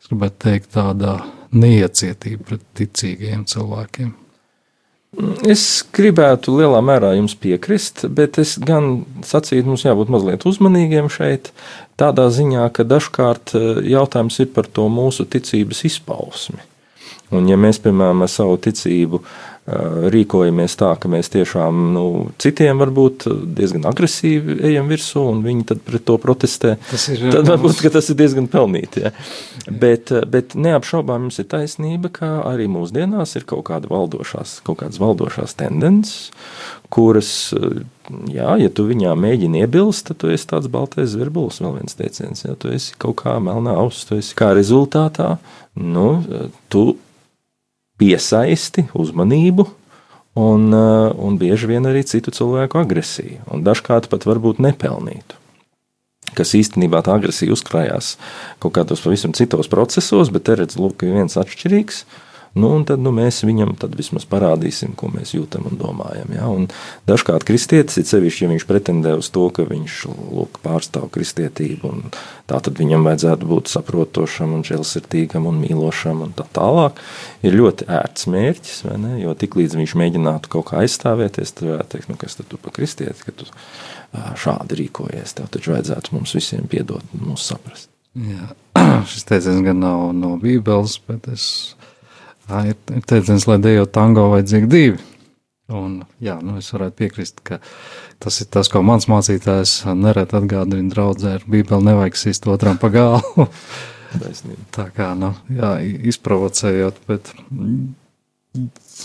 es 0.02 0.10
gribētu 0.10 0.42
teikt, 0.48 0.72
tāda 0.74 1.20
neiecietība 1.54 2.50
pret 2.50 2.66
ticīgiem 2.80 3.46
cilvēkiem. 3.46 4.16
Es 5.44 5.84
gribētu 5.92 6.54
lielā 6.56 6.80
mērā 6.88 7.10
jums 7.18 7.34
piekrist, 7.36 8.06
bet 8.16 8.38
es 8.40 8.54
gan 8.64 9.02
sacītu, 9.28 9.68
mums 9.68 9.84
jābūt 9.84 10.12
mazliet 10.14 10.46
uzmanīgiem 10.48 11.10
šeit, 11.12 11.50
tādā 12.00 12.30
ziņā, 12.32 12.70
ka 12.72 12.86
dažkārt 12.88 13.52
eh, 13.60 13.82
jautājums 13.92 14.40
ir 14.40 14.54
par 14.56 14.70
to 14.72 14.88
mūsu 14.88 15.28
ticības 15.28 15.84
izpausmi. 15.92 16.64
Un 17.36 17.48
ja 17.48 17.58
mēs, 17.60 17.80
piemēram, 17.84 18.24
ar 18.24 18.32
savu 18.32 18.56
ticību 18.64 19.20
uh, 19.20 19.36
rīkojamies 19.70 20.74
tā, 20.80 20.90
ka 20.98 21.10
mēs 21.12 21.30
tiešām 21.32 21.82
nu, 21.94 22.06
citiem 22.42 22.80
varbūt 22.82 23.28
diezgan 23.58 23.86
agresīvi 23.92 24.58
ejam 24.72 24.90
virsū, 24.90 25.22
un 25.36 25.44
viņi 25.46 25.68
tad 25.70 25.84
pret 25.86 26.06
to 26.08 26.18
protestē. 26.22 26.76
Ir, 27.14 27.28
tad 27.36 27.50
varbūt 27.50 27.84
tas 27.94 28.10
ir 28.10 28.18
diezgan 28.18 28.50
pelnīti. 28.52 29.06
Ja. 29.06 29.14
Bet, 29.70 30.10
bet 30.34 30.58
neapšaubām 30.58 31.28
jums 31.28 31.38
ir 31.44 31.48
taisnība, 31.52 32.10
ka 32.16 32.32
arī 32.50 32.66
mūsdienās 32.74 33.38
ir 33.38 33.46
kaut, 33.50 33.68
kāda 33.70 33.92
valdošās, 33.92 34.60
kaut 34.66 34.82
kādas 34.82 35.02
valdošās 35.02 35.54
tendences, 35.60 36.32
kuras, 36.92 37.32
jā, 38.34 38.58
ja 38.60 38.70
tu 38.74 38.88
viņām 38.90 39.22
mēģini 39.24 39.62
iebilst, 39.64 40.10
tad 40.10 40.24
tu 40.24 40.34
esi 40.34 40.50
tāds 40.50 40.68
baltais 40.74 41.14
zvirbulis, 41.14 41.62
vēl 41.64 41.78
viens 41.78 41.96
teiciens. 41.96 42.44
Ja 42.44 42.58
tu 42.60 42.74
esi 42.74 42.98
kaut 43.00 43.22
kā 43.22 43.38
melnā 43.44 43.78
auss, 43.80 44.10
tu 44.10 44.18
esi 44.18 44.36
kā 44.38 44.52
rezultātā, 44.58 45.36
nu, 45.80 46.08
tu 46.74 46.91
piesaisti 48.02 48.88
uzmanību 48.98 49.68
un, 50.42 50.72
uh, 50.74 51.12
un 51.22 51.38
bieži 51.38 51.70
vien 51.70 51.86
arī 51.86 52.02
citu 52.08 52.34
cilvēku 52.34 52.82
agresiju, 52.82 53.44
un 53.54 53.64
dažkārt 53.68 54.10
pat 54.12 54.26
varbūt 54.28 54.62
nepelnītu. 54.64 55.38
Kas 56.38 56.54
īstenībā 56.56 57.02
tā 57.04 57.18
agresija 57.18 57.52
uzkrājās 57.52 58.16
kaut 58.64 58.78
kādos 58.78 59.04
pavisam 59.04 59.36
citos 59.36 59.68
procesos, 59.72 60.32
bet 60.32 60.48
te 60.48 60.56
redz, 60.62 60.78
lūk, 60.80 61.04
viens 61.04 61.36
atšķirīgs. 61.38 62.06
Nu, 62.52 62.70
tad 62.84 63.00
nu, 63.00 63.14
mēs 63.16 63.46
viņam 63.48 63.78
tad 63.80 63.94
vismaz 63.96 64.26
parādīsim, 64.28 64.92
ko 65.00 65.08
mēs 65.14 65.32
jūtam 65.32 65.70
un 65.70 65.78
domājam. 65.80 66.34
Ja? 66.36 66.50
Un 66.52 66.66
dažkārt 67.08 67.46
kristietis, 67.48 67.96
sevišķi, 68.10 68.44
ja 68.44 68.50
viņš 68.52 68.66
pretendē 68.68 69.14
uz 69.22 69.30
to, 69.32 69.46
ka 69.56 69.64
viņš 69.70 70.00
lūk, 70.12 70.60
pārstāv 70.66 71.08
kristietību, 71.16 71.94
tā 72.52 72.60
tad 72.60 72.82
viņam 72.82 73.08
vajadzētu 73.08 73.48
būt 73.48 73.72
saprotošam, 73.72 74.58
un 74.58 74.66
žēlsirdīgam 74.68 75.48
un 75.48 75.62
mīlošam 75.64 76.26
un 76.28 76.36
tā 76.36 76.44
tālāk, 76.52 77.00
ir 77.48 77.56
ļoti 77.56 77.88
ērts 77.88 78.28
mērķis. 78.36 78.84
Jo 79.24 79.38
tiklīdz 79.40 79.80
viņš 79.80 79.96
mēģinātu 80.04 80.52
kaut 80.52 80.68
kā 80.74 80.84
aizstāvēties, 80.84 81.56
tad 81.56 81.72
varētu 81.72 81.96
teikt, 81.96 82.12
nu, 82.12 82.20
kas 82.20 82.36
tad 82.36 82.52
tu 82.52 82.60
pa 82.60 82.76
kristieti, 82.76 83.30
ka 83.30 83.32
tu 83.32 83.48
šādi 84.44 84.84
rīkojies. 84.84 85.38
Tev 85.40 85.48
taču 85.56 85.72
vajadzētu 85.78 86.18
mums 86.18 86.36
visiem 86.36 86.68
piedot 86.68 87.16
un 87.16 87.32
mūs 87.32 87.48
saprast. 87.48 87.88
Jā, 88.12 88.52
šis 89.12 89.24
teiciens 89.30 89.64
gan 89.64 89.80
nav 89.80 90.10
no 90.12 90.36
Bībeles, 90.42 90.98
bet 91.08 91.32
es 91.32 91.46
Tā 92.52 92.66
ir, 92.68 92.76
ir 92.92 93.04
teiciens, 93.08 93.48
lai 93.48 93.62
dejo 93.64 93.86
tango 93.88 94.28
vajadzīgi 94.34 94.68
divi. 94.68 95.00
Un, 95.72 96.02
jā, 96.20 96.36
nu 96.44 96.58
es 96.60 96.68
varētu 96.74 96.98
piekrist, 97.00 97.40
ka 97.48 97.62
tas 98.20 98.42
ir 98.44 98.50
tas, 98.52 98.68
ko 98.68 98.82
mans 98.84 99.08
mācītājs 99.08 99.86
nereti 99.96 100.36
atgādina 100.36 100.92
draudzē 100.92 101.38
ar 101.38 101.46
bībeli 101.48 101.88
nevajag 101.88 102.20
sist 102.20 102.48
otram 102.52 102.76
pa 102.82 102.92
galvu. 102.92 103.48
Tā 104.76 104.90
kā, 104.92 105.14
nu, 105.16 105.32
jā, 105.56 105.78
izprovocējot, 106.12 107.00
bet, 107.08 107.32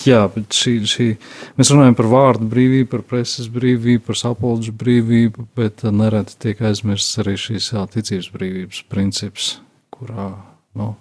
jā, 0.02 0.24
bet 0.35 0.59
šī, 0.59 0.74
šī, 0.90 1.09
mēs 1.54 1.70
runājam 1.70 1.94
par 2.00 2.11
vārdu 2.11 2.50
brīvību, 2.50 2.90
par 2.96 3.06
preses 3.14 3.46
brīvību, 3.54 4.02
par 4.09 4.18
sapulģu 4.18 4.74
brīvību, 4.82 5.46
bet 5.54 5.87
nereti 5.94 6.35
tiek 6.48 6.66
aizmirsts 6.66 7.22
arī 7.22 7.38
šīs 7.38 7.70
jā, 7.76 7.87
ticības 7.94 8.32
brīvības 8.35 8.82
princips, 8.90 9.52
kurā, 9.94 10.32
nu, 10.74 10.96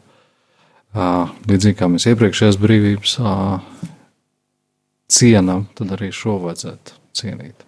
līdzīgi 0.95 1.77
kā 1.79 1.89
mēs 1.91 2.07
iepriekšējās 2.11 2.57
brīvības 2.61 3.15
cienām, 5.11 5.67
tad 5.77 5.93
arī 5.95 6.11
šo 6.15 6.39
vajadzētu 6.45 6.99
cienīt. 7.15 7.65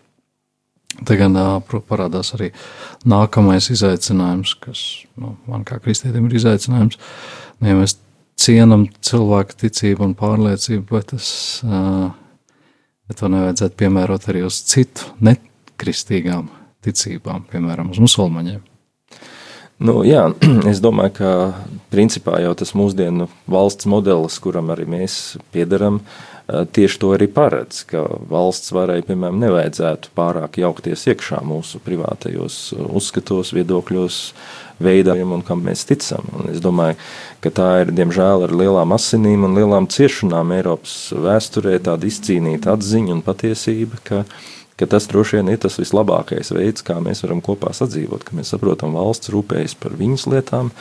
Tagad 1.06 1.36
parādās 1.86 2.32
arī 2.34 2.50
nākamais 3.06 3.68
izaicinājums, 3.74 4.56
kas 4.64 4.84
nu, 5.20 5.36
man 5.50 5.66
kā 5.68 5.78
kristietim 5.84 6.30
ir 6.30 6.38
izaicinājums. 6.40 6.98
Nu, 7.60 7.70
ja 7.70 7.76
mēs 7.78 7.98
cienām 8.40 8.88
cilvēku 9.04 9.60
ticību 9.64 10.08
un 10.08 10.16
pārliecību, 10.18 10.86
bet, 10.90 11.12
tas, 11.12 11.30
bet 13.08 13.20
to 13.20 13.30
nevajadzētu 13.34 13.78
piemērot 13.84 14.30
arī 14.32 14.46
uz 14.48 14.62
citu 14.72 15.12
nekristīgām 15.28 16.50
ticībām, 16.88 17.46
piemēram, 17.52 17.92
uz 17.94 18.02
musulmaņiem. 18.02 18.64
Nu, 19.78 20.00
jā, 20.02 20.24
es 20.72 20.80
domāju, 20.82 21.14
ka 21.20 21.32
principā 21.94 22.40
jau 22.42 22.56
tas 22.58 22.74
mūsdienu 22.78 23.28
valsts 23.50 23.86
modelis, 23.90 24.40
kuram 24.42 24.72
arī 24.74 24.88
mēs 24.90 25.38
piedaram, 25.54 26.00
eh, 26.50 26.64
tieši 26.66 26.98
to 27.04 27.12
arī 27.14 27.28
paredz, 27.30 27.84
ka 27.92 28.02
valsts 28.32 28.74
varai, 28.74 29.04
piemēram, 29.06 29.38
nevajadzētu 29.44 30.10
pārāk 30.18 30.58
jaukties 30.64 31.06
iekšā 31.14 31.44
mūsu 31.46 31.82
privātajos 31.86 32.58
uzskatos, 32.90 33.54
viedokļos, 33.54 34.20
veidojam 34.82 35.38
un 35.38 35.46
kam 35.46 35.62
mēs 35.70 35.86
ticam. 35.90 36.26
Un 36.34 36.50
es 36.56 36.58
domāju, 36.62 36.98
ka 37.46 37.54
tā 37.54 37.70
ir 37.84 37.94
diemžēl 37.94 38.50
ar 38.50 38.58
lielām 38.58 38.98
asinīm 38.98 39.46
un 39.46 39.58
lielām 39.58 39.90
ciešanām 39.94 40.58
Eiropas 40.58 40.98
vēsturē 41.14 41.78
tāda 41.86 42.10
izcīnīta 42.10 42.74
atziņa 42.74 43.14
un 43.14 43.26
patiesība, 43.26 44.02
ka, 44.10 44.26
ka 44.78 44.86
tas 44.90 45.08
droši 45.10 45.40
vien 45.40 45.52
ir 45.54 45.62
tas 45.64 45.80
vislabākais 45.82 46.54
veids, 46.54 46.86
kā 46.86 47.00
mēs 47.04 47.24
varam 47.26 47.42
kopā 47.46 47.74
sadzīvot, 47.74 48.26
ka 48.28 48.38
mēs 48.38 48.54
saprotam 48.54 48.94
valsts 48.98 49.32
rūpējas 49.34 49.78
par 49.82 49.98
viņas 49.98 50.28
lietām, 50.34 50.72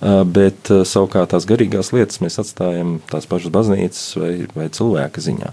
bet 0.00 0.70
savukārt 0.86 1.32
tās 1.32 1.46
garīgās 1.48 1.90
lietas 1.94 2.20
mēs 2.22 2.38
atstājam 2.38 2.98
tās 3.10 3.26
pašas 3.26 3.50
baznīcas 3.54 4.02
vai, 4.20 4.32
vai 4.54 4.68
cilvēka 4.74 5.22
ziņā. 5.24 5.50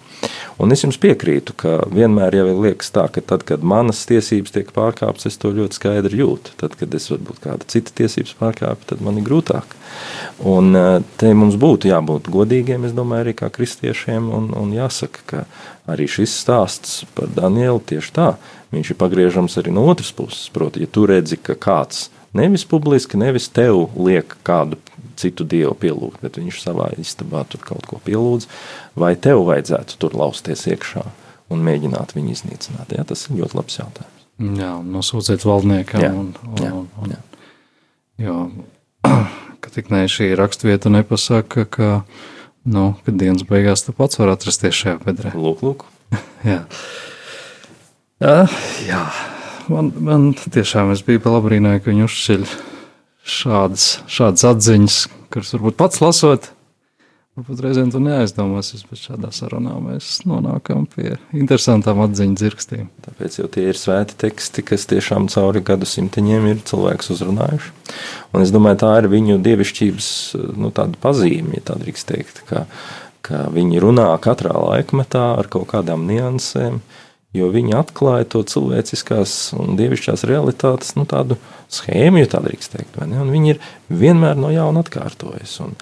Un 0.62 0.72
es 0.72 0.86
jums 0.86 1.00
piekrītu, 1.02 1.56
ka 1.58 1.78
vienmēr 1.92 2.38
jau 2.38 2.46
liekas 2.54 2.94
tā, 2.96 3.08
ka 3.12 3.24
tad, 3.26 3.44
kad 3.48 3.66
manas 3.66 4.04
tiesības 4.08 4.54
tiek 4.56 4.70
pārkāptas, 4.76 5.28
es 5.32 5.40
to 5.42 5.50
ļoti 5.56 5.80
skaidri 5.80 6.22
jūtu. 6.22 6.54
Tad, 6.62 6.78
kad 6.80 6.94
es 6.96 7.10
varbūt 7.12 7.42
kāda 7.44 7.68
cita 7.72 7.96
tiesības 7.98 8.36
pārkāpju, 8.40 8.90
tad 8.94 9.02
man 9.06 9.20
ir 9.20 9.26
grūtāk. 9.28 9.76
Un 10.46 10.78
te 11.20 11.34
mums 11.34 11.58
būtu 11.60 11.90
jābūt 11.90 12.30
godīgiem, 12.32 12.86
es 12.88 12.96
domāju, 12.96 13.26
arī 13.26 13.36
kā 13.42 13.50
kristiešiem, 13.54 14.30
un, 14.36 14.52
un 14.56 14.74
jāsaka, 14.76 15.26
ka 15.26 15.46
arī 15.92 16.08
šis 16.12 16.34
stāsts 16.44 17.04
par 17.18 17.32
Danielu 17.34 17.82
tieši 17.92 18.14
tā, 18.16 18.30
viņš 18.76 18.94
ir 18.94 19.00
pagriežams 19.00 19.58
arī 19.62 19.74
no 19.76 19.86
otras 19.90 20.12
puses. 20.16 20.48
Proti, 20.54 20.86
ja 20.86 20.92
tu 20.92 21.06
redzi, 21.10 21.40
ka 21.42 21.58
kāds 21.60 22.10
Nevis 22.36 22.66
publiski, 22.68 23.18
nevis 23.20 23.48
tev 23.54 23.86
liek 23.96 24.36
kādu 24.44 24.80
citu 25.20 25.46
dievu 25.48 25.72
pielūgt, 25.80 26.20
bet 26.24 26.40
viņš 26.40 26.58
savā 26.66 26.90
istabā 27.00 27.46
tur 27.48 27.62
kaut 27.64 27.86
ko 27.88 28.00
pielūdz, 28.04 28.50
vai 29.00 29.14
tev 29.16 29.46
vajadzētu 29.48 30.00
tur 30.02 30.18
lausties 30.20 30.66
iekšā 30.68 31.06
un 31.54 31.64
mēģināt 31.64 32.16
viņu 32.18 32.34
iznīcināt. 32.36 32.92
Jā, 32.96 33.06
tas 33.08 33.28
ir 33.28 33.40
ļoti 33.40 33.60
labs 33.60 33.80
jautājums. 33.80 34.26
Jā, 34.60 34.72
nosūdzēt 34.84 35.46
valdniekam. 35.48 36.04
Jā, 36.04 36.12
un, 36.12 36.32
un, 36.44 36.58
jā, 36.60 36.72
un, 36.76 37.14
jā. 37.16 37.22
Jo, 38.26 38.38
ka 39.64 39.72
tik 39.72 39.92
ne 39.94 40.04
šī 40.12 40.34
rakstvieta 40.40 40.92
nepasaka, 40.92 41.68
ka, 41.72 41.92
nu, 42.68 42.90
ka 43.06 43.16
dienas 43.16 43.48
beigās 43.48 43.86
tu 43.88 43.96
pats 43.96 44.20
var 44.20 44.34
atrasties 44.36 44.76
šajā 44.82 44.98
bedrē. 45.06 45.32
Lūk, 45.40 45.64
lūk. 45.64 45.88
jā. 46.52 46.66
Jā, 48.20 48.36
jā 48.88 49.06
man, 49.72 49.92
man 50.00 50.32
tiešām 50.36 50.92
es 50.94 51.04
biju 51.06 51.22
palabrīnājis, 51.24 51.84
ka 51.84 51.92
viņi 51.92 52.06
uzceļ 52.06 52.44
šādas, 53.26 53.88
šādas 54.12 54.46
atziņas, 54.52 55.00
kuras 55.34 55.56
varbūt 55.56 55.80
pats 55.80 56.04
lasot. 56.04 56.52
Varbūt 57.36 57.66
reizēm 57.66 57.90
tu 57.92 58.00
neaizdomāsies, 58.00 58.86
bet 58.88 59.02
šādā 59.02 59.28
sarunā 59.36 59.74
mēs 59.84 60.22
nonākam 60.24 60.86
pie 60.88 61.18
interesantām 61.36 62.00
atziņu 62.06 62.38
dzirkstiem. 62.40 62.86
Tāpēc 63.04 63.40
jau 63.42 63.50
tie 63.52 63.66
ir 63.74 63.80
svēti 63.80 64.16
teksti, 64.22 64.64
kas 64.70 64.88
tiešām 64.88 65.28
cauri 65.34 65.60
gadsimtiņiem 65.68 66.48
ir 66.54 66.62
cilvēks 66.70 67.12
uzrunājuši. 67.18 67.74
Un 68.32 68.46
es 68.46 68.56
domāju, 68.56 68.80
tā 68.86 68.94
ir 69.02 69.10
viņu 69.12 69.42
dievišķības 69.44 70.08
nu, 70.56 70.72
pazīme, 71.04 71.58
ja 71.60 71.66
tā 71.74 71.76
drīkst 71.82 72.08
teikt, 72.14 72.40
ka, 72.48 72.64
ka 73.26 73.50
viņi 73.52 73.84
runā 73.84 74.08
katrā 74.24 74.56
laikmetā 74.56 75.34
ar 75.36 75.52
kaut 75.52 75.68
kādām 75.74 76.08
niansēm, 76.08 76.80
uh, 76.80 77.05
jo 77.36 77.52
viņi 77.54 77.76
atklāja 77.78 78.28
to 78.36 78.42
cilvēciskās 78.48 79.36
un 79.60 79.76
dievišķās 79.80 80.26
realitātes 80.30 80.96
nu, 81.00 81.06
tādu 81.10 81.38
schēmu, 81.74 82.22
ja 82.22 82.32
tā 82.32 82.42
drīkst 82.46 82.76
teikt. 82.76 82.98
Viņi 83.02 83.56
ir 83.56 83.62
vienmēr 83.90 84.38
no 84.40 84.52
jauna 84.54 84.84
atkārtojas. 84.86 85.56
Un, 85.66 85.74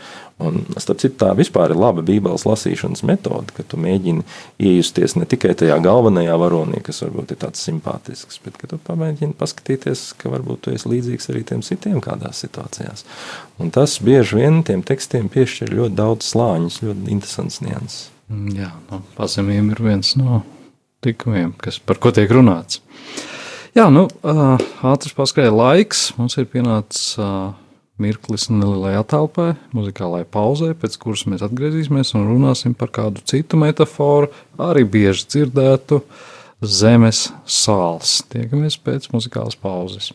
un, 0.43 0.61
starp 0.77 1.01
citu, 1.03 1.17
tā 1.21 1.31
vispār 1.37 1.73
ir 1.73 1.79
laba 1.79 2.03
Bībeles 2.05 2.45
lasīšanas 2.47 3.03
metode, 3.07 3.53
ka 3.55 3.65
tu 3.67 3.79
mēģini 3.81 4.23
iejusties 4.63 5.17
ne 5.19 5.27
tikai 5.29 5.53
tajā 5.59 5.77
galvenajā 5.83 6.37
varonī, 6.39 6.81
kas 6.85 7.03
varbūt 7.05 7.35
ir 7.35 7.41
tāds 7.43 7.65
simpātisks, 7.67 8.39
bet 8.45 8.57
ka 8.61 8.71
tu 8.71 8.79
pamēģini 8.87 9.37
paskatīties, 9.39 10.05
ka 10.19 10.31
varbūt 10.33 10.65
tu 10.65 10.73
esi 10.73 10.89
līdzīgs 10.93 11.29
arī 11.33 11.43
tiem 11.51 11.61
citiem 11.65 11.99
kādās 12.03 12.41
situācijās. 12.45 13.05
Un 13.61 13.73
tas 13.75 13.99
bieži 14.03 14.41
vien 14.41 14.63
tiem 14.65 14.85
tekstiem 14.85 15.29
piešķir 15.33 15.75
ļoti 15.75 15.99
daudz 15.99 16.33
slāņus, 16.33 16.81
ļoti 16.87 17.13
interesants 17.13 17.61
nianses. 17.63 18.09
Jā, 18.55 18.71
no 18.89 19.03
pazemiem 19.17 19.67
ir 19.75 19.81
viens 19.83 20.15
no 20.17 20.41
likumiem, 21.05 21.53
kas, 21.61 21.79
par 21.79 21.99
ko 22.01 22.13
tiek 22.15 22.31
runāts. 22.33 22.81
Jā, 23.73 23.87
nu, 23.89 24.05
ātrs 24.23 25.15
paskrēja 25.17 25.53
laiks. 25.53 26.11
Mums 26.19 26.37
ir 26.37 26.45
pienācis 26.51 27.15
mirklis 28.01 28.47
nelielai 28.51 28.95
atalpai, 28.99 29.53
muzikālai 29.73 30.23
pauzē, 30.29 30.73
pēc 30.77 30.97
kuras 31.01 31.25
mēs 31.29 31.45
atgriezīsimies 31.45 32.13
un 32.17 32.27
runāsim 32.29 32.75
par 32.77 32.91
kādu 32.93 33.23
citu 33.29 33.59
metaforu, 33.61 34.31
arī 34.61 34.85
bieži 34.85 35.27
dzirdētu 35.35 36.01
zemes 36.61 37.27
sāls. 37.45 38.19
Tiekamies 38.33 38.79
pēc 38.81 39.09
muzikālas 39.13 39.57
pauzes. 39.59 40.13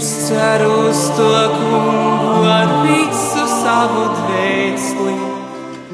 Ceru 0.00 0.88
uz 0.88 1.00
to 1.16 1.30
kungu 1.56 2.44
ar 2.44 2.68
visu 2.84 3.44
savu 3.48 4.04
dvēseli, 4.16 5.14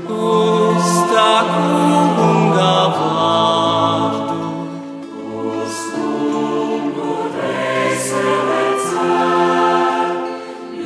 uz 0.08 0.88
tā 1.12 1.34
kunga 1.50 2.74
vārdu. 2.96 4.40
Uz 5.52 5.78
kungu 5.94 7.14
dvēseli 7.36 8.66
cer, 8.88 10.12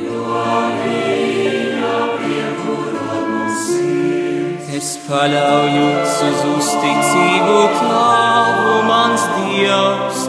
jo 0.03 0.37
viņa 0.83 1.97
piekurot 2.21 3.27
mums 3.31 3.67
sirds. 3.71 4.71
Es 4.77 4.93
paļaujos 5.09 6.17
uz 6.29 6.47
uzticību 6.53 7.61
tavu, 7.81 8.81
mans 8.91 9.25
Dievs, 9.39 10.26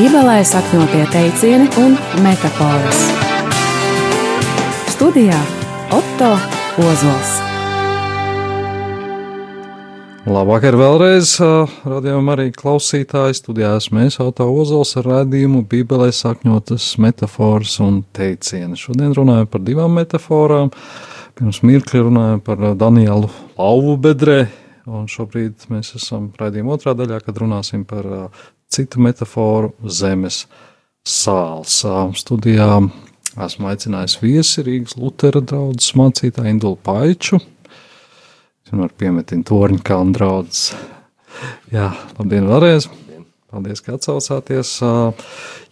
Bībelē 0.00 0.38
sakņotie 0.48 1.02
teicieni 1.12 1.66
un 1.76 1.92
metafāras. 2.24 3.00
Studijā 4.88 5.36
Otto 5.92 6.28
Ozols. 6.80 7.32
Labvakar 10.24 10.78
vēlreiz, 10.80 11.34
radījumam 11.84 12.32
arī 12.32 12.46
klausītāji. 12.56 13.36
Studijā 13.42 13.74
esmu 13.76 14.06
es, 14.06 14.16
Auto 14.24 14.46
Ozols, 14.48 14.94
ar 14.96 15.04
rādījumu 15.10 15.66
Bībelē 15.68 16.08
sakņotas 16.16 16.86
metafāras 17.04 17.74
un 17.84 17.98
teicieni. 18.16 18.78
Šodien 18.80 19.12
runājam 19.18 19.50
par 19.52 19.66
divām 19.66 19.98
metaforām. 20.00 20.72
Pirms 21.36 21.60
mirkļa 21.60 22.06
runājam 22.06 22.40
par 22.46 22.62
Danielu 22.80 23.28
Lauvu 23.58 23.98
bedrē, 24.00 24.38
un 24.88 25.04
šobrīd 25.12 25.68
mēs 25.68 25.92
esam 26.00 26.30
raidījuma 26.40 26.78
otrā 26.78 26.96
daļā, 26.96 27.20
kad 27.26 27.42
runāsim 27.44 27.84
par 27.84 28.08
citu 28.70 29.02
metaforu 29.02 29.72
zemes 29.90 30.44
sāls. 31.06 31.80
Studijā 32.20 32.70
esmu 33.46 33.70
aicinājis 33.72 34.18
viesi 34.22 34.64
Rīgas 34.66 34.96
Lutera 35.00 35.42
draudzes 35.42 35.94
mācītāju 35.98 36.54
Indulu 36.54 36.78
Paiču. 36.86 37.40
Vienmēr 38.70 38.94
piemetina 38.94 39.46
torņa 39.46 39.82
kalnu 39.86 40.14
draudzes. 40.14 40.74
Jā, 41.74 41.90
labdien 42.18 42.46
vēlreiz! 42.50 42.90
Paldies, 43.50 43.80
ka 43.82 43.96
atsaucāties. 43.96 44.76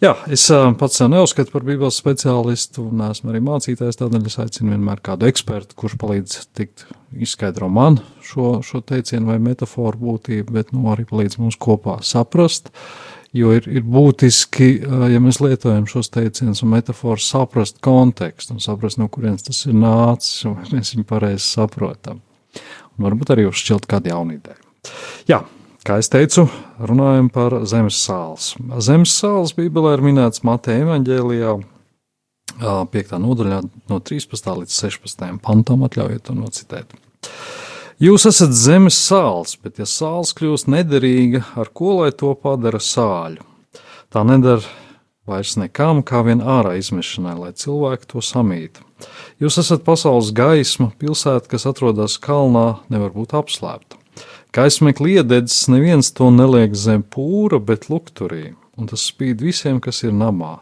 Jā, 0.03 0.11
es 0.27 0.45
pats 0.79 0.97
sev 0.99 1.07
neuzskatu 1.13 1.53
par 1.53 1.63
Bībeles 1.63 1.99
speciālistu, 2.01 2.89
un 2.91 3.05
esmu 3.07 3.31
arī 3.31 3.39
mācītājs. 3.45 3.99
Tādēļ 4.01 4.25
es 4.27 4.35
aicinu 4.43 4.73
vienmēr 4.73 4.99
kādu 5.05 5.29
ekspertu, 5.29 5.77
kurš 5.79 5.95
palīdz 6.01 6.33
tikt 6.59 6.83
izskaidro 7.15 7.69
man 7.71 8.01
šo, 8.25 8.57
šo 8.67 8.81
teicienu 8.83 9.31
vai 9.31 9.37
metaforu 9.43 10.01
būtību, 10.01 10.55
bet 10.57 10.73
nu, 10.75 10.89
arī 10.91 11.05
palīdz 11.07 11.39
mums 11.39 11.55
kopā 11.61 12.01
saprast. 12.05 12.67
Jo 13.35 13.53
ir, 13.53 13.67
ir 13.69 13.85
būtiski, 13.85 14.67
ja 15.13 15.21
mēs 15.21 15.37
lietojam 15.39 15.85
šos 15.87 16.09
teicienus 16.11 16.63
un 16.65 16.73
metaforus, 16.73 17.27
saprast 17.29 17.77
kontekstu 17.85 18.55
un 18.55 18.63
saprast, 18.63 18.97
no 18.99 19.05
kurienes 19.13 19.45
tas 19.45 19.61
ir 19.69 19.77
nācis, 19.77 20.41
un 20.49 20.57
mēs 20.73 20.95
viņu 20.95 21.05
pareizi 21.07 21.45
saprotam. 21.45 22.23
Un 22.97 23.05
varbūt 23.05 23.35
arī 23.35 23.45
uzšķilt 23.47 23.85
kādu 23.87 24.11
jaunu 24.11 24.35
ideju. 24.39 24.65
Jā, 25.29 25.43
Kā 25.89 25.95
jau 25.97 26.11
teicu, 26.13 26.43
runājam 26.85 27.31
par 27.33 27.55
zemes 27.65 27.97
sāls. 27.97 28.51
Zemes 28.85 29.09
sāls 29.09 29.55
Bībelē 29.57 29.95
ir 29.95 30.03
minēts 30.05 30.43
Mateja 30.45 30.83
evanģēlijā, 30.83 31.55
5. 32.93 33.15
nodaļā, 33.23 33.57
no 33.89 33.97
13. 33.97 34.51
līdz 34.59 34.75
16. 34.83 35.23
pantam, 35.41 35.87
atļaujiet 35.87 36.27
to 36.27 36.35
nocitēt. 36.37 36.93
Jūs 38.05 38.27
esat 38.29 38.53
zemes 38.53 38.99
sāls, 39.01 39.55
bet 39.57 39.81
ja 39.81 39.89
sāls 39.89 40.35
kļūst 40.37 40.69
nederīga, 40.69 41.41
ar 41.57 41.73
ko 41.73 41.95
lai 42.03 42.11
to 42.13 42.35
padara 42.37 42.77
sāļu? 42.77 43.41
Tā 44.13 44.21
nedara 44.29 44.61
vairs 45.25 45.57
nekam, 45.57 46.03
kā 46.05 46.21
vien 46.27 46.45
ārā 46.45 46.75
izmešanai, 46.77 47.33
lai 47.47 47.55
cilvēki 47.57 48.13
to 48.13 48.21
samītu. 48.21 48.85
Jūs 49.41 49.57
esat 49.65 49.89
pasaules 49.89 50.29
gaisma, 50.37 50.91
pilsēta, 51.01 51.49
kas 51.49 51.65
atrodas 51.65 52.21
kalnā, 52.21 52.75
nevar 52.93 53.09
būt 53.17 53.33
apslēpta. 53.41 53.97
Kaismekli 54.49 55.19
iededzis, 55.19 55.67
neviens 55.69 56.09
to 56.17 56.31
neliek 56.33 56.73
zem 56.73 57.03
pūra, 57.05 57.59
bet 57.61 57.85
lukturī, 57.91 58.55
un 58.81 58.89
tas 58.89 59.03
spīd 59.11 59.43
visiem, 59.45 59.77
kas 59.77 60.01
ir 60.01 60.15
namā. 60.17 60.57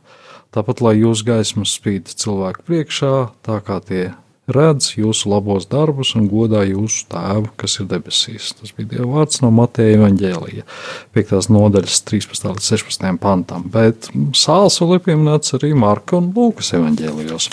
Tāpat, 0.51 0.81
lai 0.83 0.97
jūsu 0.97 1.23
gaismas 1.27 1.77
spīd 1.77 2.11
cilvēku 2.11 2.65
priekšā, 2.67 3.13
tā 3.47 3.61
kā 3.63 3.77
tie 3.87 4.09
redz 4.51 4.93
jūsu 4.95 5.31
labos 5.31 5.67
darbus 5.71 6.13
un 6.19 6.27
godā 6.31 6.65
jūsu 6.67 7.05
tēvu, 7.11 7.51
kas 7.59 7.77
ir 7.79 7.87
debesīs. 7.91 8.53
Tas 8.59 8.75
bija 8.75 8.93
Dieva 8.95 9.07
vārds 9.17 9.41
no 9.43 9.51
Mateja 9.55 9.97
Evanģēlija, 10.01 10.67
5. 11.15 11.33
nodaļas 11.55 12.03
13. 12.11 12.51
līdz 12.55 12.69
16. 12.73 13.09
pantam, 13.23 13.67
bet 13.71 14.11
sāls 14.35 14.79
vēl 14.83 14.97
ir 14.97 15.03
pieminēts 15.07 15.55
arī 15.59 15.71
Marka 15.75 16.19
un 16.19 16.31
Lūkas 16.35 16.73
evanģēlijos. 16.79 17.51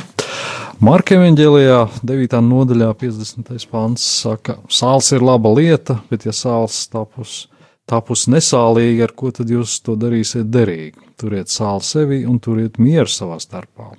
Marka 0.82 1.14
evanģēlijā 1.14 1.76
9. 2.02 2.38
nodaļā 2.42 2.88
50. 2.98 3.66
pants 3.70 4.02
saka, 4.24 4.56
sāls 4.66 5.12
ir 5.14 5.22
laba 5.22 5.52
lieta, 5.54 6.00
bet 6.10 6.24
ja 6.26 6.32
sāls 6.34 6.80
tapus, 6.90 7.44
tapus 7.86 8.24
nesālīgi, 8.32 9.04
ar 9.06 9.14
ko 9.14 9.30
tad 9.34 9.52
jūs 9.54 9.76
to 9.86 9.94
darīsiet 10.00 10.50
derīgi? 10.50 10.98
Turiet 11.20 11.52
sāli 11.52 11.86
sevi 11.86 12.18
un 12.26 12.40
turiet 12.42 12.80
mieru 12.82 13.06
savā 13.10 13.38
starpā. 13.42 13.92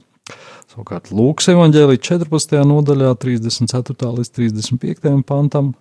Savukārt 0.73 1.13
Lūkas 1.15 1.53
evanģēlī 1.55 1.95
14. 2.03 2.59
nodaļā, 2.67 3.13
34. 3.23 4.11
līdz 4.19 4.35
35. 4.35 5.15
pantam, 5.23 5.73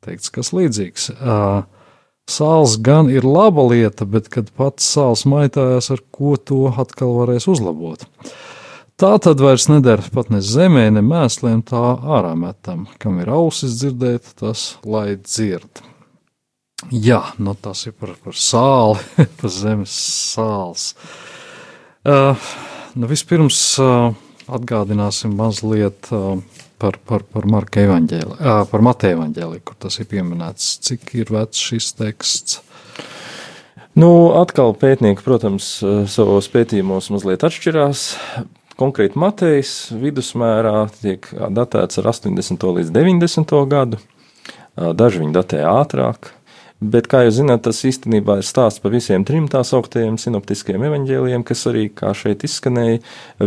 teikts 0.00 0.32
kas 0.32 0.54
līdzīgs. 0.56 1.10
Sāls 2.28 2.80
gan 2.80 3.12
ir 3.12 3.24
laba 3.28 3.68
lieta, 3.68 4.08
bet 4.08 4.32
kad 4.32 4.48
pats 4.56 4.88
sāls 4.96 5.28
maitājās, 5.28 5.92
ar 5.92 6.00
ko 6.08 6.38
to 6.40 6.70
atkal 6.72 7.18
varēs 7.20 7.50
uzlabot. 7.52 8.08
Tā 8.98 9.12
tad 9.22 9.38
vairs 9.38 9.68
nedara 9.70 10.02
pat 10.10 10.26
ne 10.34 10.40
zemē, 10.42 10.88
ne 10.90 11.04
mēsliem, 11.06 11.60
tā 11.62 11.78
ārā 12.16 12.32
metam. 12.34 12.88
Kam 12.98 13.20
ir 13.22 13.28
ausis 13.30 13.76
dzirdēt, 13.78 14.32
tas 14.40 14.72
lai 14.82 15.12
dzird. 15.14 15.84
Jā, 16.90 17.20
nu 17.38 17.54
tas 17.54 17.84
ir 17.86 17.94
par, 17.94 18.16
par 18.24 18.34
sāli, 18.34 18.98
par 19.38 19.54
zemes 19.54 19.94
sāls. 20.32 20.88
Uh, 22.02 22.50
nu 22.98 23.06
vispirms 23.06 23.60
uh, 23.78 24.10
atgādināsim 24.50 25.38
mazliet 25.38 26.10
uh, 26.10 26.42
par, 26.82 26.98
par, 26.98 27.22
par 27.22 27.46
Marka 27.46 27.86
evaņģēli, 27.86 28.34
uh, 28.34 28.66
par 28.66 28.82
Mateja 28.82 29.14
evaņģēli, 29.14 29.62
kur 29.62 29.78
tas 29.78 30.02
ir 30.02 30.10
pieminēts. 30.10 30.74
Cik 30.90 31.14
ir 31.22 31.34
vecs 31.38 31.62
šis 31.70 31.94
teksts? 32.02 32.64
Nu, 33.94 34.34
atkal 34.42 34.74
pētnieki, 34.78 35.22
protams, 35.22 35.76
savos 36.10 36.50
pētījumos 36.50 37.14
mazliet 37.14 37.46
atšķirās. 37.46 38.08
Konkrēti 38.78 39.18
Matejs 39.18 39.90
vidusmērā 39.98 40.86
tiek 41.00 41.26
datēts 41.50 41.98
ar 41.98 42.12
80. 42.12 42.66
līdz 42.78 42.92
90. 42.94 43.54
gadu. 43.66 43.98
Daži 44.78 45.24
viņi 45.24 45.34
datē 45.34 45.64
ātrāk, 45.66 46.30
Bet, 46.78 47.08
kā 47.10 47.24
jūs 47.24 47.40
zināt, 47.40 47.64
tas 47.66 47.80
īstenībā 47.82 48.36
ir 48.38 48.46
stāsts 48.46 48.78
par 48.78 48.92
visiem 48.94 49.24
trim 49.26 49.48
tā 49.50 49.64
sauktajiem 49.66 50.14
sinoptiskiem 50.22 50.84
evaņģēliem, 50.86 51.42
kas 51.46 51.66
arī, 51.66 51.88
kā 51.90 52.12
šeit 52.14 52.44
izskanēja, 52.46 53.00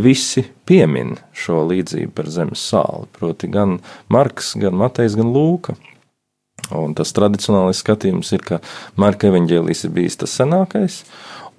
visi 0.04 0.44
piemin 0.68 1.16
šo 1.32 1.62
līdzību 1.70 2.12
par 2.18 2.28
zemes 2.28 2.66
sāli. 2.68 3.08
Proti, 3.16 3.48
gan 3.54 3.78
Marks, 4.12 4.52
gan 4.60 4.76
Matejs, 4.76 5.16
gan 5.16 5.32
Lūka. 5.32 5.78
Un 6.76 6.92
tas 6.96 7.16
tradicionālais 7.16 7.80
skatījums 7.80 8.34
ir, 8.36 8.44
ka 8.44 8.60
Marka 9.00 9.32
evaņģēlīs 9.32 9.88
ir 9.88 9.96
bijis 9.96 10.20
tas 10.20 10.36
senākais, 10.36 11.06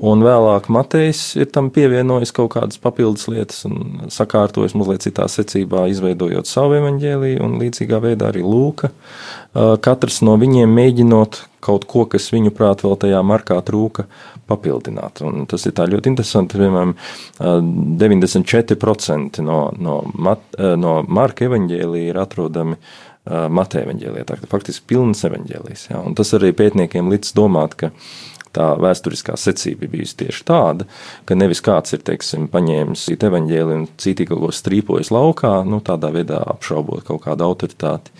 Un 0.02 0.24
vēlāk 0.26 0.66
Matejs 0.72 1.36
ir 1.38 1.46
tam 1.55 1.68
pievienojis 1.70 2.32
kaut 2.34 2.57
kādas 2.57 2.80
papildus 2.82 3.28
lietas 3.30 3.61
un 3.68 4.09
sakārtojis 4.11 4.74
mazliet 4.74 5.05
citā 5.05 5.28
secībā, 5.30 5.84
izveidojot 5.92 6.50
savu 6.50 6.74
evaņģēliju, 6.80 7.38
un 7.46 7.55
līdzīgā 7.61 8.00
veidā 8.03 8.32
arī 8.32 8.42
Lūka. 8.42 8.90
Katrs 9.84 10.18
no 10.26 10.34
viņiem 10.40 10.74
mēģinot 10.74 11.38
kaut 11.62 11.86
ko, 11.86 12.03
kas 12.11 12.26
viņu 12.34 12.50
prāt 12.57 12.82
vēl 12.82 12.98
tajā 13.05 13.20
markā 13.22 13.61
trūka, 13.62 14.09
papildināt. 14.50 15.22
Un 15.22 15.46
tas 15.46 15.68
ir 15.68 15.78
ļoti 15.78 16.11
interesanti. 16.11 16.59
Piemēram, 16.59 16.96
94% 18.03 19.46
no, 19.46 19.62
no, 19.78 20.00
mat, 20.18 20.42
no 20.59 20.98
Marka 21.07 21.46
evaņģēlija 21.46 22.11
ir 22.11 22.22
atrodami 22.22 22.80
Mateja 23.22 23.86
evaņģēlijā. 23.86 24.24
Tā 24.26 24.34
ir 24.34 24.50
faktiski 24.50 24.88
pilns 24.90 25.22
evaņģēlijs. 25.28 25.84
Ja? 25.92 26.00
Tas 26.18 26.32
arī 26.34 26.50
pētniekiem 26.59 27.07
līdz 27.12 27.30
domāt, 27.38 27.76
ka 27.78 27.92
tā 28.57 28.72
vēsturiskā 28.80 29.36
secība 29.40 29.88
bijusi 29.92 30.18
tieši 30.22 30.44
tāda, 30.48 30.86
ka 31.28 31.36
nevis 31.38 31.62
kāds 31.64 31.96
ir 31.96 32.03
teiksim, 32.07 32.48
paņēmis 32.53 33.07
evaņģēliju 33.16 33.78
un 33.78 33.86
citīgi 34.00 34.30
kaut 34.32 34.42
ko 34.44 34.50
strīpojis 34.57 35.12
laukā, 35.14 35.55
nu, 35.68 35.80
tādā 35.84 36.12
veidā 36.14 36.42
apšaubot 36.55 37.07
kaut 37.09 37.24
kādu 37.26 37.46
autoritāti. 37.48 38.12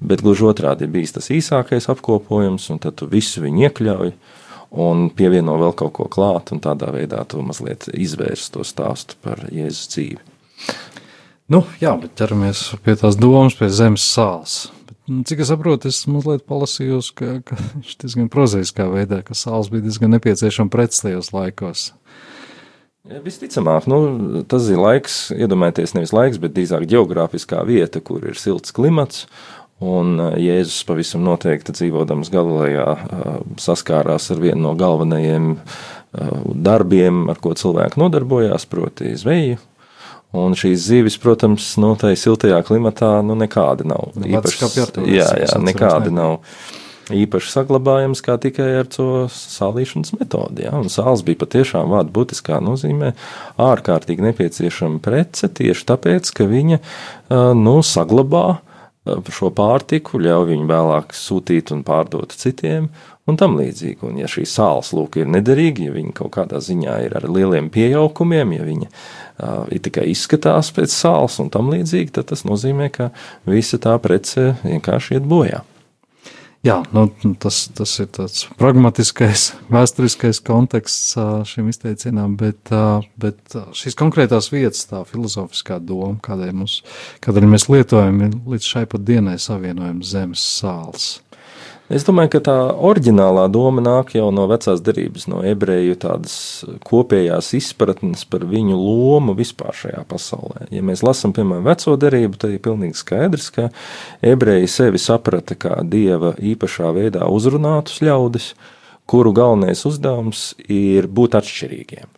Bet 0.00 0.22
gluži 0.24 0.44
otrādi 0.50 0.84
ir 0.84 0.92
bijis 0.92 1.16
tas 1.16 1.30
īsākais 1.32 1.88
apkopojums, 1.92 2.68
un 2.72 2.80
tad 2.82 2.98
tu 3.00 3.08
visu 3.10 3.44
viņu 3.44 3.68
iekļauj 3.68 4.12
un 4.76 5.06
pievieno 5.16 5.56
vēl 5.60 5.72
kaut 5.78 5.94
ko 5.96 6.08
klāt, 6.12 6.52
un 6.52 6.60
tādā 6.64 6.90
veidā 6.94 7.22
tu 7.28 7.40
mazliet 7.44 7.88
izvērst 7.92 8.52
to 8.56 8.64
stāstu 8.66 9.16
par 9.24 9.46
Jēzus 9.48 9.92
dzīvi. 9.94 10.20
Nu, 11.52 11.62
jā, 11.78 11.92
bet 12.00 12.16
ķeramies 12.18 12.72
pie 12.82 12.96
tās 12.98 13.16
domas, 13.20 13.54
pie 13.54 13.68
zemes 13.70 14.02
sāls. 14.02 14.64
Nu, 15.06 15.22
cik 15.22 15.44
es 15.44 15.50
saprotu, 15.52 15.90
es 15.92 16.00
mazliet 16.10 16.42
palasīju, 16.50 16.98
ka, 17.14 17.36
ka 17.46 17.58
viņš 17.60 17.92
diezgan 18.02 18.30
prozaiskā 18.32 18.88
veidā, 18.90 19.20
ka 19.26 19.36
sāls 19.38 19.70
bija 19.70 19.84
diezgan 19.86 20.10
nepieciešama 20.16 20.72
pretstajos 20.72 21.30
laikos. 21.34 21.92
Visticamāk, 23.06 23.86
nu, 23.86 24.00
tas 24.50 24.66
ir 24.66 24.80
laiks, 24.82 25.28
iedomājieties, 25.30 25.94
nevis 25.94 26.14
laiks, 26.16 26.40
bet 26.42 26.56
drīzāk 26.56 26.88
geogrāfiskā 26.90 27.60
vieta, 27.68 28.02
kur 28.02 28.24
ir 28.26 28.34
silts 28.40 28.74
klimats. 28.74 29.28
Un 29.84 30.16
eh, 30.18 30.38
Jēzus 30.40 30.86
pavisam 30.88 31.22
noteikti 31.26 31.74
dzīvodams 31.76 32.32
Galilejā 32.32 32.88
eh, 32.96 33.24
saskārās 33.60 34.30
ar 34.32 34.40
vienu 34.40 34.62
no 34.64 34.74
galvenajiem 34.78 35.52
eh, 35.54 36.30
darbiem, 36.66 37.26
ar 37.30 37.38
ko 37.44 37.52
cilvēki 37.54 38.00
nodarbojās, 38.00 38.66
proti, 38.72 39.12
zveju. 39.20 39.60
Un 40.36 40.56
šīs 40.58 40.88
zivis, 40.90 41.18
protams, 41.22 41.68
nu, 41.80 41.94
tajā 41.98 42.18
siltajā 42.20 42.58
klimatā 42.66 43.18
nu, 43.24 43.36
nekāda 43.38 43.86
nav. 43.88 44.10
Nu, 44.16 44.26
Īpaši, 44.28 44.68
jā, 45.08 45.30
jā, 45.44 45.54
nekāda 45.62 46.12
nav 46.12 46.42
īpaši 47.14 47.52
saglabājams 47.52 48.22
kā 48.24 48.34
tikai 48.42 48.66
ar 48.80 48.88
to 48.90 49.26
sālīšanas 49.30 50.14
metodi. 50.18 50.64
Ja? 50.66 50.74
Un 50.78 50.90
sāls 50.92 51.22
bija 51.26 51.38
patiešām 51.44 51.90
vārdu 51.92 52.14
būtiskā 52.16 52.58
nozīmē 52.64 53.12
ārkārtīgi 53.62 54.26
nepieciešama 54.26 54.98
prece 55.04 55.50
tieši 55.52 55.86
tāpēc, 55.92 56.32
ka 56.34 56.48
viņa 56.50 56.80
nu, 57.58 57.76
saglabā 57.86 58.46
šo 59.30 59.52
pārtiku, 59.54 60.18
ļauj 60.22 60.48
viņu 60.50 60.66
vēlāk 60.70 61.14
sūtīt 61.14 61.70
un 61.76 61.84
pārdot 61.86 62.34
citiem, 62.34 62.90
un 63.26 63.38
tam 63.40 63.58
līdzīgi. 63.60 64.00
Un, 64.06 64.18
ja 64.22 64.30
šī 64.30 64.46
sāls 64.48 64.92
lūk 64.96 65.20
ir 65.20 65.30
nederīga, 65.30 65.88
ja 65.88 65.94
viņa 65.96 66.16
kaut 66.16 66.34
kādā 66.38 66.60
ziņā 66.62 66.98
ir 67.06 67.16
ar 67.18 67.28
lieliem 67.30 67.70
pieaukumiem, 67.74 68.56
ja 68.56 68.66
viņa 68.66 68.90
uh, 68.90 69.78
tikai 69.86 70.08
izskatās 70.12 70.72
pēc 70.76 70.94
sāls 70.94 71.40
un 71.42 71.52
tam 71.54 71.72
līdzīgi, 71.74 72.14
tad 72.18 72.32
tas 72.32 72.46
nozīmē, 72.48 72.90
ka 72.94 73.10
visa 73.48 73.80
tā 73.82 73.96
prece 74.02 74.54
vienkārši 74.64 75.18
iet 75.18 75.26
bojā. 75.30 75.64
Jā, 76.66 76.80
nu, 76.90 77.04
tas, 77.38 77.60
tas 77.76 77.92
ir 78.02 78.08
tāds 78.16 78.46
pragmatiskais, 78.58 79.52
vēsturiskais 79.70 80.40
konteksts 80.42 81.12
šim 81.46 81.68
izteicienam, 81.70 82.34
bet, 82.40 82.72
bet 83.22 83.54
šīs 83.76 83.94
konkrētās 83.98 84.48
vietas, 84.50 84.82
tā 84.90 85.04
filozofiskā 85.06 85.78
doma, 85.78 86.16
kādēļ, 86.26 86.50
mums, 86.56 86.80
kādēļ 87.22 87.46
mēs 87.52 87.68
lietojam, 87.70 88.18
ir 88.26 88.34
līdz 88.56 88.70
šai 88.72 88.82
pat 88.90 89.06
dienai 89.06 89.36
savienojam 89.42 90.02
zemes 90.06 90.42
sāls. 90.56 91.12
Es 91.86 92.02
domāju, 92.02 92.32
ka 92.34 92.40
tā 92.48 92.54
oriģinālā 92.88 93.44
doma 93.54 93.82
nāk 93.84 94.08
jau 94.16 94.32
no 94.34 94.48
vecās 94.50 94.80
derības, 94.82 95.28
no 95.30 95.44
ebreju 95.46 95.94
tādas 96.02 96.34
kopējās 96.88 97.52
izpratnes 97.60 98.24
par 98.26 98.42
viņu 98.50 98.74
lomu 98.74 99.36
vispār 99.38 99.70
šajā 99.84 100.02
pasaulē. 100.10 100.66
Ja 100.74 100.82
mēs 100.82 101.04
lasām, 101.06 101.30
piemēram, 101.36 101.62
veco 101.68 101.94
derību, 102.02 102.40
tad 102.42 102.56
ir 102.56 102.64
pilnīgi 102.64 102.98
skaidrs, 102.98 103.52
ka 103.54 103.68
ebreji 104.18 104.72
sevi 104.72 104.98
saprata 104.98 105.54
kā 105.54 105.78
dieva 105.86 106.34
īpašā 106.34 106.90
veidā 106.96 107.30
uzrunātus 107.30 108.02
ļaudis, 108.02 108.50
kuru 109.06 109.30
galvenais 109.36 109.86
uzdevums 109.86 110.48
ir 110.66 111.06
būt 111.06 111.38
atšķirīgiem 111.38 112.15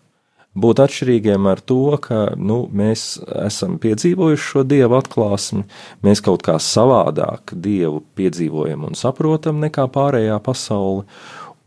būt 0.63 0.83
atšķirīgiem 0.85 1.49
ar 1.51 1.63
to, 1.65 1.97
ka 2.03 2.35
nu, 2.37 2.61
mēs 2.75 3.19
esam 3.47 3.79
piedzīvojuši 3.83 4.47
šo 4.53 4.65
dievu 4.69 4.99
atklāsmi, 4.99 5.65
mēs 6.07 6.23
kaut 6.25 6.45
kā 6.47 6.59
savādāk 6.63 7.55
dievu 7.55 8.03
piedzīvojam 8.19 8.89
un 8.89 8.99
saprotam 8.99 9.63
nekā 9.65 9.89
pārējā 9.95 10.39
pasaule. 10.45 11.07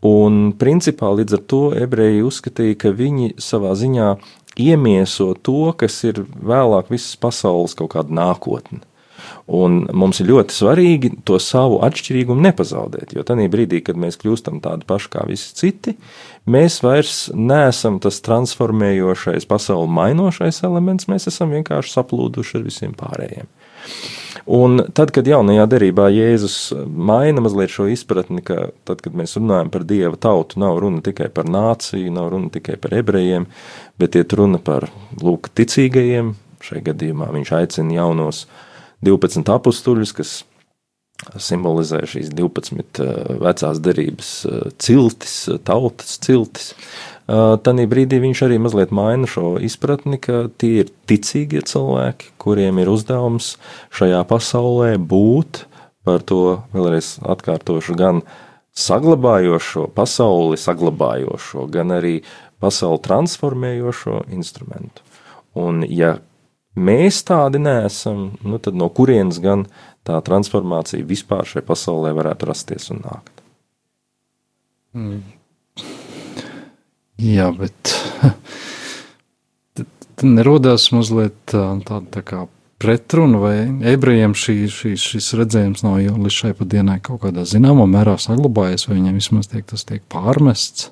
Un 0.02 0.52
principā 0.58 1.12
līdz 1.14 1.36
ar 1.38 1.42
to 1.46 1.64
ebreji 1.78 2.24
uzskatīja, 2.26 2.78
ka 2.84 2.94
viņi 2.98 3.36
savā 3.38 3.76
ziņā 3.78 4.08
iemieso 4.58 5.32
to, 5.46 5.70
kas 5.78 6.00
ir 6.08 6.24
vēlāk 6.34 6.90
visas 6.92 7.14
pasaules 7.20 7.76
kaut 7.78 7.94
kāda 7.94 8.18
nākotne. 8.18 8.82
Un 9.52 9.82
mums 9.92 10.22
ir 10.22 10.30
ļoti 10.30 10.54
svarīgi 10.56 11.10
to 11.28 11.36
savu 11.42 11.82
atšķirīgumu 11.84 12.40
nepazaudēt, 12.46 13.10
jo 13.12 13.24
tajā 13.26 13.50
brīdī, 13.52 13.82
kad 13.84 13.98
mēs 14.00 14.16
kļūstam 14.22 14.62
tādi 14.64 14.86
paši 14.88 15.10
kā 15.12 15.26
visi 15.28 15.50
citi, 15.58 15.92
mēs 16.48 16.78
vairs 16.84 17.26
neesam 17.36 17.98
tas 18.00 18.22
transformējošais, 18.24 19.44
pasauli 19.50 19.92
mainošais 19.92 20.62
elements, 20.64 21.10
mēs 21.12 21.28
esam 21.28 21.52
vienkārši 21.52 21.92
saplūduši 21.98 22.58
ar 22.58 22.66
visiem 22.70 22.96
pārējiem. 22.96 23.50
Un 24.46 24.80
tad, 24.96 25.12
kad 25.14 25.28
jaunajā 25.28 25.68
derībā 25.70 26.08
Jēzus 26.10 26.56
maina 26.86 27.44
mazliet 27.44 27.70
šo 27.70 27.86
izpratni, 27.92 28.40
ka 28.42 28.72
tad, 28.88 29.04
kad 29.04 29.14
mēs 29.14 29.36
runājam 29.38 29.70
par 29.74 29.84
dieva 29.86 30.16
tautu, 30.18 30.58
nav 30.62 30.80
runa 30.82 31.02
tikai 31.04 31.28
par 31.34 31.46
nāciju, 31.46 32.10
nav 32.14 32.32
runa 32.32 32.50
tikai 32.56 32.80
par 32.82 32.96
ebrejiem, 32.98 33.46
bet 34.02 34.18
iet 34.18 34.34
runa 34.38 34.58
par 34.58 34.88
lūk, 35.20 35.52
ticīgajiem. 35.54 36.34
Šajā 36.62 36.88
gadījumā 36.90 37.28
viņš 37.34 37.56
aicina 37.58 38.00
jaunos 38.00 38.46
12 39.02 39.50
apstuļus, 39.52 40.14
kas 40.16 40.40
simbolizē 41.40 42.02
šīs 42.08 42.32
12 42.34 43.00
eh, 43.02 43.10
vecās 43.42 43.80
derības 43.82 44.30
eh, 44.46 44.62
ciltis, 44.82 45.36
eh, 45.48 45.58
tautas 45.64 46.18
ciltis. 46.22 46.72
Tanī 47.32 47.84
brīdī 47.86 48.18
viņš 48.20 48.40
arī 48.44 48.56
mazliet 48.60 48.90
maina 48.92 49.28
šo 49.30 49.54
izpratni, 49.62 50.18
ka 50.20 50.48
tie 50.58 50.82
ir 50.82 50.88
ticīgie 51.08 51.62
cilvēki, 51.64 52.32
kuriem 52.42 52.80
ir 52.82 52.90
uzdevums 52.90 53.54
šajā 53.94 54.24
pasaulē 54.28 54.96
būt 54.98 55.62
par 56.04 56.26
to 56.26 56.58
vēlreiz 56.74 57.14
atkārtošu 57.22 57.94
gan 57.96 58.20
saglabājošo 58.74 59.86
pasauli, 59.94 60.58
saglabājošo, 60.60 61.68
gan 61.72 61.94
arī 61.94 62.18
pasauli 62.60 63.00
transformējošo 63.06 64.24
instrumentu. 64.34 65.06
Un 65.54 65.86
ja 65.86 66.16
mēs 66.76 67.22
tādi 67.28 67.60
neesam, 67.62 68.32
nu 68.44 68.60
tad 68.62 68.78
no 68.78 68.88
kurienes 68.92 69.40
gan 69.42 69.66
tā 70.06 70.18
transformācija 70.24 71.06
vispār 71.06 71.46
šajā 71.48 71.66
pasaulē 71.68 72.14
varētu 72.16 72.48
rasties 72.48 72.90
un 72.94 73.02
nākt? 73.04 73.44
Mm. 74.92 75.20
Jā, 77.22 77.52
bet 77.54 77.92
tad 79.76 80.26
nerodās 80.26 80.88
mazliet 80.94 81.38
tāda 81.52 82.02
tā 82.12 82.24
kā 82.26 82.46
pretruna, 82.82 83.38
vai 83.38 83.56
ebrejiem 83.92 84.34
šī, 84.34 84.56
šī, 84.72 84.96
šis 84.98 85.30
redzējums 85.38 85.84
nav 85.86 86.00
jau 86.02 86.16
līdz 86.18 86.34
šai 86.34 86.50
pat 86.58 86.70
dienai 86.72 86.98
kaut 87.04 87.22
kādā 87.22 87.44
zināmā 87.46 87.86
mērā 87.90 88.16
saglabājies, 88.18 88.88
vai 88.88 88.98
viņiem 88.98 89.20
vismaz 89.20 89.50
tiek, 89.52 89.64
tas 89.70 89.86
tiek 89.86 90.02
pārmests? 90.10 90.90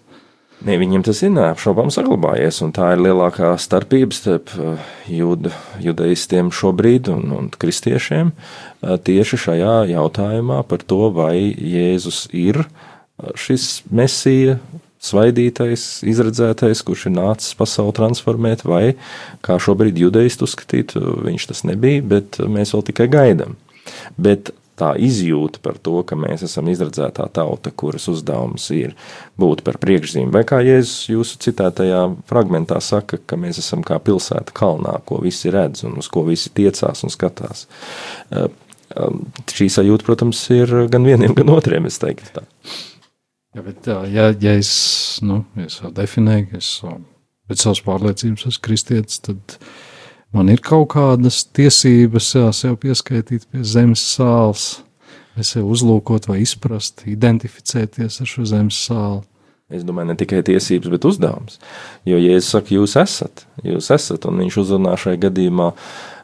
Ne, 0.60 0.74
viņiem 0.76 1.00
tas 1.06 1.22
ir 1.24 1.32
neapšaubām 1.32 1.88
saglabājies, 1.94 2.58
un 2.66 2.74
tā 2.76 2.90
ir 2.92 3.00
lielākā 3.06 3.54
starpība 3.60 4.12
starp 4.12 4.52
uh, 4.58 4.90
juda, 5.08 5.54
judaistiem 5.80 6.50
šobrīd 6.52 7.08
un, 7.08 7.30
un 7.32 7.48
kristiešiem 7.54 8.34
uh, 8.34 8.98
tieši 9.00 9.40
šajā 9.46 9.78
jautājumā 9.94 10.60
par 10.68 10.84
to, 10.84 11.06
vai 11.16 11.48
Jēzus 11.48 12.26
ir 12.36 12.60
uh, 12.60 13.32
šis 13.40 13.86
mesija, 13.88 14.58
svaidītais, 15.00 16.02
izredzētais, 16.04 16.84
kurš 16.84 17.06
ir 17.08 17.16
nācis 17.16 17.56
pasauli 17.56 17.96
transformēt, 17.96 18.66
vai 18.68 18.98
kā 19.40 19.56
šobrīd 19.56 19.96
judaisti 19.96 20.44
uzskatīt, 20.44 20.92
viņš 21.24 21.46
tas 21.54 21.64
nebija, 21.64 22.04
bet 22.04 22.36
mēs 22.44 22.74
vēl 22.76 22.84
tikai 22.90 23.08
gaidām. 23.08 23.56
Bet 24.20 24.52
tā 24.80 24.94
izjūta 25.00 25.60
par 25.64 25.76
to, 25.82 26.00
ka 26.06 26.16
mēs 26.18 26.44
esam 26.46 26.70
izredzētā 26.72 27.26
tauta, 27.36 27.72
kuras 27.72 28.08
uzdevums 28.12 28.70
ir 28.76 28.96
būt 29.40 29.62
par 29.66 29.78
priekšzīmi. 29.82 30.32
Vai 30.34 30.42
kā 30.48 30.62
Jēzus 30.64 31.10
jūsu 31.12 31.40
citētajā 31.46 32.02
fragmentā 32.30 32.80
saka, 32.84 33.20
ka 33.20 33.38
mēs 33.40 33.60
esam 33.62 33.84
kā 33.86 34.00
pilsēta 34.02 34.56
kalnā, 34.56 34.96
ko 35.08 35.20
visi 35.24 35.52
redz 35.52 35.84
un 35.88 36.00
uz 36.00 36.10
ko 36.12 36.24
visi 36.28 36.52
tiecās 36.56 37.04
un 37.06 37.12
skatās. 37.12 37.66
Eh, 38.30 38.48
um, 38.96 39.24
šī 39.50 39.68
sajūta, 39.72 40.06
protams, 40.08 40.42
ir 40.54 40.72
gan 40.92 41.06
vieniem, 41.06 41.36
gan 41.36 41.52
otriem, 41.56 41.88
es 41.90 42.00
teiktu 42.02 42.40
tā. 42.40 42.46
Ja, 43.50 43.64
bet, 43.66 43.86
ja, 43.86 44.30
ja 44.30 44.52
es, 44.54 44.72
nu, 45.26 45.42
es 45.58 45.80
definēju, 45.82 46.50
ka 46.52 46.60
es 46.60 46.74
pēc 47.50 47.64
savas 47.64 47.80
pārliecības 47.82 48.46
esmu 48.46 48.62
kristietis, 48.62 49.18
tad 49.26 49.58
man 50.36 50.52
ir 50.52 50.62
kaut 50.64 50.90
kādas 50.94 51.42
tiesības 51.56 52.34
jā, 52.36 52.46
sev 52.56 52.76
pieskaitīt 52.82 53.48
pie 53.50 53.64
zemes 53.66 54.02
sāls, 54.14 54.68
vai 55.36 55.46
sev 55.46 55.70
uzlūkot, 55.70 56.28
vai 56.30 56.40
izprast, 56.44 57.04
identificēties 57.10 58.20
ar 58.22 58.30
šo 58.30 58.46
zemes 58.48 58.78
sāli. 58.88 59.24
Es 59.70 59.84
domāju, 59.86 60.10
ne 60.10 60.16
tikai 60.18 60.40
tiesības, 60.42 60.90
bet 60.90 61.04
uzdevums. 61.06 61.60
Jo, 62.08 62.16
ja 62.18 62.34
es 62.34 62.48
saku, 62.50 62.74
jūs 62.80 62.96
esat, 62.98 63.44
jūs 63.62 63.92
esat, 63.94 64.26
un 64.26 64.40
viņš 64.42 64.56
uzrunā 64.64 64.96
šajā 64.98 65.20
gadījumā, 65.28 65.68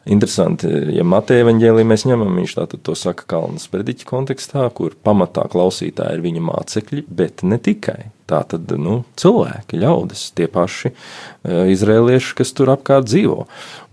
interesanti, 0.06 0.68
ja 0.96 1.04
Mateja 1.06 1.44
evaņģēlī 1.44 1.84
mēs 1.88 2.06
ņemam, 2.08 2.34
viņš 2.40 2.56
tātad 2.58 2.82
to 2.86 2.94
saka 2.98 3.26
Kalnas 3.30 3.66
prediķa 3.72 4.08
kontekstā, 4.08 4.66
kur 4.74 4.96
pamatā 5.06 5.46
klausītāji 5.52 6.18
ir 6.18 6.24
viņa 6.24 6.44
mācekļi, 6.46 7.06
bet 7.08 7.44
ne 7.46 7.58
tikai. 7.62 8.12
Tā 8.26 8.40
tad 8.50 8.72
nu, 8.82 9.04
cilvēki, 9.14 9.78
ļaudis, 9.78 10.24
tie 10.34 10.48
paši 10.50 10.90
uh, 10.90 11.68
izrēlieši, 11.70 12.32
kas 12.40 12.50
tur 12.58 12.72
apkārt 12.72 13.06
dzīvo. 13.06 13.44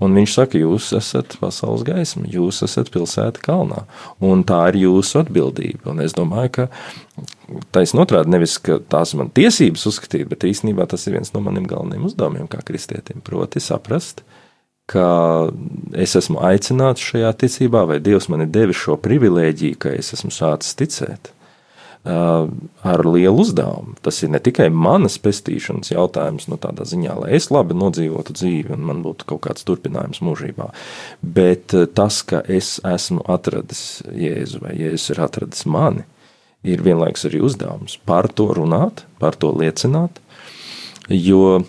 Un 0.02 0.18
viņš 0.18 0.34
saka, 0.40 0.58
jūs 0.58 0.90
esat 0.98 1.36
pasaules 1.38 1.86
gaisma, 1.86 2.26
jūs 2.26 2.64
esat 2.66 2.90
pilsēta 2.94 3.44
kalnā, 3.46 3.84
un 4.26 4.42
tā 4.50 4.64
ir 4.72 4.80
jūsu 4.88 5.22
atbildība. 5.22 5.92
Un 5.94 6.02
es 6.02 6.18
domāju, 6.18 6.50
ka 6.58 6.68
taisnība 7.76 8.08
otrādi 8.08 8.34
nevis, 8.34 8.58
tās 8.90 9.14
man 9.20 9.30
tiesības 9.38 9.86
uzskatīt, 9.92 10.26
bet 10.32 10.48
īstenībā 10.50 10.90
tas 10.90 11.06
ir 11.06 11.20
viens 11.20 11.30
no 11.36 11.44
maniem 11.46 11.70
galvenajiem 11.70 12.10
uzdevumiem 12.10 12.50
kā 12.50 12.66
kristietim, 12.66 13.22
proti 13.22 13.62
saprast, 13.62 14.26
ka 14.92 15.08
es 15.96 16.16
esmu 16.20 16.42
aicināts 16.44 17.04
šajā 17.04 17.32
ticībā, 17.44 17.86
vai 17.90 18.02
Dievs 18.04 18.28
man 18.32 18.44
ir 18.44 18.52
devis 18.52 18.82
šo 18.82 18.98
privilēģiju, 19.00 19.80
ka 19.80 19.94
es 19.96 20.14
esmu 20.18 20.34
sācis 20.34 20.76
ticēt. 20.80 21.32
Uh, 22.04 22.50
ar 22.84 23.00
lielu 23.08 23.40
uzdevumu. 23.40 23.94
Tas 24.04 24.18
ir 24.26 24.32
ne 24.34 24.40
tikai 24.44 24.66
manas 24.68 25.14
pestīšanas 25.24 25.94
jautājums, 25.94 26.50
no 26.50 26.58
nu, 26.58 26.60
tādā 26.60 26.84
ziņā, 26.84 27.14
lai 27.22 27.30
es 27.38 27.48
labi 27.48 27.78
nodzīvotu 27.80 28.36
dzīvi 28.36 28.74
un 28.76 28.84
man 28.90 29.00
būtu 29.06 29.24
kaut 29.30 29.40
kāds 29.46 29.64
turpinājums 29.64 30.20
mūžībā, 30.20 30.68
bet 31.24 31.72
uh, 31.72 31.86
tas, 31.88 32.18
ka 32.28 32.42
es 32.52 32.74
esmu 32.84 33.24
atradis 33.32 34.02
Jēzu 34.20 34.66
vai 34.66 34.74
Jēzus 34.82 35.14
ir 35.16 35.24
atradis 35.24 35.64
mani, 35.64 36.04
ir 36.68 36.84
vienlaikus 36.84 37.24
arī 37.32 37.40
uzdevums 37.48 37.96
par 38.04 38.28
to 38.28 38.50
runāt, 38.52 39.06
par 39.24 39.40
to 39.40 39.54
liecināt, 39.56 40.20
jo 41.08 41.64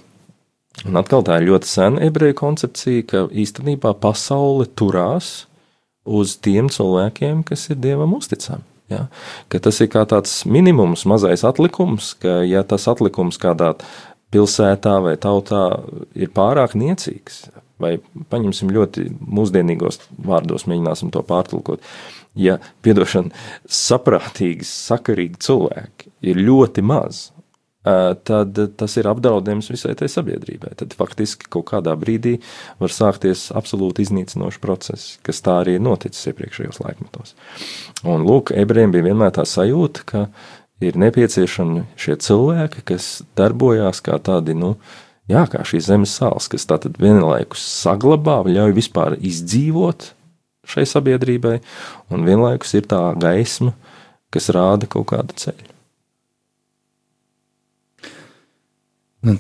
Un 0.82 0.98
atkal 0.98 1.22
tā 1.24 1.38
ir 1.38 1.48
ļoti 1.52 1.70
sena 1.70 2.02
ebreju 2.04 2.36
koncepcija, 2.40 3.06
ka 3.08 3.24
īstenībā 3.30 3.94
pasaule 4.02 4.66
turās 4.76 5.46
uz 6.04 6.34
tiem 6.42 6.68
cilvēkiem, 6.72 7.44
kas 7.46 7.68
ir 7.70 7.78
dievam 7.80 8.16
uzticami. 8.18 8.66
Ja? 8.92 9.06
Ka 9.48 9.60
tas 9.62 9.78
ir 9.80 9.88
kā 9.92 10.02
tāds 10.08 10.42
minimums, 10.50 11.06
mazais 11.08 11.44
atlikums, 11.46 12.12
ka 12.20 12.42
ja 12.44 12.64
tas 12.68 12.88
atlikums 12.90 13.38
kādā 13.40 13.72
pilsētā 14.34 14.98
vai 15.04 15.14
tautā 15.20 15.62
ir 16.18 16.32
pārāk 16.34 16.74
niecīgs, 16.78 17.44
vai 17.80 17.96
paņemsim 18.32 18.72
ļoti 18.74 19.06
mūsdienīgos 19.22 20.02
vārdos, 20.26 20.66
mēģināsim 20.70 21.12
to 21.14 21.22
pārtulkot. 21.26 21.84
Ja, 22.34 22.58
piedošana, 22.82 23.30
saprātīgi, 23.70 24.66
sakarīgi 24.66 25.38
cilvēki 25.46 26.10
ir 26.26 26.40
ļoti 26.42 26.82
maz, 26.82 27.28
tad 27.84 28.58
tas 28.80 28.96
ir 28.96 29.08
apdraudējums 29.10 29.68
visai 29.68 29.92
tai 29.98 30.08
sabiedrībai. 30.08 30.72
Tad 30.80 30.94
faktiski 30.96 31.50
kaut 31.52 31.66
kādā 31.68 31.92
brīdī 32.00 32.38
var 32.80 32.92
sākties 32.94 33.50
absolūti 33.52 34.06
iznīcinošs 34.06 34.60
process, 34.62 35.16
kas 35.26 35.42
tā 35.44 35.58
arī 35.60 35.76
ir 35.76 35.84
noticis 35.84 36.30
iepriekšējos 36.32 36.80
laikmetos. 36.80 37.34
Un 38.08 38.24
lūk, 38.24 38.54
ebrejiem 38.56 38.94
bija 38.94 39.10
vienmēr 39.10 39.34
tā 39.36 39.44
sajūta, 39.48 40.06
ka 40.08 40.24
ir 40.84 40.96
nepieciešami 41.00 41.84
šie 42.00 42.16
cilvēki, 42.24 42.86
kas 42.88 43.18
darbojās 43.36 44.00
kā 44.04 44.16
tādi, 44.16 44.56
nu, 44.56 44.74
jā, 45.28 45.44
kā 45.52 45.60
šīs 45.68 45.90
zemes 45.92 46.16
sāls, 46.16 46.48
kas 46.52 46.64
tātad 46.70 46.96
vienlaikus 47.00 47.62
saglabā, 47.84 48.40
ļauj 48.48 48.76
vispār 48.80 49.18
izdzīvot 49.20 50.12
šai 50.64 50.88
sabiedrībai, 50.88 51.58
un 52.08 52.24
vienlaikus 52.24 52.72
ir 52.80 52.88
tā 52.88 53.02
gaisma, 53.20 53.76
kas 54.32 54.48
rāda 54.56 54.88
kaut 54.88 55.10
kādu 55.12 55.36
ceļu. 55.44 55.73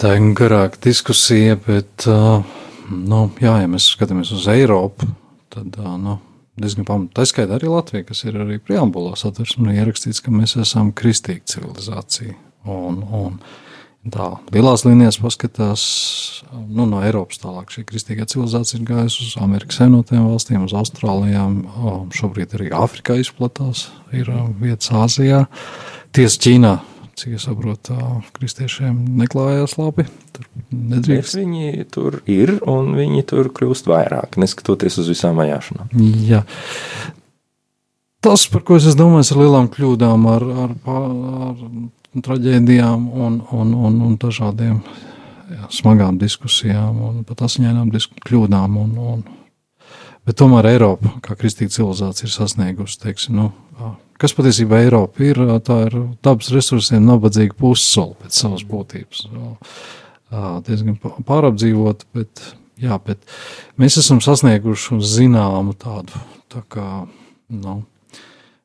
Tā 0.00 0.14
ir 0.16 0.30
garāka 0.36 0.80
diskusija, 0.86 1.58
bet, 1.60 2.06
uh, 2.08 2.40
nu, 2.88 3.26
jā, 3.42 3.58
ja 3.60 3.68
mēs 3.68 3.90
skatāmies 3.92 4.30
uz 4.32 4.46
Eiropu, 4.48 5.10
tad, 5.52 5.76
uh, 5.76 5.96
nu, 6.00 6.16
diezgan 6.60 6.86
pamatīgi. 6.88 7.12
Tā 7.18 7.26
skaitā 7.28 7.58
arī 7.58 7.68
Latvija, 7.68 8.06
kas 8.08 8.24
ir 8.24 8.38
arī 8.40 8.56
preambulā 8.62 9.12
satversmē 9.20 9.76
ierakstīts, 9.76 10.22
ka 10.24 10.32
mēs 10.32 10.56
esam 10.62 10.94
kristīga 10.96 11.44
civilizācija. 11.52 12.32
Un, 12.64 13.02
un 13.12 13.36
tā 14.14 14.30
lielās 14.54 14.86
līnijās 14.86 15.20
paskatās, 15.20 15.84
nu, 16.54 16.86
no 16.88 17.02
Eiropas 17.04 17.42
tālāk 17.42 17.74
šī 17.74 17.84
kristīgā 17.90 18.24
civilizācija 18.30 18.80
ir 18.80 18.88
gājusi 18.88 19.26
uz 19.26 19.36
Amerikas 19.44 19.82
Savienotajām 19.82 20.30
valstīm, 20.30 20.64
uz 20.64 20.76
Austrālijām, 20.80 21.60
šobrīd 22.16 22.56
arī 22.56 22.72
Āfrikā 22.72 23.18
izplatās, 23.20 23.90
ir 24.16 24.32
vietas 24.64 24.94
Āzijā, 24.96 25.44
tiesa 26.16 26.40
Ķīnā 26.46 26.74
cik 27.18 27.36
es 27.38 27.46
saprotu, 27.46 27.96
kristiešiem 28.36 28.96
neklājās 29.20 29.76
labi. 29.78 30.06
Tur 30.34 30.48
nedrīkst. 30.70 31.34
Bet 31.34 31.40
viņi 31.40 31.88
tur 31.94 32.20
ir 32.30 32.56
un 32.70 32.94
viņi 32.98 33.26
tur 33.30 33.50
kļūst 33.54 33.88
vairāk, 33.90 34.38
neskatoties 34.40 34.98
uz 35.02 35.10
visām 35.12 35.38
vajāšanām. 35.40 35.92
Jā. 36.28 36.42
Tas, 38.24 38.46
par 38.48 38.64
ko 38.64 38.78
es 38.80 38.96
domāju, 38.96 39.26
ir 39.34 39.42
lielām 39.42 39.66
kļūdām, 39.68 40.28
ar, 40.32 40.44
ar, 40.64 40.70
ar 40.88 42.22
traģēdijām 42.24 43.08
un, 43.12 43.40
un, 43.52 43.74
un, 43.74 43.98
un 44.06 44.14
dažādiem 44.20 44.78
jā, 45.50 45.68
smagām 45.74 46.18
diskusijām 46.20 47.02
un 47.04 47.18
pat 47.28 47.44
asiņainām 47.44 47.92
kļūdām. 48.24 48.78
Un, 48.80 48.94
un, 49.12 49.24
bet 50.24 50.38
tomēr 50.40 50.70
Eiropa, 50.72 51.18
kā 51.24 51.36
kristīga 51.36 51.74
civilizācija, 51.74 52.30
ir 52.30 52.34
sasniegusi, 52.38 53.00
teiksim, 53.04 53.36
nu, 53.42 53.50
kas 54.20 54.34
patiesībā 54.36 54.82
Eiropa 54.84 55.24
ir, 55.26 55.40
tā 55.66 55.78
ir 55.88 55.96
dabas 56.24 56.50
resursiem 56.54 57.04
nabadzīga 57.06 57.56
pussole 57.58 58.16
pēc 58.22 58.42
savas 58.44 58.66
būtības. 58.68 59.26
Diezgan 60.66 60.98
pārapdzīvot, 61.00 62.06
bet, 62.16 62.44
jā, 62.82 62.98
bet 63.06 63.20
mēs 63.80 63.98
esam 64.00 64.22
sasnieguši 64.24 65.00
zināmu 65.04 65.76
tādu, 65.78 66.22
tā 66.50 66.64
kā, 66.70 66.88
nu, 67.54 67.76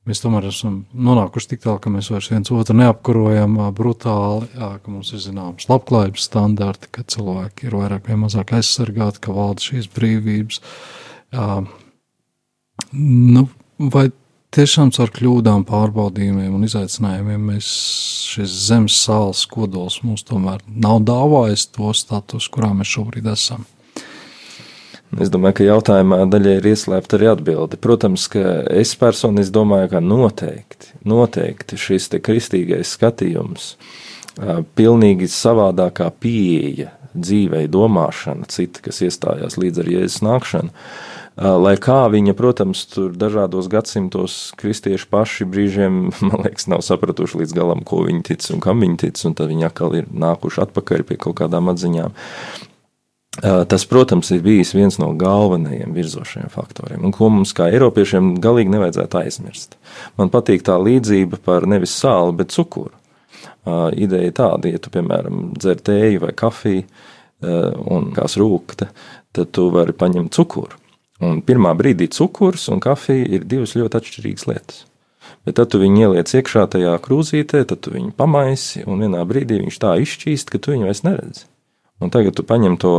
mēs 0.09 0.23
tomēr 0.23 0.47
esam 0.49 0.79
nonākuši 0.93 1.51
tik 1.51 1.61
tālu, 1.65 1.81
ka 1.83 1.91
mēs 1.93 2.09
vairs 2.09 2.31
viens 2.31 2.49
otru 2.55 2.77
neapkarojam 2.79 3.59
brutāli, 3.77 4.49
jā, 4.55 4.71
ka 4.81 4.93
mums 4.93 5.11
ir 5.13 5.21
zināms 5.21 5.69
labklājības 5.69 6.29
standarti, 6.31 6.89
ka 6.95 7.05
cilvēki 7.05 7.69
ir 7.69 7.77
vairāk 7.77 8.09
vai 8.09 8.17
mazāk 8.23 8.55
aizsargāti, 8.57 9.21
ka 9.25 9.35
valda 9.35 9.67
šīs 9.67 9.91
brīvības. 9.93 10.63
Jā, 11.35 11.59
nu, 12.95 13.45
vai 13.93 14.07
tiešām 14.55 14.91
caur 14.95 15.11
kļūdām, 15.13 15.65
pārbaudījumiem 15.69 16.53
un 16.57 16.65
izaicinājumiem 16.67 17.49
mēs 17.51 17.71
šis 18.29 18.55
zemes 18.69 18.97
sāls 19.03 19.45
kodols 19.49 19.99
mums 20.05 20.25
tomēr 20.27 20.63
nav 20.69 21.03
dāvājis 21.07 21.69
to 21.75 21.91
status, 21.97 22.49
kurā 22.51 22.71
mēs 22.77 22.93
šobrīd 22.95 23.29
esam. 23.29 23.65
Es 25.17 25.31
domāju, 25.33 25.55
ka 25.57 25.65
jautājumā 25.65 26.19
daļai 26.29 26.59
ir 26.59 26.67
ieslēgta 26.69 27.17
arī 27.17 27.31
atbilde. 27.31 27.79
Protams, 27.81 28.27
ka 28.29 28.43
es 28.69 28.91
personīgi 28.99 29.49
domāju, 29.55 29.89
ka 29.95 30.03
noteikti, 30.05 30.91
noteikti 31.09 31.79
šis 31.81 32.11
kristīgais 32.21 32.93
skatījums, 32.93 33.71
pilnīgi 34.77 35.29
savādākā 35.33 36.11
pieeja 36.21 36.93
dzīvei, 37.17 37.65
domāšana, 37.73 38.45
cita, 38.53 38.83
kas 38.85 39.01
iestājās 39.07 39.57
līdz 39.57 39.81
ar 39.81 39.89
jēzus 39.95 40.21
nākšanu, 40.25 40.85
Lai 41.39 41.77
kā 41.79 42.01
viņa, 42.11 42.33
protams, 42.35 42.81
tur 42.91 43.13
dažādos 43.15 43.69
gadsimtos 43.71 44.49
kristieši 44.59 45.05
paši 45.07 45.45
brīžiem, 45.47 45.99
man 46.27 46.41
liekas, 46.43 46.67
nav 46.67 46.83
sapratuši 46.83 47.43
līdz 47.43 47.53
galam, 47.55 47.83
ko 47.87 48.03
viņi 48.07 48.25
tic 48.27 48.47
un 48.51 48.63
kam 48.63 48.83
viņi 48.83 48.97
tic, 49.05 49.21
un 49.27 49.37
tad 49.39 49.51
viņi 49.51 49.69
atkal 49.69 49.95
ir 50.01 50.09
nākuši 50.11 50.65
atpakaļ 50.65 51.05
pie 51.07 51.19
kaut 51.23 51.37
kādām 51.39 51.71
atziņām. 51.71 52.17
Tas, 53.39 53.85
protams, 53.87 54.33
ir 54.35 54.41
bijis 54.43 54.73
viens 54.75 54.97
no 54.99 55.13
galvenajiem 55.15 55.93
virzošajiem 55.95 56.51
faktoriem, 56.51 57.05
un 57.07 57.13
ko 57.15 57.29
mums 57.31 57.53
kā 57.55 57.69
Eiropiešiem 57.71 58.33
galīgi 58.43 58.73
nevajadzētu 58.73 59.21
aizmirst. 59.21 59.77
Man 60.19 60.33
patīk 60.33 60.65
tā 60.67 60.75
līdzība 60.81 61.39
par 61.45 61.69
nevis 61.69 61.93
sāli, 61.95 62.35
bet 62.41 62.51
cukuru. 62.51 62.91
Ideja 63.95 64.33
tāda, 64.41 64.73
ja 64.73 64.81
tu, 64.81 64.91
piemēram, 64.91 65.53
dzer 65.55 65.79
tēju 65.87 66.25
vai 66.25 66.35
kafiju, 66.35 66.83
un 67.95 68.11
kās 68.17 68.35
rūkta, 68.41 68.89
tad 69.31 69.55
tu 69.55 69.69
vari 69.71 69.95
paņemt 69.95 70.35
cukuru 70.35 70.88
Un 71.25 71.41
pirmā 71.43 71.73
brīdī 71.75 72.07
cukurs 72.15 72.69
un 72.71 72.79
kafija 72.83 73.27
ir 73.27 73.47
divas 73.47 73.75
ļoti 73.75 73.99
atšķirīgas 73.99 74.47
lietas. 74.47 74.83
Bet 75.45 75.57
tad 75.59 75.71
tu 75.73 75.81
viņu 75.81 76.05
ieliec 76.05 76.31
iekšā 76.31 76.65
tajā 76.73 76.93
krūzītē, 77.03 77.65
tad 77.67 77.81
tu 77.83 77.93
viņu 77.93 78.13
pamaisi, 78.17 78.85
un 78.87 79.03
vienā 79.03 79.23
brīdī 79.27 79.59
viņš 79.63 79.79
tā 79.83 79.95
izšķīst, 80.03 80.51
ka 80.51 80.61
tu 80.63 80.73
viņu 80.75 80.87
vairs 80.87 81.03
neredzi. 81.05 81.45
Un 81.99 82.11
tagad 82.13 82.37
tu 82.37 82.45
paņem 82.47 82.77
to 82.79 82.93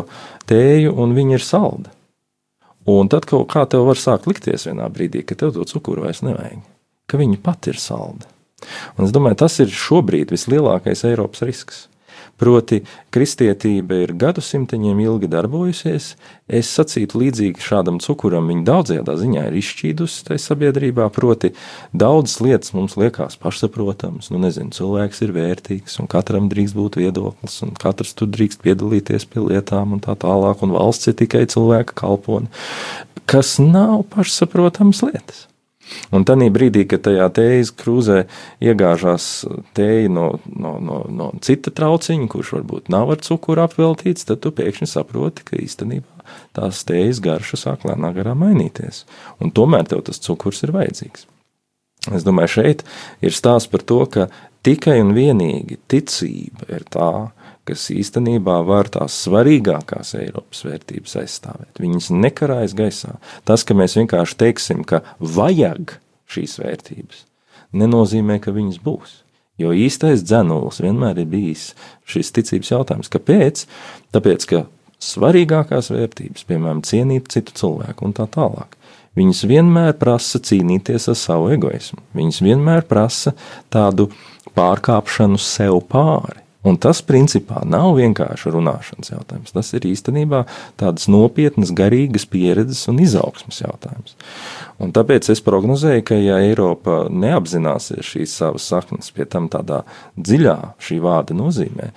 tēju, 0.50 0.92
un 1.00 1.16
viņa 1.16 1.38
ir 1.38 1.44
salda. 1.44 1.92
Un 2.88 3.08
tad 3.12 3.26
kaut 3.28 3.48
kā 3.52 3.64
tev 3.68 3.86
var 3.88 4.00
sākt 4.00 4.28
likties 4.28 4.66
vienā 4.68 4.88
brīdī, 4.92 5.24
ka 5.24 5.36
tev 5.38 5.54
to 5.56 5.64
cukuru 5.68 6.04
vairs 6.04 6.22
nevajag, 6.24 6.60
ka 7.08 7.20
viņa 7.20 7.40
pati 7.44 7.72
ir 7.72 7.80
salda. 7.80 8.28
Un 8.96 9.06
es 9.06 9.12
domāju, 9.14 9.40
tas 9.40 9.56
ir 9.62 9.72
šobrīd 9.72 10.32
vislielākais 10.32 11.04
Eiropas 11.08 11.44
risks. 11.48 11.86
Proti, 12.40 12.80
kristietība 13.12 13.98
ir 14.06 14.14
gadsimtiem 14.16 15.00
ilgi 15.02 15.28
darbojusies. 15.28 16.14
Es 16.48 16.70
sacītu, 16.72 17.20
līdzīgi 17.20 17.60
šādam 17.60 17.98
cukuram, 18.00 18.48
viņa 18.48 18.64
daudzajā 18.64 19.16
ziņā 19.20 19.42
ir 19.50 19.58
izšķīdusi 19.60 20.24
tajā 20.30 20.40
sabiedrībā. 20.46 21.10
Proti, 21.12 21.52
daudzas 21.92 22.38
lietas 22.40 22.72
mums 22.76 22.96
liekas 22.96 23.36
pašsaprotamas. 23.42 24.32
Nu, 24.32 24.40
nezinu, 24.40 24.72
cilvēks 24.72 25.20
ir 25.26 25.34
vērtīgs, 25.36 25.98
un 26.00 26.08
katram 26.08 26.48
drīkst 26.52 26.78
būt 26.78 26.96
viedoklis, 27.02 27.60
un 27.66 27.76
katrs 27.76 28.16
tur 28.16 28.32
drīkst 28.32 28.64
piedalīties 28.64 29.28
pie 29.28 29.44
lietām, 29.44 29.98
un 29.98 30.00
tā 30.00 30.16
tālāk, 30.16 30.64
un 30.64 30.72
valsts 30.78 31.12
ir 31.12 31.20
tikai 31.20 31.44
cilvēka 31.50 31.98
kalpone, 32.00 32.48
kas 33.28 33.58
nav 33.60 34.06
pašsaprotamas 34.16 35.04
lietas. 35.04 35.49
Un 36.14 36.26
tajā 36.28 36.50
brīdī, 36.54 36.84
kad 36.90 37.04
tajā 37.06 37.26
tējas 37.36 37.72
krūzē 37.80 38.24
iegāžās 38.62 39.28
tēja 39.76 40.12
no, 40.12 40.28
no, 40.46 40.76
no, 40.82 41.00
no 41.10 41.30
cita 41.44 41.72
trauciņa, 41.74 42.28
kurš 42.30 42.54
varbūt 42.58 42.92
nav 42.92 43.14
ar 43.14 43.24
cukuru 43.26 43.64
apveltīts, 43.64 44.28
tad 44.28 44.42
tu 44.44 44.54
pēkšņi 44.54 44.90
saproti, 44.90 45.46
ka 45.46 45.58
īstenībā 45.60 46.26
tās 46.56 46.84
tējas 46.88 47.22
garša 47.24 47.60
sāk 47.64 47.88
lēnām 47.88 48.14
garā 48.16 48.36
mainīties. 48.38 49.04
Un 49.42 49.54
tomēr 49.54 49.88
tev 49.90 50.04
tas 50.06 50.22
cukurs 50.22 50.62
ir 50.66 50.74
vajadzīgs. 50.76 51.26
Es 52.08 52.24
domāju, 52.24 52.54
šeit 52.60 52.86
ir 53.20 53.34
stāsts 53.36 53.68
par 53.68 53.82
to, 53.84 54.00
ka 54.08 54.30
tikai 54.64 55.00
un 55.02 55.12
vienīgi 55.16 55.76
ticība 55.90 56.70
ir 56.72 56.86
tā, 56.88 57.10
kas 57.70 57.86
īstenībā 57.94 58.58
var 58.66 58.90
tās 58.92 59.16
svarīgākās 59.24 60.12
Eiropas 60.18 60.64
vērtības 60.66 61.16
aizstāvēt. 61.22 61.80
Viņas 61.80 62.10
nekarājas 62.12 62.76
gaisā. 62.78 63.16
Tas, 63.48 63.64
ka 63.64 63.76
mēs 63.78 63.96
vienkārši 63.98 64.38
teiksim, 64.42 64.84
ka 64.84 65.04
vajag 65.22 65.96
šīs 66.30 66.58
vērtības, 66.62 67.24
nenozīmē, 67.76 68.40
ka 68.42 68.54
viņas 68.54 68.80
būs. 68.84 69.20
Jo 69.60 69.74
īstais 69.76 70.22
dzenulis 70.24 70.80
vienmēr 70.80 71.20
ir 71.20 71.28
bijis 71.30 71.70
šis 72.08 72.32
ticības 72.36 72.70
jautājums. 72.72 73.10
Kāpēc? 73.12 73.66
Tāpēc, 74.14 74.46
ka 74.48 74.64
svarīgākās 75.00 75.90
vērtības, 75.92 76.46
piemēram, 76.48 76.82
cienīt 76.86 77.28
citu 77.32 77.56
cilvēku 77.60 78.08
un 78.08 78.14
tā 78.16 78.26
tālāk, 78.32 78.76
viņas 79.18 79.44
vienmēr 79.50 79.96
prasa 80.00 80.40
cīnīties 80.44 81.10
ar 81.12 81.18
savu 81.18 81.50
egoismu. 81.56 82.00
Viņas 82.16 82.42
vienmēr 82.46 82.86
prasa 82.88 83.34
tādu 83.72 84.08
pārkāpšanu 84.56 85.40
sev 85.40 85.82
pāri. 85.90 86.40
Un 86.60 86.76
tas, 86.76 86.98
principā, 87.00 87.62
nav 87.64 87.94
vienkārši 87.96 88.50
runāšanas 88.52 89.14
jautājums. 89.14 89.54
Tas 89.56 89.70
ir 89.72 89.86
īstenībā 89.88 90.42
tādas 90.80 91.06
nopietnas, 91.08 91.72
garīgas 91.72 92.26
pieredzes 92.28 92.82
un 92.92 93.00
izaugsmas 93.00 93.62
jautājums. 93.62 94.12
Un 94.80 94.92
tāpēc 94.96 95.30
es 95.32 95.40
prognozēju, 95.44 96.04
ka, 96.10 96.18
ja 96.20 96.36
Eiropa 96.44 97.06
neapzināsies 97.08 98.04
šīs 98.12 98.36
savas 98.42 98.68
saknes, 98.68 99.08
pie 99.16 99.24
tam 99.24 99.48
tādā 99.52 99.82
dziļā 100.20 100.58
šī 100.84 101.00
vārda 101.04 101.36
nozīmē, 101.38 101.94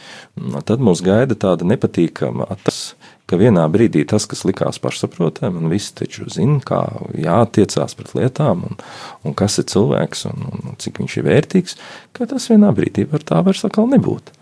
tad 0.68 0.84
mūs 0.84 1.04
gaida 1.04 1.36
tāda 1.40 1.68
nepatīkama 1.68 2.48
attīstība 2.56 3.12
ka 3.34 3.40
vienā 3.40 3.64
brīdī 3.72 4.04
tas, 4.10 4.28
kas 4.30 4.44
likās 4.46 4.80
pašsaprotami, 4.84 5.64
un 5.64 5.72
visi 5.72 5.94
taču 5.98 6.28
zina, 6.32 6.60
kā 6.64 6.84
jāattiecās 7.18 7.96
pret 7.98 8.14
lietām, 8.20 8.66
un, 8.68 8.80
un 9.24 9.36
kas 9.38 9.58
ir 9.62 9.68
cilvēks, 9.72 10.28
un, 10.30 10.48
un 10.52 10.78
cik 10.84 11.02
viņš 11.02 11.18
ir 11.18 11.28
vērtīgs, 11.30 11.78
ka 12.14 12.28
tas 12.30 12.50
vienā 12.52 12.70
brīdī 12.76 13.08
var 13.10 13.26
tā 13.26 13.42
vairs 13.46 13.64
atkal 13.66 13.90
nebūt. 13.90 14.34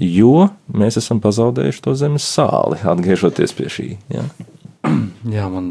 Jo 0.00 0.48
mēs 0.72 0.96
esam 0.96 1.20
pazaudējuši 1.20 1.82
to 1.84 1.94
zemes 1.98 2.24
sāli, 2.24 2.80
atgriežoties 2.88 3.52
pie 3.56 3.68
šī. 3.72 3.88
Ja? 4.12 4.24
Jā, 5.36 5.48
man 5.52 5.68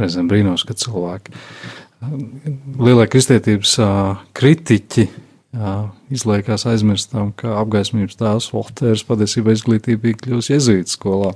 reizēm 0.00 0.26
brīnos, 0.30 0.64
ka 0.66 0.74
cilvēki, 0.74 1.34
lielie 2.80 3.06
kristietības 3.12 3.76
kritiķi, 4.36 5.06
izliekās 6.12 6.66
aizmirstam, 6.68 7.30
ka 7.38 7.54
apgaismības 7.62 8.18
tēvs 8.20 8.50
Voltērs 8.52 9.06
patiesībā 9.08 9.54
izglītība 9.56 10.02
bija 10.08 10.20
kļuvusi 10.24 10.52
jezuītas 10.56 10.98
skolā. 10.98 11.32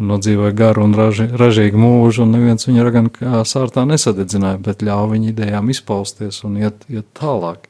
Un 0.00 0.08
nodzīvoja 0.08 0.54
garu 0.56 0.86
un 0.86 0.94
raži, 0.96 1.26
ražīgu 1.38 1.78
mūžu, 1.78 2.24
un 2.24 2.36
neviens 2.36 2.68
viņa 2.68 2.86
gan 2.94 3.10
sārtā 3.48 3.84
nesadedzināja, 3.88 4.60
bet 4.62 4.84
ļāva 4.86 5.10
viņa 5.12 5.32
idejām 5.32 5.68
izpausties 5.74 6.42
un 6.48 6.60
iet, 6.62 6.86
iet 6.92 7.08
tālāk. 7.18 7.68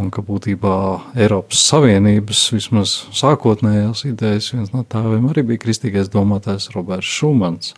Un 0.00 0.08
ka 0.14 0.22
būtībā 0.24 0.74
Eiropas 1.20 1.60
Savienības 1.68 2.46
vismaz 2.54 2.94
sākotnējās 3.16 4.06
idejas 4.08 4.48
viens 4.54 4.72
no 4.72 4.80
tēviem 4.88 5.28
arī 5.28 5.44
bija 5.52 5.64
kristīgais 5.66 6.08
domātājs 6.12 6.70
Roberts 6.72 7.10
Šumans, 7.18 7.74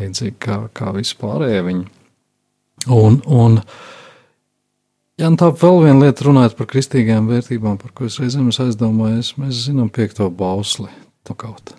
līdzīgi 0.00 0.36
kā, 0.44 0.58
kā 0.76 0.92
vispārējie 0.96 1.66
viņi. 1.70 1.86
Un, 2.92 3.22
un 3.24 3.62
Jā, 5.14 5.28
un 5.30 5.36
tā 5.38 5.46
vēl 5.54 5.76
viena 5.84 6.08
lieta, 6.08 6.24
runājot 6.26 6.56
par 6.58 6.66
kristīgām 6.72 7.28
vērtībām, 7.30 7.76
par 7.78 7.92
ko 7.94 8.08
es 8.08 8.16
reizēm 8.18 8.48
aizdomājos, 8.50 9.36
mēs 9.38 9.60
zinām 9.68 9.86
piekto 9.94 10.26
bausli, 10.26 10.88
to 11.22 11.36
kaut. 11.38 11.70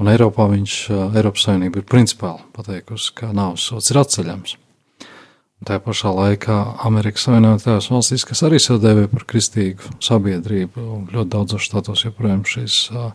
Un 0.00 0.08
Eiropā 0.08 0.46
viņš, 0.54 0.76
Eiropas 1.18 1.44
Savienība 1.44 1.82
ir 1.82 1.84
principāli 1.92 2.40
pateikusi, 2.56 3.12
ka 3.20 3.34
nāves 3.36 3.66
sots 3.68 3.92
ir 3.92 4.00
atceļams. 4.00 4.56
Tajā 5.66 5.80
pašā 5.82 6.12
laikā 6.14 6.56
Amerikas 6.86 7.24
Savienotajās 7.26 7.88
valstīs, 7.90 8.22
kas 8.28 8.44
arī 8.46 8.60
sev 8.62 8.78
dēvē 8.78 9.08
par 9.10 9.24
kristīgu 9.26 9.96
sabiedrību, 10.04 10.84
un 10.94 11.08
ļoti 11.10 11.32
daudzos 11.32 11.66
štatos 11.66 12.04
joprojām 12.06 12.44
uh, 12.46 13.08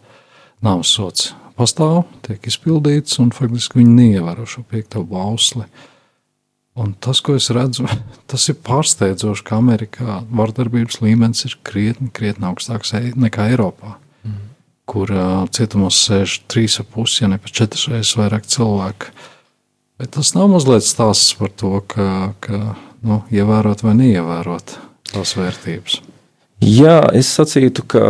nāves 0.63 0.91
sots 0.91 1.31
pastāv, 1.55 2.03
tiek 2.25 2.43
izpildīts, 2.49 3.15
un 3.23 3.31
faktiski 3.31 3.79
viņi 3.79 3.95
neievēro 3.95 4.45
šo 4.49 4.65
piekto 4.67 5.05
bausli. 5.07 5.63
Un 6.75 6.95
tas, 6.99 7.21
ko 7.23 7.37
es 7.37 7.47
redzu, 7.53 7.85
tas 8.31 8.49
ir 8.51 8.59
pārsteidzoši, 8.65 9.45
ka 9.47 9.61
Amerikā 9.61 10.21
vardarbības 10.33 10.99
līmenis 11.03 11.45
ir 11.47 11.59
krietni, 11.63 12.09
krietni 12.11 12.49
augstāks 12.49 12.91
nekā 13.15 13.53
Eiropā, 13.53 13.95
mm. 14.25 14.39
kur 14.89 15.13
uh, 15.15 15.45
cietumos 15.53 16.01
sēž 16.09 16.41
trīs 16.51 16.79
ap 16.83 16.91
pusi, 16.91 17.21
ja 17.23 17.31
ne 17.31 17.39
pat 17.39 17.55
četras 17.55 17.87
reizes 17.87 18.17
vairāk 18.19 18.51
cilvēku. 18.51 19.13
Bet 20.03 20.17
tas 20.17 20.33
nav 20.35 20.49
mazliet 20.51 20.83
stāsts 20.83 21.31
par 21.39 21.47
to, 21.55 21.77
ka, 21.87 22.33
ka 22.43 22.57
nu, 23.07 23.21
ievērot 23.31 23.85
vai 23.85 23.93
neievērot 23.95 24.73
tās 25.07 25.31
vērtības. 25.37 26.01
Jā, 26.59 26.97
es 27.15 27.29
sacītu, 27.31 27.85
ka 27.87 28.01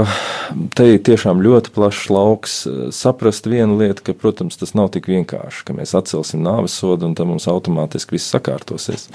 te 0.73 0.87
ir 0.95 1.03
tiešām 1.05 1.43
ļoti 1.45 1.69
plašs 1.75 2.07
lauks. 2.09 2.55
Saprast 2.97 3.45
vienu 3.45 3.77
lietu, 3.77 4.07
ka, 4.09 4.17
protams, 4.17 4.57
tas 4.57 4.73
nav 4.73 4.89
tik 4.95 5.11
vienkārši, 5.11 5.61
ka 5.67 5.77
mēs 5.77 5.93
atcelsim 5.99 6.41
nāves 6.41 6.79
sodu 6.81 7.05
un 7.05 7.13
tam 7.13 7.29
mums 7.29 7.45
automātiski 7.53 8.17
viss 8.17 8.33
sakārtosies. 8.33 9.05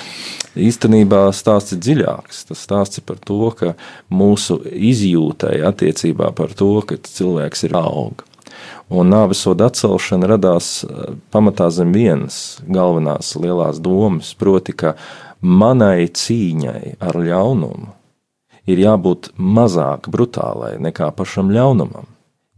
Īstenībā 0.54 1.24
stāsts 1.34 1.74
ir 1.74 1.82
dziļāks. 1.82 2.46
Tas 2.52 2.62
stāsts 2.62 3.02
ir 3.02 3.08
par 3.10 3.18
to, 3.18 3.42
ka 3.58 3.74
mūsu 4.06 4.60
izjūtai 4.70 5.56
attiecībā 5.66 6.30
par 6.38 6.54
to, 6.54 6.76
ka 6.86 7.02
cilvēks 7.10 7.66
ir 7.66 7.74
auga. 7.82 8.22
Un 8.89 9.11
nāves 9.12 9.43
soda 9.45 9.68
atcelšana 9.68 10.30
radās 10.30 10.82
eh, 10.84 11.12
pamatā 11.32 11.68
zem 11.74 11.93
vienas 11.93 12.59
galvenās 12.64 13.34
lielās 13.36 13.80
domas, 13.84 14.32
proti, 14.39 14.72
ka 14.72 14.95
manai 15.41 16.09
cīņai 16.09 16.97
ar 17.05 17.18
ļaunumu 17.20 17.93
ir 18.68 18.80
jābūt 18.80 19.32
mazāk 19.36 20.09
brutālai 20.12 20.76
nekā 20.80 21.11
pašam 21.16 21.53
ļaunumam. 21.53 22.09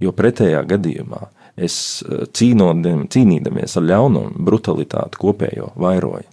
Jo 0.01 0.15
pretējā 0.17 0.63
gadījumā 0.71 1.27
es 1.59 1.77
eh, 2.07 2.27
cīnodam, 2.31 3.09
cīnīdamies 3.11 3.75
ar 3.81 3.89
ļaunumu, 3.91 4.39
brutalitāti 4.39 5.19
kopējo 5.19 5.73
vairoju. 5.83 6.29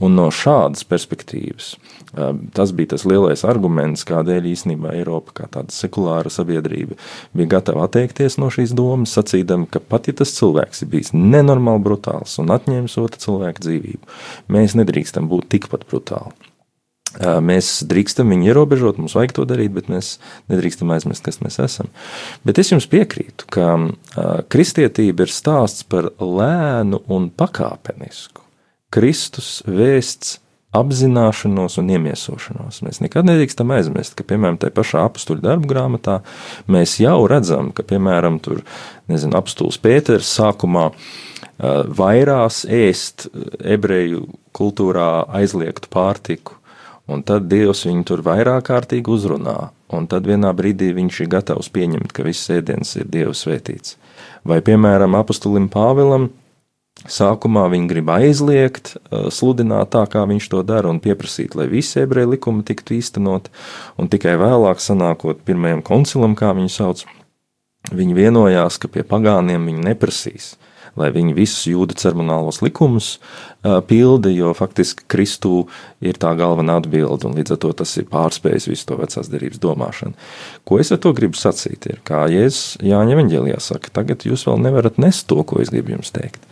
Un 0.00 0.14
no 0.16 0.30
šādas 0.32 0.86
perspektīvas 0.88 1.74
tas 2.56 2.72
bija 2.76 2.94
tas 2.94 3.04
lielais 3.08 3.44
arguments, 3.48 4.04
kādēļ 4.08 4.48
īstenībā 4.52 4.94
Eiropa, 4.96 5.34
kā 5.40 5.48
tāda 5.52 5.74
sekulāra 5.74 6.32
sabiedrība, 6.32 6.98
bija 7.36 7.52
gatava 7.56 7.86
atteikties 7.86 8.38
no 8.42 8.50
šīs 8.52 8.74
domas, 8.76 9.14
sacīdama, 9.16 9.68
ka 9.70 9.82
pat 9.82 10.10
ja 10.10 10.16
tas 10.16 10.34
cilvēks 10.38 10.84
ir 10.84 10.92
bijis 10.94 11.14
nenormāli 11.16 11.84
brutāls 11.86 12.38
un 12.42 12.52
atņēmis 12.56 12.98
otru 13.02 13.22
cilvēku 13.26 13.66
dzīvību, 13.66 14.12
mēs 14.56 14.76
nedrīkstam 14.78 15.30
būt 15.32 15.50
tikpat 15.56 15.88
brutāli. 15.90 16.34
Mēs 17.16 17.78
drīkstam 17.88 18.28
viņu 18.28 18.50
ierobežot, 18.50 18.98
mums 19.00 19.14
vajag 19.16 19.32
to 19.38 19.44
darīt, 19.48 19.70
bet 19.72 19.86
mēs 19.88 20.16
nedrīkstam 20.52 20.90
aizmirst, 20.92 21.24
kas 21.24 21.38
mēs 21.40 21.56
esam. 21.64 21.88
Bet 22.44 22.60
es 22.60 22.74
jums 22.74 22.88
piekrītu, 22.92 23.46
ka 23.56 24.42
kristietība 24.52 25.24
ir 25.24 25.32
stāsts 25.32 25.86
par 25.88 26.10
lēnu 26.20 27.00
un 27.16 27.30
pakāpenisku 27.32 28.44
Kristus 28.92 29.60
vēsts 29.66 30.38
apzināšanos 30.76 31.78
un 31.82 31.92
iemiesošanos. 31.96 32.82
Mēs 32.86 33.00
nekad 33.04 33.28
nedrīkstam 33.28 33.72
aizmirst, 33.76 34.16
ka, 34.18 34.26
piemēram, 34.28 34.58
tajā 34.62 34.74
pašā 34.76 35.06
apakstuļu 35.08 35.44
darbu 35.44 35.70
grāmatā 35.70 36.20
mēs 36.72 36.98
jau 37.02 37.18
redzam, 37.30 37.72
ka, 37.76 37.86
piemēram, 37.86 38.40
tur, 38.44 38.62
nezinu, 39.12 39.36
apstults 39.38 39.80
Pēters 39.82 40.30
sākumā 40.38 40.90
vairās 41.96 42.64
ēst 42.68 43.30
ebreju 43.64 44.26
kultūrā 44.56 45.24
aizliegtu 45.40 45.88
pārtiku, 45.92 46.56
Un 47.06 47.22
tad 47.22 47.46
Dievs 47.46 47.84
viņu 47.86 48.02
tur 48.06 48.22
vairāk 48.26 48.64
kārtīgi 48.66 49.12
uzrunā, 49.14 49.70
un 49.94 50.08
tad 50.10 50.26
vienā 50.26 50.50
brīdī 50.58 50.90
viņš 50.96 51.20
ir 51.22 51.28
gatavs 51.36 51.68
pieņemt, 51.70 52.10
ka 52.10 52.26
viss 52.26 52.50
ēdiens 52.50 52.96
ir 52.98 53.06
Dieva 53.06 53.34
svētīts. 53.36 53.94
Vai, 54.46 54.58
piemēram, 54.66 55.14
apustulim 55.14 55.68
Pāvilam, 55.70 56.32
sākumā 57.04 57.66
viņi 57.72 57.90
grib 57.90 58.10
aizliegt, 58.14 58.94
sludināt 59.34 59.92
tā, 59.92 60.06
kā 60.10 60.24
viņš 60.28 60.48
to 60.52 60.62
dara, 60.66 60.88
un 60.90 61.00
pieprasīt, 61.04 61.54
lai 61.58 61.68
visi 61.70 62.00
ebreju 62.02 62.32
likumi 62.34 62.64
tiktu 62.66 62.96
īstenot, 62.96 63.50
un 64.00 64.10
tikai 64.12 64.36
vēlāk, 64.40 64.80
sanākot 64.82 65.44
pirmajam 65.46 65.84
koncilam, 65.86 66.36
kā 66.38 66.54
viņu 66.56 66.72
sauc, 66.72 67.04
viņi 67.92 68.16
vienojās, 68.16 68.80
ka 68.82 68.90
pie 68.90 69.04
pagāniem 69.06 69.68
viņi 69.68 69.90
neprasīs 69.90 70.54
lai 70.96 71.10
viņi 71.14 71.36
visus 71.36 71.66
jūdu 71.68 71.96
ceremonālos 71.98 72.62
likumus 72.64 73.16
pilda, 73.88 74.30
jo 74.30 74.52
faktiski 74.54 75.06
Kristū 75.10 75.66
ir 76.04 76.18
tā 76.20 76.32
galvenā 76.38 76.78
atbilde, 76.80 77.26
un 77.26 77.36
līdz 77.38 77.56
ar 77.56 77.60
to 77.64 77.72
tas 77.80 77.92
ir 77.98 78.06
pārspējis 78.10 78.68
visu 78.70 78.86
to 78.90 78.98
vecās 79.00 79.30
derības 79.32 79.60
domāšanu. 79.62 80.14
Ko 80.68 80.78
es 80.82 80.92
ar 80.94 81.00
to 81.02 81.12
gribu 81.16 81.38
sacīt? 81.38 81.88
Ir, 81.90 82.00
kā 82.06 82.24
Jēzus 82.30 82.78
Jāņa 82.84 83.16
Evanģelijā 83.16 83.58
saka, 83.62 83.92
tagad 84.00 84.26
jūs 84.28 84.46
vēl 84.46 84.60
nevarat 84.68 85.00
nest 85.02 85.26
to, 85.30 85.40
ko 85.46 85.60
es 85.62 85.72
gribu 85.74 85.96
jums 85.96 86.12
teikt. 86.14 86.42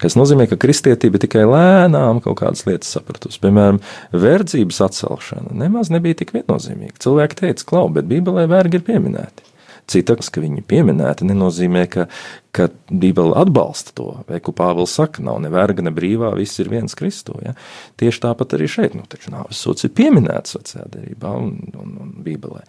Tas 0.00 0.16
nozīmē, 0.18 0.48
ka 0.50 0.58
kristietība 0.60 1.20
tikai 1.22 1.44
lēnām 1.48 2.22
kaut 2.24 2.40
kādas 2.42 2.64
lietas 2.68 2.94
sapratusi. 2.96 3.40
Piemēram, 3.44 3.80
verdzības 4.12 4.80
atcelšana 4.88 5.56
nemaz 5.64 5.92
nebija 5.92 6.22
tik 6.22 6.34
viennozīmīga. 6.36 7.00
Cilvēki 7.04 7.42
teica, 7.42 7.68
klau, 7.68 7.88
bet 7.92 8.08
Bībelē 8.10 8.46
vergi 8.50 8.80
ir 8.80 8.86
pieminēti. 8.86 9.50
Cita, 9.90 10.16
ka 10.16 10.40
viņi 10.40 10.62
pieminēti, 10.64 11.26
nenozīmē, 11.28 11.84
ka, 11.92 12.06
ka 12.54 12.68
Bībele 12.90 13.34
atbalsta 13.36 13.94
to. 13.98 14.06
Vai 14.28 14.38
kā 14.42 14.52
Pāvils 14.54 14.94
saka, 14.94 15.22
nav 15.26 15.40
ne 15.42 15.50
verga, 15.52 15.82
ne 15.82 15.90
brīvā, 15.94 16.30
viss 16.38 16.60
ir 16.62 16.70
viens 16.70 16.94
Kristu. 16.94 17.34
Ja? 17.42 17.54
Tieši 18.00 18.22
tāpat 18.22 18.54
arī 18.54 18.68
šeit, 18.70 18.94
nu, 18.94 19.02
taču 19.10 19.32
nāves 19.34 19.58
sots 19.58 19.86
ir 19.86 19.92
pieminēts 19.96 20.54
vecajā 20.58 20.86
derībā 20.92 21.32
un, 21.40 21.56
un, 21.80 21.96
un 22.04 22.12
Bībelē. 22.24 22.62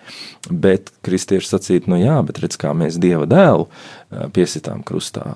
Bet 0.49 0.89
kristieši 1.05 1.51
sacīt, 1.51 1.89
nu 1.91 1.99
jā, 2.01 2.17
bet 2.25 2.41
redz, 2.41 2.57
kā 2.61 2.73
mēs 2.77 2.97
Dieva 3.01 3.29
dēlu 3.29 3.69
piesitām 4.33 4.81
krustā, 4.87 5.27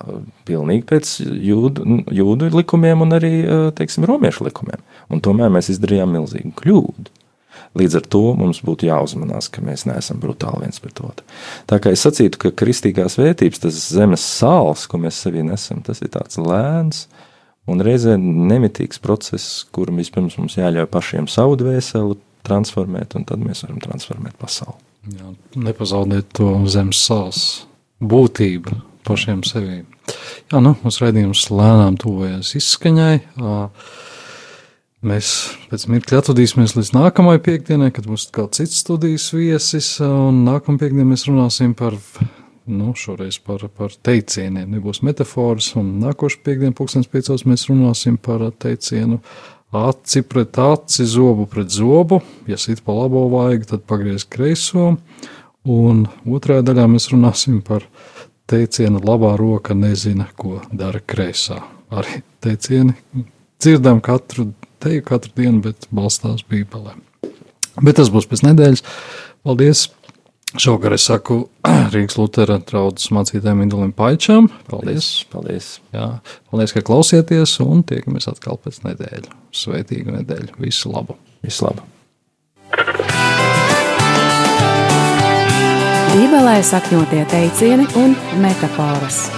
pilnīgi 0.48 0.86
pēc 0.90 1.14
jūdu, 1.22 2.02
jūdu 2.16 2.50
likumiem 2.56 3.06
un 3.06 3.18
arī, 3.20 3.34
teiksim, 3.78 4.08
romiešu 4.10 4.48
likumiem. 4.48 4.82
Un 5.14 5.22
tomēr 5.22 5.52
mēs 5.54 5.70
izdarījām 5.76 6.18
milzīgu 6.18 6.56
kļūdu. 6.58 7.19
Līdz 7.78 8.00
ar 8.00 8.06
to 8.10 8.22
mums 8.34 8.58
būtu 8.66 8.88
jāuzmanās, 8.88 9.46
ka 9.54 9.62
mēs 9.62 9.84
neesam 9.86 10.18
brutāli 10.22 10.64
viens 10.64 10.82
pret 10.82 10.98
otru. 11.06 11.26
Tā 11.70 11.78
kā 11.82 11.92
es 11.94 12.02
sacītu, 12.02 12.40
ka 12.42 12.50
kristīgās 12.62 13.14
vērtības, 13.20 13.62
tas 13.62 13.78
zemes 13.94 14.24
sāls, 14.26 14.88
ko 14.90 14.98
mēs 14.98 15.20
sevī 15.22 15.44
nesam, 15.46 15.84
tas 15.86 16.02
ir 16.02 16.10
tāds 16.16 16.40
lēns 16.42 17.04
un 17.70 17.82
reizē 17.86 18.16
nemitīgs 18.18 18.98
process, 19.02 19.62
kuram 19.70 20.00
vispirms 20.02 20.34
mums 20.40 20.58
jāļauj 20.58 20.88
pašiem 20.90 21.30
savu 21.30 21.54
dvēseli 21.60 22.18
transformēt, 22.46 23.14
un 23.14 23.26
tad 23.28 23.42
mēs 23.44 23.62
varam 23.66 23.78
transformēt 23.84 24.34
pasauli. 24.40 24.78
Jā, 25.14 25.30
nepazaudēt 25.56 26.34
to 26.36 26.52
zemes 26.68 27.00
sāls 27.06 27.44
būtību 28.02 28.80
pašiem 29.06 29.44
sevī. 29.46 29.82
Jā, 30.50 30.58
nu, 30.58 30.74
mūsu 30.82 31.06
raidījums 31.06 31.46
lēnām 31.54 31.96
tuvojas 32.00 32.56
izskaņai. 32.58 33.14
Uh, 33.38 33.68
Mēs 35.00 35.28
pēc 35.70 35.86
mirkļa 35.88 36.18
atvadīsimies 36.20 36.74
līdz 36.76 36.90
nākamajai 36.92 37.40
piekdienai, 37.46 37.86
kad 37.96 38.04
būs 38.04 38.26
kāds 38.36 38.60
cits 38.60 38.82
studijas 38.82 39.30
viesis. 39.32 39.94
Nākamā 40.00 40.76
piekdienā 40.82 41.06
mēs 41.08 41.24
runāsim 41.24 41.72
par, 41.72 41.96
nu, 42.68 42.92
šoreiz 42.92 43.38
par, 43.40 43.64
par 43.72 43.94
teicieniem. 43.96 44.68
Nebūs 44.74 45.00
metafors, 45.08 45.70
un 45.80 45.94
nākošais 46.02 46.44
piekdienā, 46.44 46.76
pulkstenis 46.76 47.08
piecos, 47.08 47.46
mēs 47.48 47.64
runāsim 47.70 48.20
par 48.20 48.44
teicienu 48.60 49.22
aci 49.72 50.20
pret 50.28 50.60
aci, 50.60 51.08
zobu 51.08 51.48
pret 51.48 51.72
zobu. 51.72 52.20
Ja 52.50 52.60
sit 52.60 52.84
pa 52.84 52.92
labo 52.92 53.24
vaigu, 53.32 53.70
tad 53.72 53.88
pagriez 53.88 54.28
kreiso. 54.28 54.98
Un 55.64 56.06
otrajā 56.28 56.66
daļā 56.68 56.88
mēs 56.92 57.08
runāsim 57.14 57.62
par 57.64 57.88
teicienu 58.52 59.00
labā 59.00 59.32
roka 59.40 59.72
nezina, 59.72 60.28
ko 60.36 60.58
dara 60.76 61.00
kreisā. 61.00 61.62
Arī 61.88 62.20
teicieni 62.44 62.92
dzirdam 63.60 64.04
katru 64.04 64.50
teju 64.82 65.04
katru 65.06 65.32
dienu, 65.36 65.62
bet 65.64 65.88
balstās 65.94 66.44
Bībelē. 66.48 66.96
Bet 67.80 68.00
tas 68.00 68.10
būs 68.12 68.28
pēc 68.30 68.44
nedēļas. 68.48 68.84
Paldies! 69.46 69.88
Šovakar 70.58 70.96
es 70.96 71.04
saku 71.06 71.44
Rīgas 71.94 72.16
Lutera 72.18 72.56
draudzes 72.66 73.12
mācītājiem 73.14 73.62
Indulim 73.66 73.92
Paičam. 73.94 74.50
Paldies! 74.70 75.12
Paldies! 75.30 75.76
Jā, 75.94 76.08
paldies, 76.50 76.74
ka 76.74 76.82
klausieties 76.86 77.54
un 77.62 77.84
tiekamies 77.86 78.26
atkal 78.32 78.58
pēc 78.58 78.82
nedēļas. 78.88 79.30
Sveitīgu 79.62 80.18
nedēļu! 80.18 80.58
Visu 80.64 80.90
labu! 80.90 81.18
Visu 81.46 81.68
labu! 81.68 81.86
Bībelē 86.10 86.56
sakņotie 86.66 87.22
teicieni 87.30 87.86
un 88.00 88.18
metafāras. 88.42 89.28